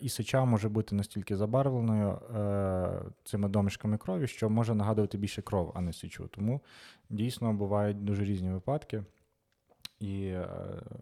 і 0.02 0.10
сеча 0.10 0.46
може 0.46 0.70
бути 0.70 0.96
настільки 0.96 1.36
забарвленою 1.36 2.10
е, 2.10 3.02
цими 3.24 3.50
домішками 3.50 3.98
крові, 3.98 4.28
що 4.28 4.50
може 4.50 4.76
нагадувати 4.76 5.18
більше 5.18 5.42
кров, 5.42 5.72
а 5.76 5.82
не 5.82 5.94
сечу. 5.94 6.28
Тому 6.28 6.62
дійсно 7.10 7.54
бувають 7.54 8.04
дуже 8.04 8.24
різні 8.26 8.50
випадки, 8.50 9.04
і 10.00 10.26
е, 10.26 10.48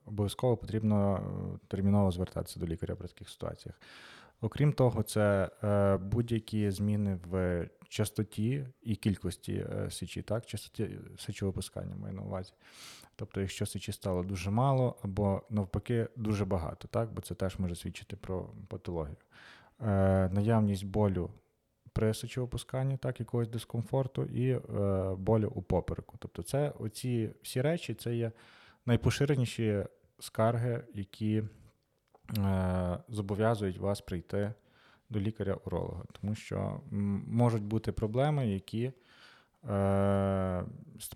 обов'язково 0.05 0.57
потрібно 0.57 1.21
терміново 1.67 2.11
звертатися 2.11 2.59
до 2.59 2.67
лікаря 2.67 2.95
при 2.95 3.07
таких 3.07 3.29
ситуаціях. 3.29 3.81
Окрім 4.41 4.73
того, 4.73 5.03
це 5.03 5.49
будь-які 6.01 6.71
зміни 6.71 7.19
в 7.29 7.65
частоті 7.89 8.67
і 8.81 8.95
кількості 8.95 9.65
сечі, 9.89 10.21
так, 10.21 10.45
частоті 10.45 10.89
сечовипускання 11.17 11.95
маю 11.95 12.13
на 12.13 12.21
увазі. 12.21 12.53
Тобто, 13.15 13.41
якщо 13.41 13.65
сечі 13.65 13.91
стало 13.91 14.23
дуже 14.23 14.49
мало, 14.49 14.95
або 15.03 15.41
навпаки 15.49 16.07
дуже 16.15 16.45
багато, 16.45 16.87
так? 16.87 17.13
бо 17.13 17.21
це 17.21 17.35
теж 17.35 17.59
може 17.59 17.75
свідчити 17.75 18.15
про 18.15 18.49
патологію. 18.67 19.17
Е, 19.81 20.29
Наявність 20.29 20.85
болю 20.85 21.29
при 21.93 22.13
сечовипусканні, 22.13 22.97
так, 22.97 23.19
якогось 23.19 23.47
дискомфорту, 23.47 24.23
і 24.23 24.49
е, 24.49 24.59
болю 25.17 25.51
у 25.55 25.61
попереку. 25.61 26.15
Тобто, 26.19 26.43
це 26.43 26.73
оці 26.79 27.29
всі 27.41 27.61
речі 27.61 27.93
це 27.93 28.15
є 28.15 28.31
найпоширеніші 28.85 29.85
скарги, 30.19 30.83
які 30.93 31.43
е, 32.37 32.97
зобов'язують 33.09 33.77
вас 33.77 34.01
прийти 34.01 34.53
до 35.09 35.19
лікаря-уролога, 35.19 36.03
тому 36.11 36.35
що 36.35 36.81
можуть 37.27 37.63
бути 37.63 37.91
проблеми, 37.91 38.47
які 38.47 38.91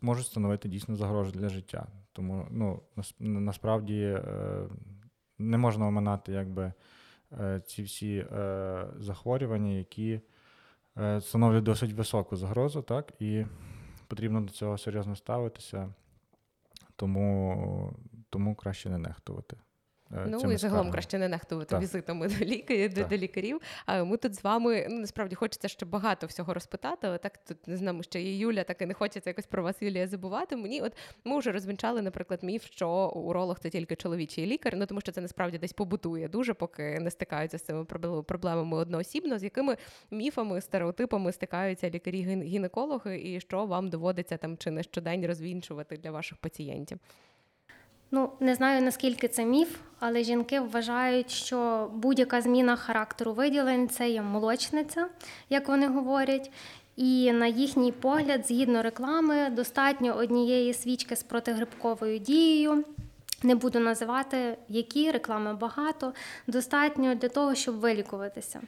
можуть 0.02 0.26
становити 0.26 0.70
дійсно 0.70 0.95
загрозу 0.95 1.32
для 1.32 1.50
життя. 1.50 1.88
Тому 2.14 2.47
ну, 2.52 2.82
насправді 3.20 4.02
е, 4.02 4.68
не 5.39 5.58
можна 5.58 5.88
оминати 5.88 6.32
якби, 6.32 6.74
е, 7.39 7.62
ці 7.66 7.84
всі 7.84 8.18
е, 8.18 8.88
захворювання, 9.00 9.72
які 9.72 10.22
е, 10.97 11.22
становлять 11.22 11.64
досить 11.64 11.93
високу 11.93 12.36
загрозу, 12.36 12.82
так, 12.82 13.14
і 13.20 13.45
потрібно 14.08 14.41
до 14.41 14.54
цього 14.54 14.78
серйозно 14.78 15.16
ставитися, 15.16 15.93
тому, 16.95 17.93
тому 18.30 18.56
краще 18.56 18.89
не 18.89 18.97
нехтувати. 18.97 19.58
Е, 20.18 20.26
ну 20.28 20.51
і 20.51 20.57
загалом 20.57 20.91
краще 20.91 21.18
не 21.18 21.28
нехтувати 21.28 21.70
так. 21.70 21.82
візитами 21.82 22.28
до 22.28 22.45
лікарів, 22.45 22.93
до, 22.93 23.03
до 23.03 23.18
лікарів. 23.18 23.62
А 23.86 24.03
ми 24.03 24.18
тут 24.18 24.36
з 24.36 24.43
вами 24.43 24.88
ну 24.89 24.99
насправді 24.99 25.36
хочеться 25.36 25.68
ще 25.68 25.86
багато 25.86 26.28
всього 26.28 26.53
розпитати, 26.53 27.07
але 27.07 27.18
так 27.18 27.38
тут 27.38 27.68
не 27.68 27.78
знаю, 27.78 28.03
ще 28.03 28.22
і 28.22 28.38
Юля, 28.38 28.64
так 28.64 28.82
і 28.82 28.86
не 28.86 28.93
хочеться 28.93 29.30
якось 29.30 29.45
про 29.45 29.64
вас 29.64 29.82
Юлія 29.82 30.07
забувати. 30.07 30.55
Мені 30.55 30.82
от 30.82 30.93
ми 31.26 31.39
вже 31.39 31.51
розвінчали, 31.51 32.01
наприклад, 32.01 32.43
міф, 32.43 32.66
що 32.66 32.89
уролог 33.10 33.60
це 33.60 33.70
тільки 33.70 33.95
чоловічий 33.95 34.45
лікар. 34.45 34.78
Ну 34.78 34.86
тому 34.86 35.01
що 35.01 35.12
це 35.12 35.22
насправді 35.22 35.57
десь 35.57 35.74
побутує 35.74 36.28
дуже, 36.28 36.53
поки 36.53 36.99
не 36.99 37.12
стикаються 37.12 37.57
з 37.57 37.62
цими 37.62 37.86
проблемами 38.24 38.78
одноосібно, 38.78 39.39
з 39.39 39.43
якими 39.43 39.78
міфами, 40.12 40.62
стереотипами 40.62 41.32
стикаються 41.32 41.89
лікарі-гінекологи, 41.89 43.16
і 43.16 43.39
що 43.39 43.66
вам 43.66 43.89
доводиться 43.89 44.38
там 44.38 44.57
чи 44.57 44.72
не 44.72 44.84
щодень 44.84 45.28
розвінчувати 45.28 45.97
для 45.97 46.12
ваших 46.12 46.38
пацієнтів. 46.38 46.99
Ну, 48.12 48.30
не 48.39 48.55
знаю 48.55 48.82
наскільки 48.82 49.28
це 49.28 49.45
міф, 49.45 49.76
але 49.99 50.24
жінки 50.24 50.60
вважають, 50.60 51.32
що 51.32 51.89
будь-яка 51.93 52.41
зміна 52.41 52.76
характеру 52.76 53.34
виділень 53.34 53.89
це 53.89 54.10
є 54.10 54.22
молочниця, 54.22 55.07
як 55.49 55.68
вони 55.68 55.88
говорять. 55.88 56.51
І 56.95 57.32
на 57.32 57.47
їхній 57.47 57.91
погляд, 57.91 58.47
згідно 58.47 58.82
реклами, 58.82 59.49
достатньо 59.49 60.14
однієї 60.14 60.74
свічки 60.74 61.16
з 61.16 61.24
протигрибковою 61.24 62.20
дією. 62.20 62.84
Не 63.44 63.56
буду 63.56 63.80
називати, 63.80 64.58
які 64.70 65.12
реклами 65.12 65.54
багато, 65.54 66.14
достатньо 66.48 67.16
для 67.16 67.30
того, 67.30 67.56
щоб 67.56 67.76
вилікуватися. 67.76 68.62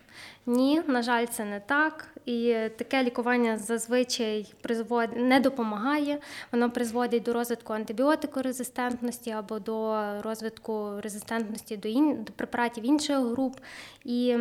Ні, 0.45 0.81
на 0.87 1.01
жаль, 1.01 1.25
це 1.25 1.45
не 1.45 1.59
так. 1.59 2.07
І 2.25 2.55
таке 2.77 3.03
лікування 3.03 3.57
зазвичай 3.57 4.53
призводить, 4.61 5.17
не 5.17 5.39
допомагає. 5.39 6.19
Воно 6.51 6.71
призводить 6.71 7.23
до 7.23 7.33
розвитку 7.33 7.73
антибіотикорезистентності 7.73 9.31
або 9.31 9.59
до 9.59 10.03
розвитку 10.21 11.01
резистентності 11.01 11.77
до, 11.77 11.89
ін... 11.89 12.23
до 12.23 12.33
препаратів 12.33 12.85
інших 12.85 13.17
груп. 13.17 13.57
І 14.05 14.37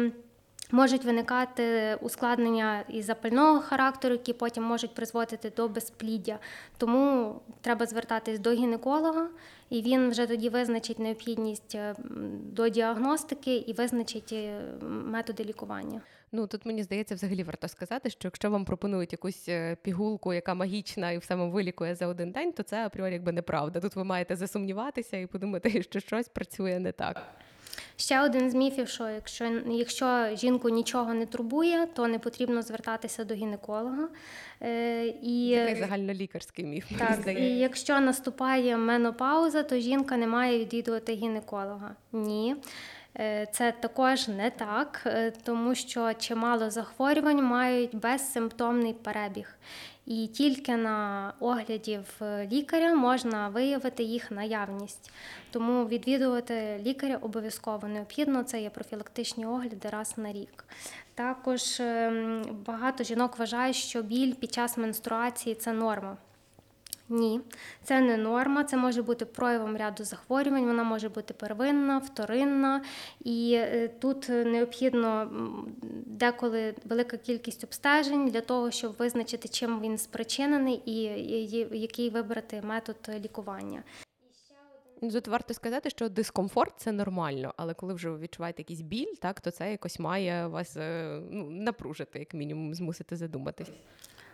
Можуть 0.72 1.04
виникати 1.04 1.94
ускладнення 1.94 2.84
і 2.88 3.02
запального 3.02 3.60
характеру, 3.60 4.14
які 4.14 4.32
потім 4.32 4.64
можуть 4.64 4.94
призводити 4.94 5.52
до 5.56 5.68
безпліддя. 5.68 6.38
Тому 6.78 7.34
треба 7.60 7.86
звертатись 7.86 8.38
до 8.38 8.52
гінеколога, 8.52 9.28
і 9.70 9.82
він 9.82 10.10
вже 10.10 10.26
тоді 10.26 10.48
визначить 10.48 10.98
необхідність 10.98 11.74
е, 11.74 11.94
до 12.52 12.68
діагностики 12.68 13.56
і 13.56 13.72
визначить 13.72 14.32
е, 14.32 14.60
методи 14.82 15.44
лікування. 15.44 16.00
Ну 16.32 16.46
тут 16.46 16.66
мені 16.66 16.82
здається, 16.82 17.14
взагалі 17.14 17.42
варто 17.42 17.68
сказати, 17.68 18.10
що 18.10 18.28
якщо 18.28 18.50
вам 18.50 18.64
пропонують 18.64 19.12
якусь 19.12 19.48
е, 19.48 19.76
пігулку, 19.82 20.32
яка 20.32 20.54
магічна 20.54 21.10
і 21.10 21.18
все 21.18 21.34
вам 21.34 21.50
вилікує 21.50 21.94
за 21.94 22.06
один 22.06 22.30
день, 22.30 22.52
то 22.52 22.62
це 22.62 22.86
апріорі 22.86 23.12
якби 23.12 23.32
неправда. 23.32 23.80
Тут 23.80 23.96
ви 23.96 24.04
маєте 24.04 24.36
засумніватися 24.36 25.16
і 25.16 25.26
подумати, 25.26 25.82
що 25.90 26.00
щось 26.00 26.28
працює 26.28 26.78
не 26.78 26.92
так. 26.92 27.22
Ще 28.01 28.20
один 28.20 28.51
з 28.51 28.55
міфів, 28.55 28.88
що 28.88 29.09
якщо 29.09 29.44
якщо 29.66 30.36
жінку 30.36 30.68
нічого 30.68 31.14
не 31.14 31.26
турбує, 31.26 31.86
то 31.94 32.09
не 32.09 32.18
потрібно 32.18 32.62
звертатися 32.62 33.24
до 33.24 33.34
гінеколога. 33.34 34.09
Е, 34.62 35.07
і 35.22 35.57
Такий 35.57 35.80
загальнолікарський 35.80 36.64
міф. 36.64 36.86
Так, 36.98 37.38
і 37.38 37.59
якщо 37.59 38.01
наступає 38.01 38.76
менопауза, 38.76 39.62
то 39.62 39.78
жінка 39.78 40.16
не 40.16 40.26
має 40.26 40.59
відвідувати 40.59 41.12
гінеколога. 41.12 41.96
Ні. 42.12 42.57
Е, 43.18 43.46
це 43.53 43.72
також 43.72 44.28
не 44.28 44.51
так, 44.51 45.03
е, 45.07 45.32
тому 45.44 45.74
що 45.74 46.14
чимало 46.14 46.70
захворювань 46.70 47.44
мають 47.44 47.96
безсимптомний 47.96 48.92
перебіг 48.92 49.55
і 50.11 50.26
тільки 50.26 50.76
на 50.76 51.32
огляді 51.40 52.00
в 52.18 52.46
лікаря 52.52 52.94
можна 52.94 53.48
виявити 53.48 54.02
їх 54.02 54.30
наявність. 54.30 55.12
Тому 55.50 55.86
відвідувати 55.86 56.80
лікаря 56.82 57.18
обов'язково 57.20 57.88
необхідно. 57.88 58.42
Це 58.42 58.62
є 58.62 58.70
профілактичні 58.70 59.46
огляди 59.46 59.88
раз 59.88 60.14
на 60.16 60.32
рік. 60.32 60.64
Також 61.14 61.80
ем, 61.80 62.42
багато 62.66 63.04
жінок 63.04 63.38
вважають, 63.38 63.76
що 63.76 64.02
біль 64.02 64.34
під 64.34 64.52
час 64.52 64.76
менструації 64.76 65.54
це 65.54 65.72
норма. 65.72 66.16
Ні, 67.12 67.40
це 67.82 68.00
не 68.00 68.16
норма, 68.16 68.64
це 68.64 68.76
може 68.76 69.02
бути 69.02 69.24
проявом 69.24 69.76
ряду 69.76 70.04
захворювань, 70.04 70.66
вона 70.66 70.82
може 70.82 71.08
бути 71.08 71.34
первинна, 71.34 71.98
вторинна, 71.98 72.84
і 73.24 73.52
е, 73.54 73.88
тут 73.88 74.28
необхідно 74.28 75.30
деколи 76.06 76.74
велика 76.84 77.16
кількість 77.16 77.64
обстежень 77.64 78.28
для 78.28 78.40
того, 78.40 78.70
щоб 78.70 78.92
визначити, 78.98 79.48
чим 79.48 79.80
він 79.80 79.98
спричинений 79.98 80.82
і 80.86 81.02
який 81.78 82.11
вибрати 82.11 82.62
метод 82.62 82.96
лікування. 83.24 83.82
Тут 85.00 85.28
варто 85.28 85.54
сказати, 85.54 85.90
що 85.90 86.08
дискомфорт 86.08 86.72
це 86.76 86.92
нормально, 86.92 87.54
але 87.56 87.74
коли 87.74 87.94
вже 87.94 88.11
ви 88.11 88.18
відчуваєте 88.18 88.62
якийсь 88.62 88.80
біль, 88.80 89.14
так 89.20 89.40
то 89.40 89.50
це 89.50 89.70
якось 89.70 89.98
має 89.98 90.46
вас 90.46 90.76
е, 90.76 91.20
ну, 91.30 91.50
напружити, 91.50 92.18
як 92.18 92.34
мінімум, 92.34 92.74
змусити 92.74 93.16
задуматись. 93.16 93.70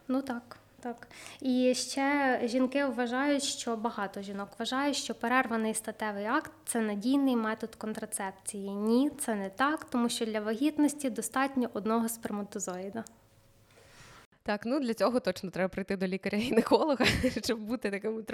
Ну 0.09 0.23
так. 0.23 0.59
Так 0.87 1.09
і 1.41 1.75
ще 1.75 2.41
жінки 2.45 2.85
вважають, 2.85 3.43
що 3.43 3.77
багато 3.77 4.23
жінок 4.23 4.49
вважають, 4.59 4.97
що 4.97 5.15
перерваний 5.15 5.75
статевий 5.75 6.27
акт 6.27 6.53
це 6.65 6.81
надійний 6.81 7.37
метод 7.37 7.75
контрацепції. 7.75 8.71
Ні, 8.71 9.11
це 9.19 9.35
не 9.35 9.51
так, 9.51 9.85
тому 9.85 10.09
що 10.09 10.27
для 10.27 10.41
вагітності 10.41 11.11
достатньо 11.11 11.69
одного 11.75 12.09
сперматозоїда. 12.09 13.05
Так, 14.47 14.67
ну 14.67 14.81
для 14.81 14.95
цього 14.95 15.21
точно 15.21 15.51
треба 15.51 15.69
прийти 15.69 15.97
до 15.97 16.07
лікаря-гінеколога, 16.07 17.05
щоб 17.45 17.61
бути 17.61 17.91
таким 17.91 18.25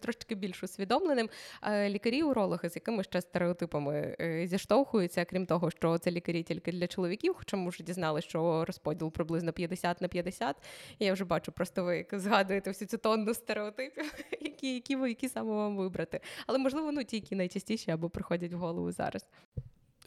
трошки 0.00 0.34
більш 0.34 0.62
усвідомленим. 0.62 1.28
Лікарі-урологи, 1.66 2.68
з 2.68 2.76
якими 2.76 3.04
ще 3.04 3.20
стереотипами 3.20 4.16
е, 4.20 4.46
зіштовхуються, 4.46 5.24
крім 5.24 5.46
того, 5.46 5.70
що 5.70 5.98
це 5.98 6.10
лікарі 6.10 6.42
тільки 6.42 6.72
для 6.72 6.86
чоловіків, 6.86 7.34
хоча 7.38 7.56
ми 7.56 7.68
вже 7.68 7.84
дізналися, 7.84 8.28
що 8.28 8.64
розподіл 8.64 9.12
приблизно 9.12 9.52
50 9.52 10.00
на 10.00 10.08
50. 10.08 10.56
Я 10.98 11.12
вже 11.12 11.24
бачу, 11.24 11.52
просто 11.52 11.84
ви 11.84 12.06
згадуєте 12.12 12.70
всю 12.70 12.88
цю 12.88 12.98
тонну 12.98 13.34
стереотипів, 13.34 14.14
які 14.40 14.74
які, 14.74 14.92
які 14.94 15.28
саме 15.28 15.52
вам 15.52 15.76
вибрати. 15.76 16.20
Але 16.46 16.58
можливо, 16.58 16.92
ну 16.92 17.04
ті, 17.04 17.16
які 17.16 17.36
найчастіші 17.36 17.90
або 17.90 18.10
приходять 18.10 18.52
в 18.52 18.56
голову 18.56 18.92
зараз. 18.92 19.26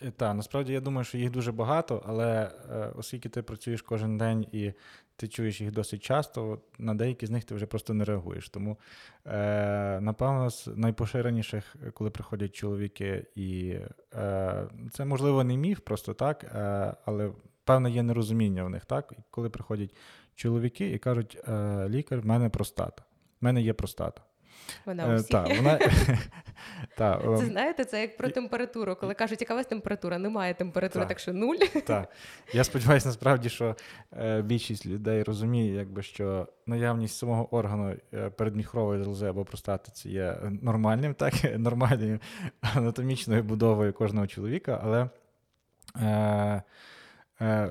Е, 0.01 0.11
так, 0.11 0.35
насправді 0.35 0.73
я 0.73 0.81
думаю, 0.81 1.05
що 1.05 1.17
їх 1.17 1.31
дуже 1.31 1.51
багато, 1.51 2.03
але 2.05 2.51
е, 2.71 2.91
оскільки 2.95 3.29
ти 3.29 3.41
працюєш 3.41 3.81
кожен 3.81 4.17
день 4.17 4.47
і 4.51 4.73
ти 5.15 5.27
чуєш 5.27 5.61
їх 5.61 5.71
досить 5.71 6.03
часто, 6.03 6.59
на 6.79 6.95
деякі 6.95 7.25
з 7.25 7.29
них 7.29 7.43
ти 7.43 7.55
вже 7.55 7.65
просто 7.65 7.93
не 7.93 8.05
реагуєш. 8.05 8.49
Тому, 8.49 8.77
е, 9.25 9.99
напевно, 10.01 10.49
з 10.49 10.67
найпоширеніших, 10.67 11.75
коли 11.93 12.09
приходять 12.09 12.55
чоловіки, 12.55 13.25
і 13.35 13.75
е, 14.13 14.67
це 14.91 15.05
можливо 15.05 15.43
не 15.43 15.57
міф, 15.57 15.79
просто 15.79 16.13
так, 16.13 16.43
е, 16.43 16.93
але 17.05 17.31
певне 17.63 17.91
є 17.91 18.03
нерозуміння 18.03 18.63
в 18.63 18.69
них, 18.69 18.85
так? 18.85 19.13
Коли 19.29 19.49
приходять 19.49 19.95
чоловіки 20.35 20.89
і 20.89 20.97
кажуть, 20.97 21.37
е, 21.47 21.89
лікар, 21.89 22.19
в 22.19 22.25
мене 22.25 22.49
простата. 22.49 23.03
В 23.41 23.45
мене 23.45 23.61
є 23.61 23.73
простата. 23.73 24.21
Вона 24.85 25.07
у 25.07 25.15
всіх. 25.15 25.27
Та, 25.27 25.43
вона... 25.43 25.79
та, 26.97 27.37
Це 27.37 27.45
знаєте, 27.45 27.85
це 27.85 28.01
як 28.01 28.17
про 28.17 28.29
температуру. 28.29 28.95
Коли 28.95 29.13
кажуть, 29.13 29.41
яка 29.41 29.53
у 29.53 29.57
вас 29.57 29.65
температура, 29.65 30.17
немає 30.17 30.53
температури, 30.53 31.05
та. 31.05 31.09
так 31.09 31.19
що 31.19 31.33
нуль. 31.33 31.55
Так. 31.85 32.09
Я 32.53 32.63
сподіваюся, 32.63 33.07
насправді, 33.07 33.49
що 33.49 33.75
е, 34.17 34.41
більшість 34.41 34.85
людей 34.85 35.23
розуміє, 35.23 35.75
якби, 35.75 36.03
що 36.03 36.47
наявність 36.65 37.17
самого 37.17 37.55
органу 37.55 37.95
е, 38.13 38.29
передміхрової 38.29 39.03
залози 39.03 39.27
або 39.27 39.45
простати 39.45 39.91
це 39.93 40.09
є 40.09 40.37
нормальним, 40.61 41.13
так, 41.13 41.33
нормальною 41.57 42.19
анатомічною 42.75 43.43
будовою 43.43 43.93
кожного 43.93 44.27
чоловіка, 44.27 44.81
але. 44.83 45.09
Е, 46.01 46.47
Е, 46.57 46.61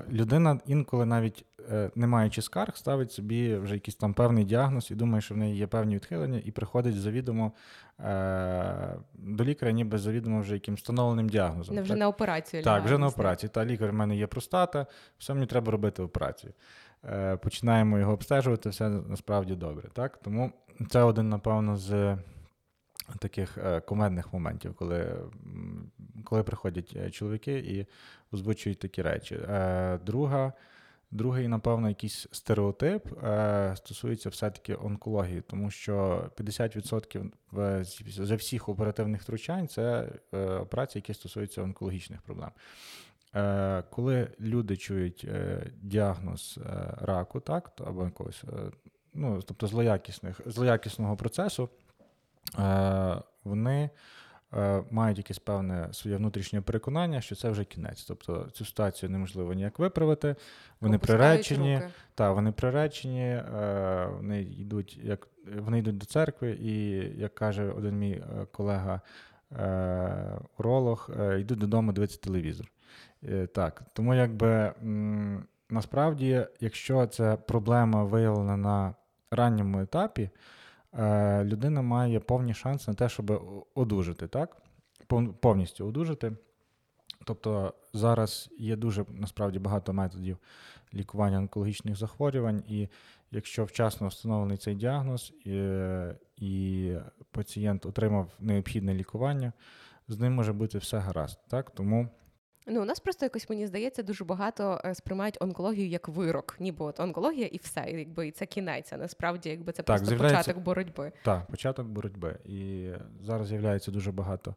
людина 0.09 0.59
інколи 0.65 1.05
навіть 1.05 1.45
е, 1.71 1.91
не 1.95 2.07
маючи 2.07 2.41
скарг, 2.41 2.77
ставить 2.77 3.11
собі 3.11 3.55
вже 3.55 3.73
якийсь 3.73 3.95
там 3.95 4.13
певний 4.13 4.43
діагноз 4.43 4.91
і 4.91 4.95
думає, 4.95 5.21
що 5.21 5.33
в 5.33 5.37
неї 5.37 5.57
є 5.57 5.67
певні 5.67 5.95
відхилення, 5.95 6.41
і 6.45 6.51
приходить 6.51 7.01
завідомо 7.01 7.51
е, 7.99 8.95
до 9.13 9.43
лікаря, 9.43 9.71
ніби 9.71 9.97
завідомо 9.97 10.41
вже 10.41 10.53
яким 10.53 10.75
встановленим 10.75 11.29
діагнозом. 11.29 11.75
Не 11.75 11.81
вже 11.81 11.93
так? 11.93 11.99
на 11.99 12.07
операцію. 12.07 12.63
Так, 12.63 12.85
вже 12.85 12.97
на 12.97 13.07
операцію. 13.07 13.49
Та 13.49 13.65
лікар 13.65 13.91
в 13.91 13.93
мене 13.93 14.15
є 14.15 14.27
простата, 14.27 14.85
все 15.17 15.33
мені 15.33 15.45
треба 15.45 15.71
робити 15.71 16.03
операцію. 16.03 16.53
Починаємо 17.41 17.99
його 17.99 18.13
обстежувати, 18.13 18.69
все 18.69 18.89
насправді 18.89 19.55
добре. 19.55 19.89
Так? 19.93 20.17
Тому 20.17 20.51
це 20.89 21.01
один, 21.01 21.29
напевно, 21.29 21.77
з 21.77 22.17
таких 23.19 23.57
комедних 23.85 24.33
моментів, 24.33 24.73
коли 24.73 25.15
коли 26.27 26.43
приходять 26.43 27.13
чоловіки 27.13 27.57
і 27.57 27.85
озвучують 28.31 28.79
такі 28.79 29.01
речі. 29.01 29.35
Е, 29.35 29.99
друга, 30.05 30.53
Другий, 31.11 31.47
напевно, 31.47 31.89
якийсь 31.89 32.27
стереотип 32.31 33.23
е, 33.23 33.73
стосується 33.77 34.29
все-таки 34.29 34.75
онкології, 34.75 35.41
тому 35.41 35.71
що 35.71 36.23
50% 36.37 37.31
за 38.07 38.35
всіх 38.35 38.69
оперативних 38.69 39.21
втручань 39.21 39.67
це 39.67 40.09
е, 40.33 40.45
операції, 40.45 40.99
які 40.99 41.13
стосуються 41.13 41.61
онкологічних 41.61 42.21
проблем. 42.21 42.49
Коли 43.89 44.27
люди 44.39 44.77
чують 44.77 45.27
діагноз 45.81 46.59
раку, 47.01 47.39
так, 47.39 47.71
або 47.85 48.03
якогось, 48.03 48.43
ну, 49.13 49.41
тобто 49.41 49.67
злоякісних, 49.67 50.41
злоякісного 50.45 51.15
процесу, 51.15 51.69
вони 53.43 53.89
Е, 54.53 54.83
мають 54.91 55.17
якесь 55.17 55.39
певне 55.39 55.87
своє 55.91 56.17
внутрішнє 56.17 56.61
переконання, 56.61 57.21
що 57.21 57.35
це 57.35 57.49
вже 57.49 57.63
кінець. 57.63 58.03
Тобто 58.03 58.47
цю 58.53 58.65
ситуацію 58.65 59.09
неможливо 59.09 59.53
ніяк 59.53 59.79
виправити. 59.79 60.35
Вони 60.81 60.97
приречені, 60.97 61.81
та, 62.15 62.31
вони 62.31 62.51
приречені, 62.51 63.25
е, 63.25 64.09
вони 64.17 64.41
йдуть, 64.41 64.99
як 65.03 65.27
вони 65.59 65.79
йдуть 65.79 65.97
до 65.97 66.05
церкви, 66.05 66.51
і 66.51 66.89
як 67.19 67.35
каже 67.35 67.71
один 67.71 67.99
мій 67.99 68.11
е, 68.11 68.45
колега. 68.51 69.01
Уролог 70.57 71.09
йдуть 71.39 71.59
додому 71.59 71.91
дивитися 71.91 72.19
телевізор. 72.19 72.71
Так, 73.53 73.81
Тому 73.93 74.15
якби 74.15 74.73
насправді, 75.69 76.45
якщо 76.59 77.05
ця 77.05 77.35
проблема 77.35 78.03
виявлена 78.03 78.57
на 78.57 78.95
ранньому 79.31 79.81
етапі, 79.81 80.21
Е, 80.23 80.29
людина 81.43 81.81
має 81.81 82.19
повні 82.19 82.53
шанси 82.53 82.91
на 82.91 82.95
те, 82.95 83.09
щоб 83.09 83.43
одужати, 83.75 84.27
так? 84.27 84.57
повністю 85.39 85.87
одужати. 85.87 86.31
Тобто 87.25 87.73
зараз 87.93 88.49
є 88.57 88.75
дуже 88.75 89.05
насправді 89.09 89.59
багато 89.59 89.93
методів 89.93 90.37
лікування 90.93 91.37
онкологічних 91.37 91.95
захворювань, 91.95 92.63
і 92.67 92.87
якщо 93.31 93.65
вчасно 93.65 94.07
встановлений 94.07 94.57
цей 94.57 94.75
діагноз, 94.75 95.33
і, 95.45 95.71
і 96.37 96.93
пацієнт 97.31 97.85
отримав 97.85 98.31
необхідне 98.39 98.93
лікування, 98.93 99.53
з 100.07 100.19
ним 100.19 100.33
може 100.33 100.53
бути 100.53 100.77
все 100.77 100.97
гаразд. 100.97 101.39
Так? 101.47 101.71
Тому 101.71 102.09
Ну, 102.69 102.81
у 102.81 102.85
нас 102.85 102.99
просто 102.99 103.25
якось 103.25 103.49
мені 103.49 103.67
здається, 103.67 104.03
дуже 104.03 104.25
багато 104.25 104.81
е, 104.85 104.95
сприймають 104.95 105.37
онкологію 105.41 105.87
як 105.87 106.07
вирок, 106.07 106.55
ніби 106.59 106.85
от 106.85 106.99
онкологія 106.99 107.47
і 107.47 107.57
все, 107.57 107.85
якби 107.91 108.27
і 108.27 108.31
це 108.31 108.45
кінець. 108.45 108.93
а 108.93 108.97
Насправді, 108.97 109.49
якби 109.49 109.71
це 109.71 109.83
так, 109.83 109.97
просто 109.97 110.17
початок 110.17 110.57
боротьби. 110.57 111.11
Так, 111.23 111.47
початок 111.47 111.87
боротьби. 111.87 112.37
І 112.45 112.89
зараз 113.21 113.47
з'являється 113.47 113.91
дуже 113.91 114.11
багато 114.11 114.55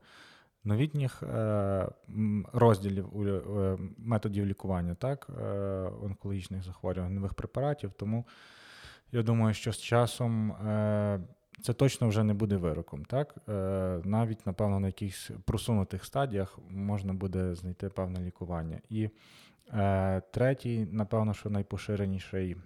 новітніх 0.64 1.22
е, 1.22 1.88
розділів 2.52 3.16
у 3.16 3.24
е, 3.24 3.78
методів 3.98 4.46
лікування, 4.46 4.94
так, 4.94 5.26
е, 5.40 5.44
онкологічних 6.02 6.62
захворювань, 6.62 7.14
нових 7.14 7.34
препаратів. 7.34 7.92
Тому 7.92 8.26
я 9.12 9.22
думаю, 9.22 9.54
що 9.54 9.72
з 9.72 9.78
часом. 9.78 10.52
Е, 10.52 11.20
це 11.62 11.72
точно 11.72 12.08
вже 12.08 12.24
не 12.24 12.34
буде 12.34 12.56
вироком. 12.56 13.04
Так? 13.04 13.34
Е, 13.48 13.52
навіть, 14.04 14.46
напевно, 14.46 14.80
на 14.80 14.86
якихось 14.86 15.30
просунутих 15.44 16.04
стадіях 16.04 16.58
можна 16.70 17.12
буде 17.12 17.54
знайти 17.54 17.88
певне 17.88 18.20
лікування. 18.20 18.80
І 18.88 19.08
е, 19.72 20.22
третій, 20.30 20.88
напевно, 20.92 21.34
що 21.34 21.50
найпоширеніший 21.50 22.56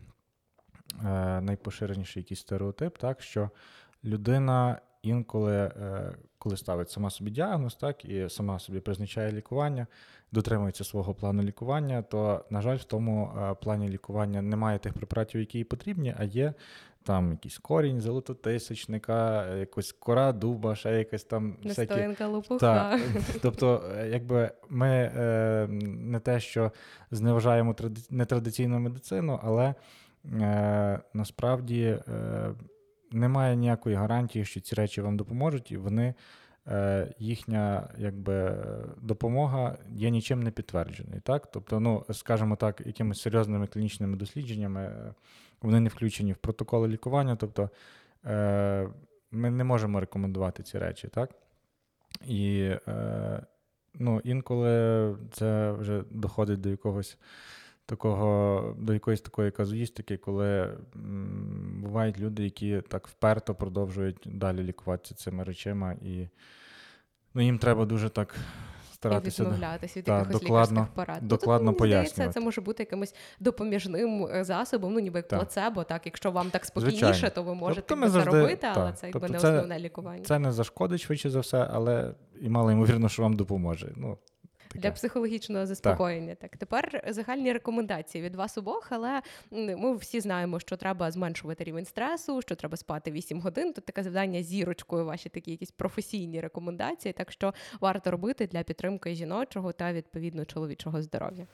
е, 1.05 1.41
найпоширеніший 1.41 2.23
якийсь 2.23 2.41
стереотип, 2.41 2.99
так, 2.99 3.23
що 3.23 3.51
людина 4.05 4.81
інколи, 5.03 5.73
коли 6.39 6.57
ставить 6.57 6.91
сама 6.91 7.11
собі 7.11 7.31
діагноз, 7.31 7.75
так, 7.75 8.05
і 8.05 8.29
сама 8.29 8.59
собі 8.59 8.81
призначає 8.81 9.33
лікування, 9.33 9.87
дотримується 10.33 10.85
свого 10.85 11.15
плану 11.15 11.43
лікування, 11.43 12.03
то, 12.03 12.45
на 12.51 12.63
жаль, 12.63 12.77
в 12.77 12.85
тому 12.85 13.33
плані 13.63 13.89
лікування 13.89 14.43
немає 14.43 14.79
тих 14.79 14.93
препаратів, 14.93 15.41
які 15.41 15.59
їй 15.59 15.65
потрібні, 15.65 16.15
а 16.19 16.25
є 16.25 16.55
там 17.05 17.31
якийсь 17.31 17.59
корінь 17.59 18.01
золототисячника, 18.01 19.47
якась 19.55 19.93
кора 19.93 20.33
дуба, 20.33 20.75
ще 20.75 20.99
якась 20.99 21.25
там 21.25 21.57
Настоянка 21.63 22.29
лопуха. 22.29 22.59
Так. 22.59 23.01
Тобто, 23.43 23.91
е, 23.99 24.09
якби 24.09 24.51
ми 24.69 24.89
е, 24.89 25.67
не 25.81 26.21
те, 26.21 26.41
що 26.41 26.73
зневажаємо 27.11 27.75
тради... 27.75 28.01
нетрадиційну 28.11 28.79
медицину, 28.79 29.41
але 29.43 29.75
е, 30.41 31.01
насправді 31.15 31.83
е, 31.83 32.01
немає 33.13 33.57
ніякої 33.57 33.97
гарантії, 33.97 34.45
що 34.45 34.61
ці 34.61 34.75
речі 34.75 35.01
вам 35.01 35.17
допоможуть, 35.17 35.71
і 35.73 35.77
вони. 35.77 36.15
Е, 36.69 37.15
їхня 37.19 37.89
якби, 37.99 38.57
допомога 39.03 39.79
є 39.89 40.11
нічим 40.11 40.43
не 40.43 40.51
підтвердженою. 40.51 41.21
Так? 41.21 41.51
Тобто, 41.51 41.81
ну, 41.81 42.05
скажімо 42.11 42.57
так, 42.57 42.83
якимись 42.87 43.21
серйозними 43.21 43.67
клінічними 43.67 44.17
дослідженнями 44.17 45.15
вони 45.65 45.81
не 45.81 45.89
включені 45.89 46.33
в 46.33 46.37
протоколи 46.37 46.89
лікування, 46.89 47.37
тобто 47.37 47.71
е, 48.25 48.89
ми 49.31 49.51
не 49.51 49.65
можемо 49.65 50.01
рекомендувати 50.01 50.63
ці 50.63 50.79
речі, 50.79 51.09
так? 51.09 51.31
І 52.27 52.71
е, 52.89 53.47
ну, 53.95 54.21
інколи 54.25 55.17
це 55.33 55.73
вже 55.73 56.03
доходить 56.11 56.61
до 56.61 56.69
якогось 56.69 57.19
такого, 57.87 58.75
до 58.79 58.93
якоїсь 58.93 59.21
такої 59.21 59.51
казуїстики, 59.51 60.17
коли 60.17 60.77
м, 60.97 61.81
бувають 61.83 62.19
люди, 62.19 62.45
які 62.45 62.81
так 62.89 63.09
вперто 63.09 63.55
продовжують 63.55 64.23
далі 64.27 64.63
лікуватися 64.63 65.15
цими 65.15 65.45
речами, 65.45 65.97
і 66.03 66.29
ну, 67.35 67.43
їм 67.43 67.59
треба 67.59 67.85
дуже 67.85 68.09
так 68.09 68.37
старатися 69.09 69.43
відмовлятися 69.43 69.99
від 69.99 70.05
та, 70.05 70.19
якихось 70.19 70.41
докладно, 70.41 70.81
лікарських 70.81 70.95
порад. 70.95 71.19
Ну, 71.23 71.29
докладно 71.29 71.71
ну, 71.71 71.77
пояснювати. 71.77 72.35
Це 72.35 72.41
може 72.41 72.61
бути 72.61 72.83
якимось 72.83 73.15
допоміжним 73.41 74.27
е, 74.27 74.45
засобом, 74.45 74.93
ну 74.93 75.01
ніби 75.01 75.19
як 75.19 75.29
та. 75.29 75.37
плацебо, 75.37 75.85
так 75.85 76.03
якщо 76.05 76.31
вам 76.31 76.51
так 76.51 76.65
спокійніше, 76.65 77.07
Звичайно. 77.07 77.35
то 77.35 77.43
ви 77.43 77.55
можете 77.55 77.83
тобто 77.87 78.11
це 78.11 78.25
робити, 78.25 78.67
але 78.75 78.93
це 78.93 79.07
якби 79.07 79.21
тобто 79.21 79.33
не 79.33 79.39
це, 79.39 79.49
основне 79.49 79.79
лікування. 79.79 80.25
Це 80.25 80.39
не 80.39 80.53
зашкодить 80.53 81.01
швидше 81.01 81.31
за 81.31 81.41
все, 81.41 81.69
але 81.73 82.15
і 82.41 82.49
мало 82.49 82.73
ймовірно, 82.73 83.09
що 83.09 83.23
вам 83.23 83.37
допоможе. 83.37 83.93
Ну 83.97 84.19
для 84.75 84.91
психологічного 84.91 85.67
заспокоєння. 85.67 86.35
Так. 86.35 86.51
так 86.51 86.57
тепер 86.57 87.05
загальні 87.09 87.53
рекомендації 87.53 88.25
від 88.25 88.35
вас 88.35 88.59
обох, 88.59 88.87
але 88.91 89.23
ми 89.51 89.97
всі 89.97 90.21
знаємо, 90.21 90.61
що 90.61 90.77
треба 90.77 91.11
зменшувати 91.11 91.65
рівень 91.65 91.85
стресу, 91.85 92.43
що 92.43 92.55
треба 92.55 92.77
спати 92.77 93.11
8 93.11 93.41
годин. 93.41 93.73
Тут 93.73 93.85
таке 93.85 94.03
завдання 94.03 94.43
зірочкою, 94.43 95.05
ваші 95.05 95.29
такі 95.29 95.51
якісь 95.51 95.71
професійні 95.71 96.41
рекомендації. 96.41 97.13
Так 97.13 97.33
що 97.33 97.55
варто 97.81 98.11
робити 98.11 98.47
для 98.47 98.63
підтримки 98.63 99.15
жіночого 99.15 99.73
та 99.73 99.93
відповідно 99.93 100.45
чоловічого 100.45 101.03
здоров'я. 101.03 101.47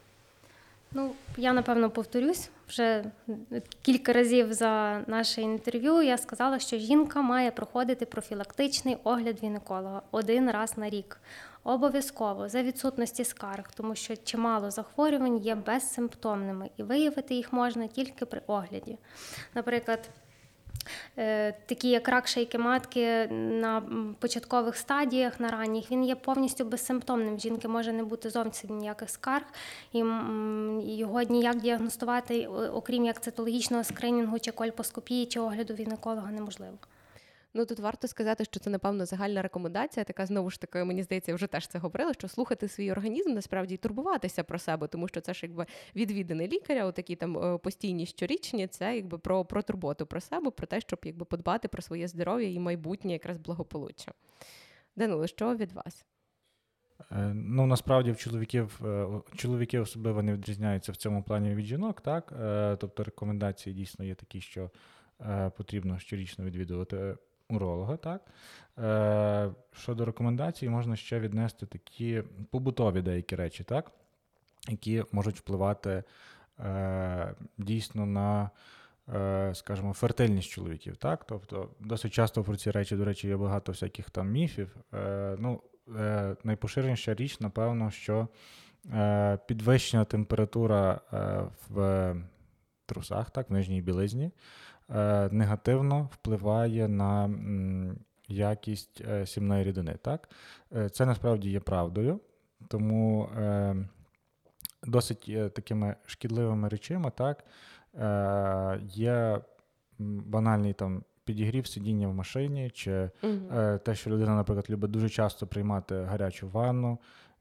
Ну, 0.92 1.14
я 1.36 1.52
напевно 1.52 1.90
повторюсь 1.90 2.50
вже 2.68 3.04
кілька 3.82 4.12
разів 4.12 4.52
за 4.52 5.02
наше 5.06 5.42
інтерв'ю. 5.42 6.02
Я 6.02 6.18
сказала, 6.18 6.58
що 6.58 6.78
жінка 6.78 7.22
має 7.22 7.50
проходити 7.50 8.06
профілактичний 8.06 8.96
огляд 9.04 9.42
гінеколога 9.42 10.02
один 10.10 10.50
раз 10.50 10.78
на 10.78 10.90
рік. 10.90 11.20
Обов'язково 11.64 12.48
за 12.48 12.62
відсутності 12.62 13.24
скарг, 13.24 13.72
тому 13.74 13.94
що 13.94 14.16
чимало 14.16 14.70
захворювань 14.70 15.36
є 15.36 15.54
безсимптомними, 15.54 16.70
і 16.76 16.82
виявити 16.82 17.34
їх 17.34 17.52
можна 17.52 17.86
тільки 17.86 18.26
при 18.26 18.42
огляді. 18.46 18.98
Наприклад, 19.54 20.08
такі 21.66 21.88
як 21.90 22.08
рак 22.08 22.28
шейки 22.28 22.58
матки 22.58 23.26
на 23.30 23.82
початкових 24.18 24.76
стадіях, 24.76 25.40
на 25.40 25.48
ранніх, 25.48 25.90
він 25.90 26.04
є 26.04 26.14
повністю 26.14 26.64
безсимптомним. 26.64 27.38
Жінки 27.38 27.68
може 27.68 27.92
не 27.92 28.04
бути 28.04 28.30
зовсім 28.30 28.78
ніяких 28.78 29.10
скарг, 29.10 29.44
і 29.92 29.98
його 30.96 31.22
ніяк 31.22 31.56
діагностувати, 31.56 32.46
окрім 32.46 33.04
як 33.04 33.20
цитологічного 33.20 33.84
скринінгу 33.84 34.38
чи 34.38 34.52
кольпоскопії, 34.52 35.26
чи 35.26 35.40
огляду 35.40 35.74
вінеколога 35.74 36.30
неможливо. 36.30 36.74
Ну 37.54 37.66
тут 37.66 37.78
варто 37.78 38.08
сказати, 38.08 38.44
що 38.44 38.60
це 38.60 38.70
напевно 38.70 39.06
загальна 39.06 39.42
рекомендація. 39.42 40.04
Така 40.04 40.26
знову 40.26 40.50
ж 40.50 40.60
таки, 40.60 40.84
мені 40.84 41.02
здається, 41.02 41.34
вже 41.34 41.46
теж 41.46 41.68
це 41.68 41.78
говорила, 41.78 42.12
що 42.12 42.28
слухати 42.28 42.68
свій 42.68 42.92
організм 42.92 43.32
насправді 43.32 43.74
і 43.74 43.76
турбуватися 43.76 44.44
про 44.44 44.58
себе, 44.58 44.86
тому 44.86 45.08
що 45.08 45.20
це 45.20 45.34
ж 45.34 45.40
якби 45.42 45.66
відвідини 45.96 46.48
лікаря, 46.48 46.84
отакі 46.84 47.16
там 47.16 47.38
е, 47.38 47.58
постійні 47.58 48.06
щорічні, 48.06 48.66
це 48.66 48.96
якби 48.96 49.18
про 49.18 49.44
про 49.44 49.62
турботу 49.62 50.06
про 50.06 50.20
себе, 50.20 50.50
про 50.50 50.66
те, 50.66 50.80
щоб 50.80 50.98
якби 51.04 51.24
подбати 51.24 51.68
про 51.68 51.82
своє 51.82 52.08
здоров'я 52.08 52.48
і 52.48 52.58
майбутнє 52.58 53.12
якраз 53.12 53.38
благополуччя. 53.38 54.12
Данило, 54.96 55.26
що 55.26 55.56
від 55.56 55.72
вас? 55.72 56.04
Е, 57.12 57.32
ну, 57.34 57.66
насправді 57.66 58.12
в 58.12 58.16
чоловіків 58.16 58.80
е, 58.84 59.06
чоловіки 59.36 59.78
особливо 59.78 60.22
не 60.22 60.32
відрізняються 60.32 60.92
в 60.92 60.96
цьому 60.96 61.22
плані 61.22 61.54
від 61.54 61.66
жінок, 61.66 62.00
так? 62.00 62.32
Тобто 62.80 63.04
рекомендації 63.04 63.74
дійсно 63.74 64.04
є 64.04 64.14
такі, 64.14 64.40
що 64.40 64.70
потрібно 65.56 65.98
щорічно 65.98 66.44
відвідувати 66.44 67.16
уролога. 67.50 67.96
так? 67.96 68.22
Щодо 69.72 70.04
рекомендацій, 70.04 70.68
можна 70.68 70.96
ще 70.96 71.20
віднести 71.20 71.66
такі 71.66 72.22
побутові 72.50 73.02
деякі 73.02 73.36
речі, 73.36 73.64
так? 73.64 73.92
які 74.68 75.04
можуть 75.12 75.38
впливати 75.38 76.04
дійсно 77.58 78.06
на. 78.06 78.50
Скажімо, 79.52 79.92
фертильність 79.92 80.48
чоловіків, 80.48 80.96
так? 80.96 81.24
Тобто 81.24 81.68
досить 81.80 82.12
часто 82.12 82.44
про 82.44 82.56
ці 82.56 82.70
речі, 82.70 82.96
до 82.96 83.04
речі, 83.04 83.28
є 83.28 83.36
багато 83.36 83.72
всяких 83.72 84.10
там 84.10 84.30
міфів. 84.30 84.76
Ну, 85.38 85.62
е, 85.98 86.36
найпоширеніша 86.44 87.14
річ, 87.14 87.40
напевно, 87.40 87.90
що 87.90 88.28
е, 88.92 89.38
підвищена 89.46 90.04
температура 90.04 91.00
е, 91.12 91.42
в 91.68 92.14
трусах, 92.86 93.30
так, 93.30 93.50
в 93.50 93.52
нижній 93.52 93.82
білизні, 93.82 94.24
е, 94.24 94.30
негативно 95.30 96.08
впливає 96.12 96.88
на 96.88 97.30
якість 98.28 99.02
е, 99.08 99.26
сімної 99.26 99.64
рідини. 99.64 99.96
Так? 100.02 100.28
Е, 100.76 100.88
це 100.88 101.06
насправді 101.06 101.50
є 101.50 101.60
правдою, 101.60 102.20
тому 102.68 103.28
досить 104.82 105.54
такими 105.54 105.96
шкідливими 106.06 106.68
речами 106.68 107.12
так, 107.16 107.44
є 108.80 109.40
банальний 109.98 110.72
там 110.72 111.04
підігрів 111.24 111.66
сидіння 111.66 112.08
в 112.08 112.14
машині, 112.14 112.70
чи 112.70 113.10
угу. 113.22 113.32
е, 113.52 113.78
те, 113.78 113.94
що 113.94 114.10
людина, 114.10 114.34
наприклад, 114.34 114.70
любить 114.70 114.90
дуже 114.90 115.08
часто 115.08 115.46
приймати 115.46 115.94
гарячу 115.94 116.48
ванну. 116.48 116.98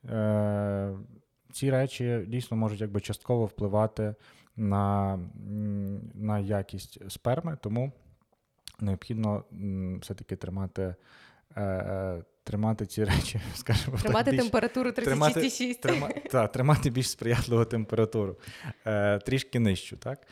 Е, 0.09 0.93
Ці 1.51 1.71
речі 1.71 2.25
дійсно 2.27 2.57
можуть 2.57 2.81
якби 2.81 3.01
частково 3.01 3.45
впливати 3.45 4.15
на, 4.55 5.17
на 6.13 6.39
якість 6.39 7.11
сперми, 7.11 7.57
тому 7.61 7.91
необхідно 8.79 9.43
все-таки 10.01 10.35
тримати. 10.35 10.95
Е, 11.55 11.61
е, 11.63 12.23
тримати 12.43 12.85
ці 12.85 13.03
речі, 13.03 13.41
скажімо 13.53 13.97
тримати 13.97 14.25
так, 14.25 14.33
більш, 14.33 14.43
температуру 14.43 14.89
36,6. 14.89 15.81
Тримати, 15.81 16.19
трима, 16.19 16.47
тримати 16.47 16.89
більш 16.89 17.09
сприятливу 17.09 17.65
температуру, 17.65 18.37
е, 18.85 19.19
трішки 19.19 19.59
нижчу. 19.59 19.97
Так? 19.97 20.27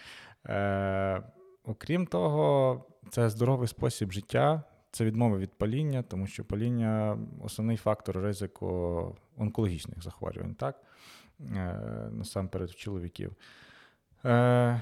Е, 0.46 1.24
Окрім 1.64 2.06
того, 2.06 2.86
це 3.10 3.30
здоровий 3.30 3.68
спосіб 3.68 4.12
життя, 4.12 4.64
це 4.92 5.06
відмова 5.06 5.38
від 5.38 5.54
паління, 5.58 6.04
тому 6.04 6.28
що 6.28 6.46
паління 6.46 7.18
основний 7.44 7.78
фактор 7.78 8.18
ризику 8.18 9.16
онкологічних 9.38 10.04
захворювань, 10.04 10.56
так? 10.56 10.82
Е, 11.40 11.80
насамперед 12.12 12.70
в 12.70 12.76
чоловіків. 12.76 13.36
Е, 14.26 14.82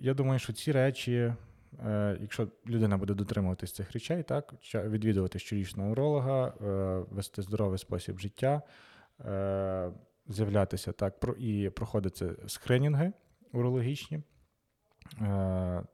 я 0.00 0.14
думаю, 0.14 0.38
що 0.38 0.52
ці 0.52 0.72
речі, 0.72 1.34
е, 1.86 2.18
якщо 2.20 2.48
людина 2.66 2.96
буде 2.96 3.14
дотримуватись 3.14 3.72
цих 3.72 3.92
речей, 3.92 4.22
так, 4.22 4.54
відвідувати 4.74 5.38
щорічного 5.38 5.90
уролога, 5.90 6.52
вести 7.10 7.42
здоровий 7.42 7.78
спосіб 7.78 8.18
життя, 8.18 8.62
з'являтися 10.28 10.92
так, 10.92 11.24
і 11.38 11.70
проходити 11.70 12.36
скринінги 12.46 13.12
урологічні. 13.52 14.22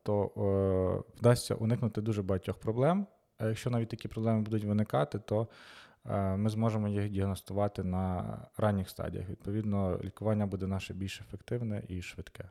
То 0.02 1.04
вдасться 1.18 1.54
уникнути 1.54 2.00
дуже 2.00 2.22
багатьох 2.22 2.56
проблем. 2.56 3.06
А 3.38 3.46
якщо 3.46 3.70
навіть 3.70 3.88
такі 3.88 4.08
проблеми 4.08 4.40
будуть 4.40 4.64
виникати, 4.64 5.18
то 5.18 5.48
ми 6.36 6.48
зможемо 6.48 6.88
їх 6.88 7.10
діагностувати 7.10 7.84
на 7.84 8.38
ранніх 8.56 8.88
стадіях. 8.88 9.28
Відповідно, 9.28 10.00
лікування 10.04 10.46
буде 10.46 10.66
наше 10.66 10.94
більш 10.94 11.20
ефективне 11.20 11.82
і 11.88 12.02
швидке. 12.02 12.50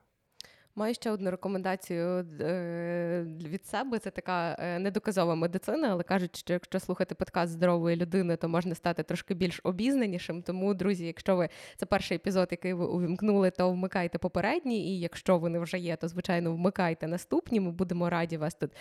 Маю 0.75 0.93
ще 0.93 1.11
одну 1.11 1.31
рекомендацію 1.31 2.25
е, 2.41 3.25
від 3.25 3.65
себе. 3.65 3.99
Це 3.99 4.11
така 4.11 4.55
е, 4.59 4.79
недоказова 4.79 5.35
медицина, 5.35 5.87
але 5.91 6.03
кажуть, 6.03 6.37
що 6.37 6.53
якщо 6.53 6.79
слухати 6.79 7.15
подкаст 7.15 7.51
здорової 7.51 7.95
людини, 7.95 8.35
то 8.35 8.49
можна 8.49 8.75
стати 8.75 9.03
трошки 9.03 9.33
більш 9.33 9.59
обізнанішим. 9.63 10.41
Тому, 10.41 10.73
друзі, 10.73 11.05
якщо 11.05 11.35
ви 11.35 11.49
це 11.77 11.85
перший 11.85 12.15
епізод, 12.15 12.47
який 12.51 12.73
ви 12.73 12.85
увімкнули, 12.85 13.51
то 13.51 13.71
вмикайте 13.71 14.17
попередній. 14.17 14.87
І 14.87 14.99
якщо 14.99 15.37
вони 15.37 15.59
вже 15.59 15.79
є, 15.79 15.95
то 15.95 16.07
звичайно 16.07 16.53
вмикайте 16.53 17.07
наступні. 17.07 17.59
Ми 17.59 17.71
будемо 17.71 18.09
раді 18.09 18.37
вас 18.37 18.55
тут. 18.55 18.71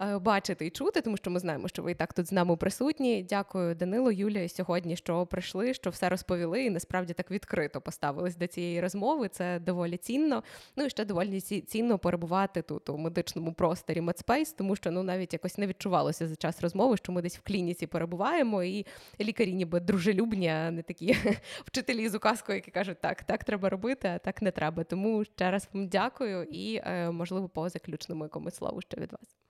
Е, 0.00 0.18
бачити 0.18 0.66
і 0.66 0.70
чути, 0.70 1.00
тому 1.00 1.16
що 1.16 1.30
ми 1.30 1.40
знаємо, 1.40 1.68
що 1.68 1.82
ви 1.82 1.92
і 1.92 1.94
так 1.94 2.12
тут 2.12 2.26
з 2.26 2.32
нами 2.32 2.56
присутні. 2.56 3.22
Дякую, 3.22 3.74
Данило, 3.74 4.12
Юлія, 4.12 4.48
сьогодні, 4.48 4.96
що 4.96 5.26
прийшли, 5.26 5.74
що 5.74 5.90
все 5.90 6.08
розповіли, 6.08 6.64
і 6.64 6.70
насправді 6.70 7.12
так 7.12 7.30
відкрито 7.30 7.80
поставились 7.80 8.36
до 8.36 8.46
цієї 8.46 8.80
розмови. 8.80 9.28
Це 9.28 9.58
доволі 9.58 9.96
цінно. 9.96 10.42
Ну 10.76 10.84
і 10.84 10.90
ще 10.90 11.04
доволі 11.04 11.40
цінно 11.40 11.98
перебувати 11.98 12.62
тут 12.62 12.90
у 12.90 12.98
медичному 12.98 13.52
просторі 13.52 14.00
Медспейс, 14.00 14.52
тому 14.52 14.76
що 14.76 14.90
ну 14.90 15.02
навіть 15.02 15.32
якось 15.32 15.58
не 15.58 15.66
відчувалося 15.66 16.28
за 16.28 16.36
час 16.36 16.60
розмови, 16.60 16.96
що 16.96 17.12
ми 17.12 17.22
десь 17.22 17.38
в 17.38 17.42
клініці 17.42 17.86
перебуваємо, 17.86 18.62
і 18.62 18.86
лікарі, 19.20 19.54
ніби 19.54 19.80
дружелюбні, 19.80 20.48
а 20.48 20.70
не 20.70 20.82
такі 20.82 21.16
вчителі 21.64 22.08
з 22.08 22.14
указкою, 22.14 22.56
які 22.56 22.70
кажуть, 22.70 23.00
так, 23.00 23.22
так 23.22 23.44
треба 23.44 23.68
робити, 23.68 24.08
а 24.08 24.18
так 24.18 24.42
не 24.42 24.50
треба. 24.50 24.84
Тому 24.84 25.24
ще 25.24 25.50
раз 25.50 25.68
вам 25.72 25.88
дякую 25.88 26.44
і 26.44 26.76
е, 26.84 27.10
можливо 27.10 27.48
по 27.48 27.68
заключному 27.68 28.24
якомусь 28.24 28.54
слову 28.54 28.80
ще 28.80 29.00
від 29.00 29.12
вас. 29.12 29.43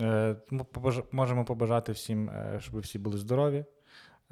Е, 0.00 0.36
можемо 1.12 1.44
побажати 1.44 1.92
всім, 1.92 2.30
е, 2.30 2.56
щоб 2.60 2.80
всі 2.80 2.98
були 2.98 3.18
здорові, 3.18 3.64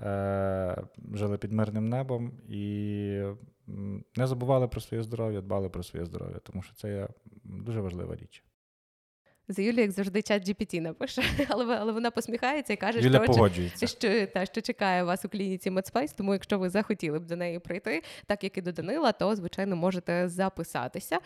е, 0.00 0.82
жили 1.14 1.38
під 1.38 1.52
мирним 1.52 1.88
небом 1.88 2.32
і 2.48 3.22
не 4.16 4.26
забували 4.26 4.68
про 4.68 4.80
своє 4.80 5.02
здоров'я, 5.02 5.40
дбали 5.40 5.68
про 5.68 5.82
своє 5.82 6.04
здоров'я, 6.06 6.38
тому 6.38 6.62
що 6.62 6.74
це 6.74 6.88
є 6.88 7.08
дуже 7.44 7.80
важлива 7.80 8.16
річ. 8.16 8.44
За 9.48 9.62
Юлі, 9.62 9.80
як 9.80 9.90
завжди, 9.90 10.22
чат 10.22 10.48
GPT 10.48 10.80
напише, 10.80 11.22
але 11.48 11.76
але 11.76 11.92
вона 11.92 12.10
посміхається 12.10 12.72
і 12.72 12.76
каже, 12.76 13.00
Юля 13.00 13.24
що, 13.24 13.26
погоджується. 13.26 13.86
що 13.86 14.26
та, 14.26 14.46
що 14.46 14.60
чекає 14.60 15.04
вас 15.04 15.24
у 15.24 15.28
клініці 15.28 15.70
MedSpace, 15.70 16.16
Тому, 16.16 16.32
якщо 16.32 16.58
ви 16.58 16.70
захотіли 16.70 17.18
б 17.18 17.26
до 17.26 17.36
неї 17.36 17.58
прийти, 17.58 18.02
так 18.26 18.44
як 18.44 18.58
і 18.58 18.62
до 18.62 18.72
Данила, 18.72 19.12
то 19.12 19.36
звичайно 19.36 19.76
можете 19.76 20.28
записатися. 20.28 21.18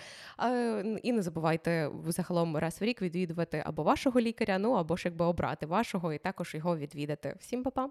І 1.02 1.12
не 1.12 1.22
забувайте 1.22 1.90
загалом 2.06 2.56
раз 2.56 2.80
в 2.80 2.84
рік 2.84 3.02
відвідувати 3.02 3.62
або 3.66 3.82
вашого 3.82 4.20
лікаря, 4.20 4.58
ну 4.58 4.72
або 4.72 4.96
ж 4.96 5.02
якби 5.04 5.24
обрати 5.24 5.66
вашого 5.66 6.12
і 6.12 6.18
також 6.18 6.54
його 6.54 6.76
відвідати. 6.76 7.36
Всім 7.40 7.62
па-па! 7.62 7.88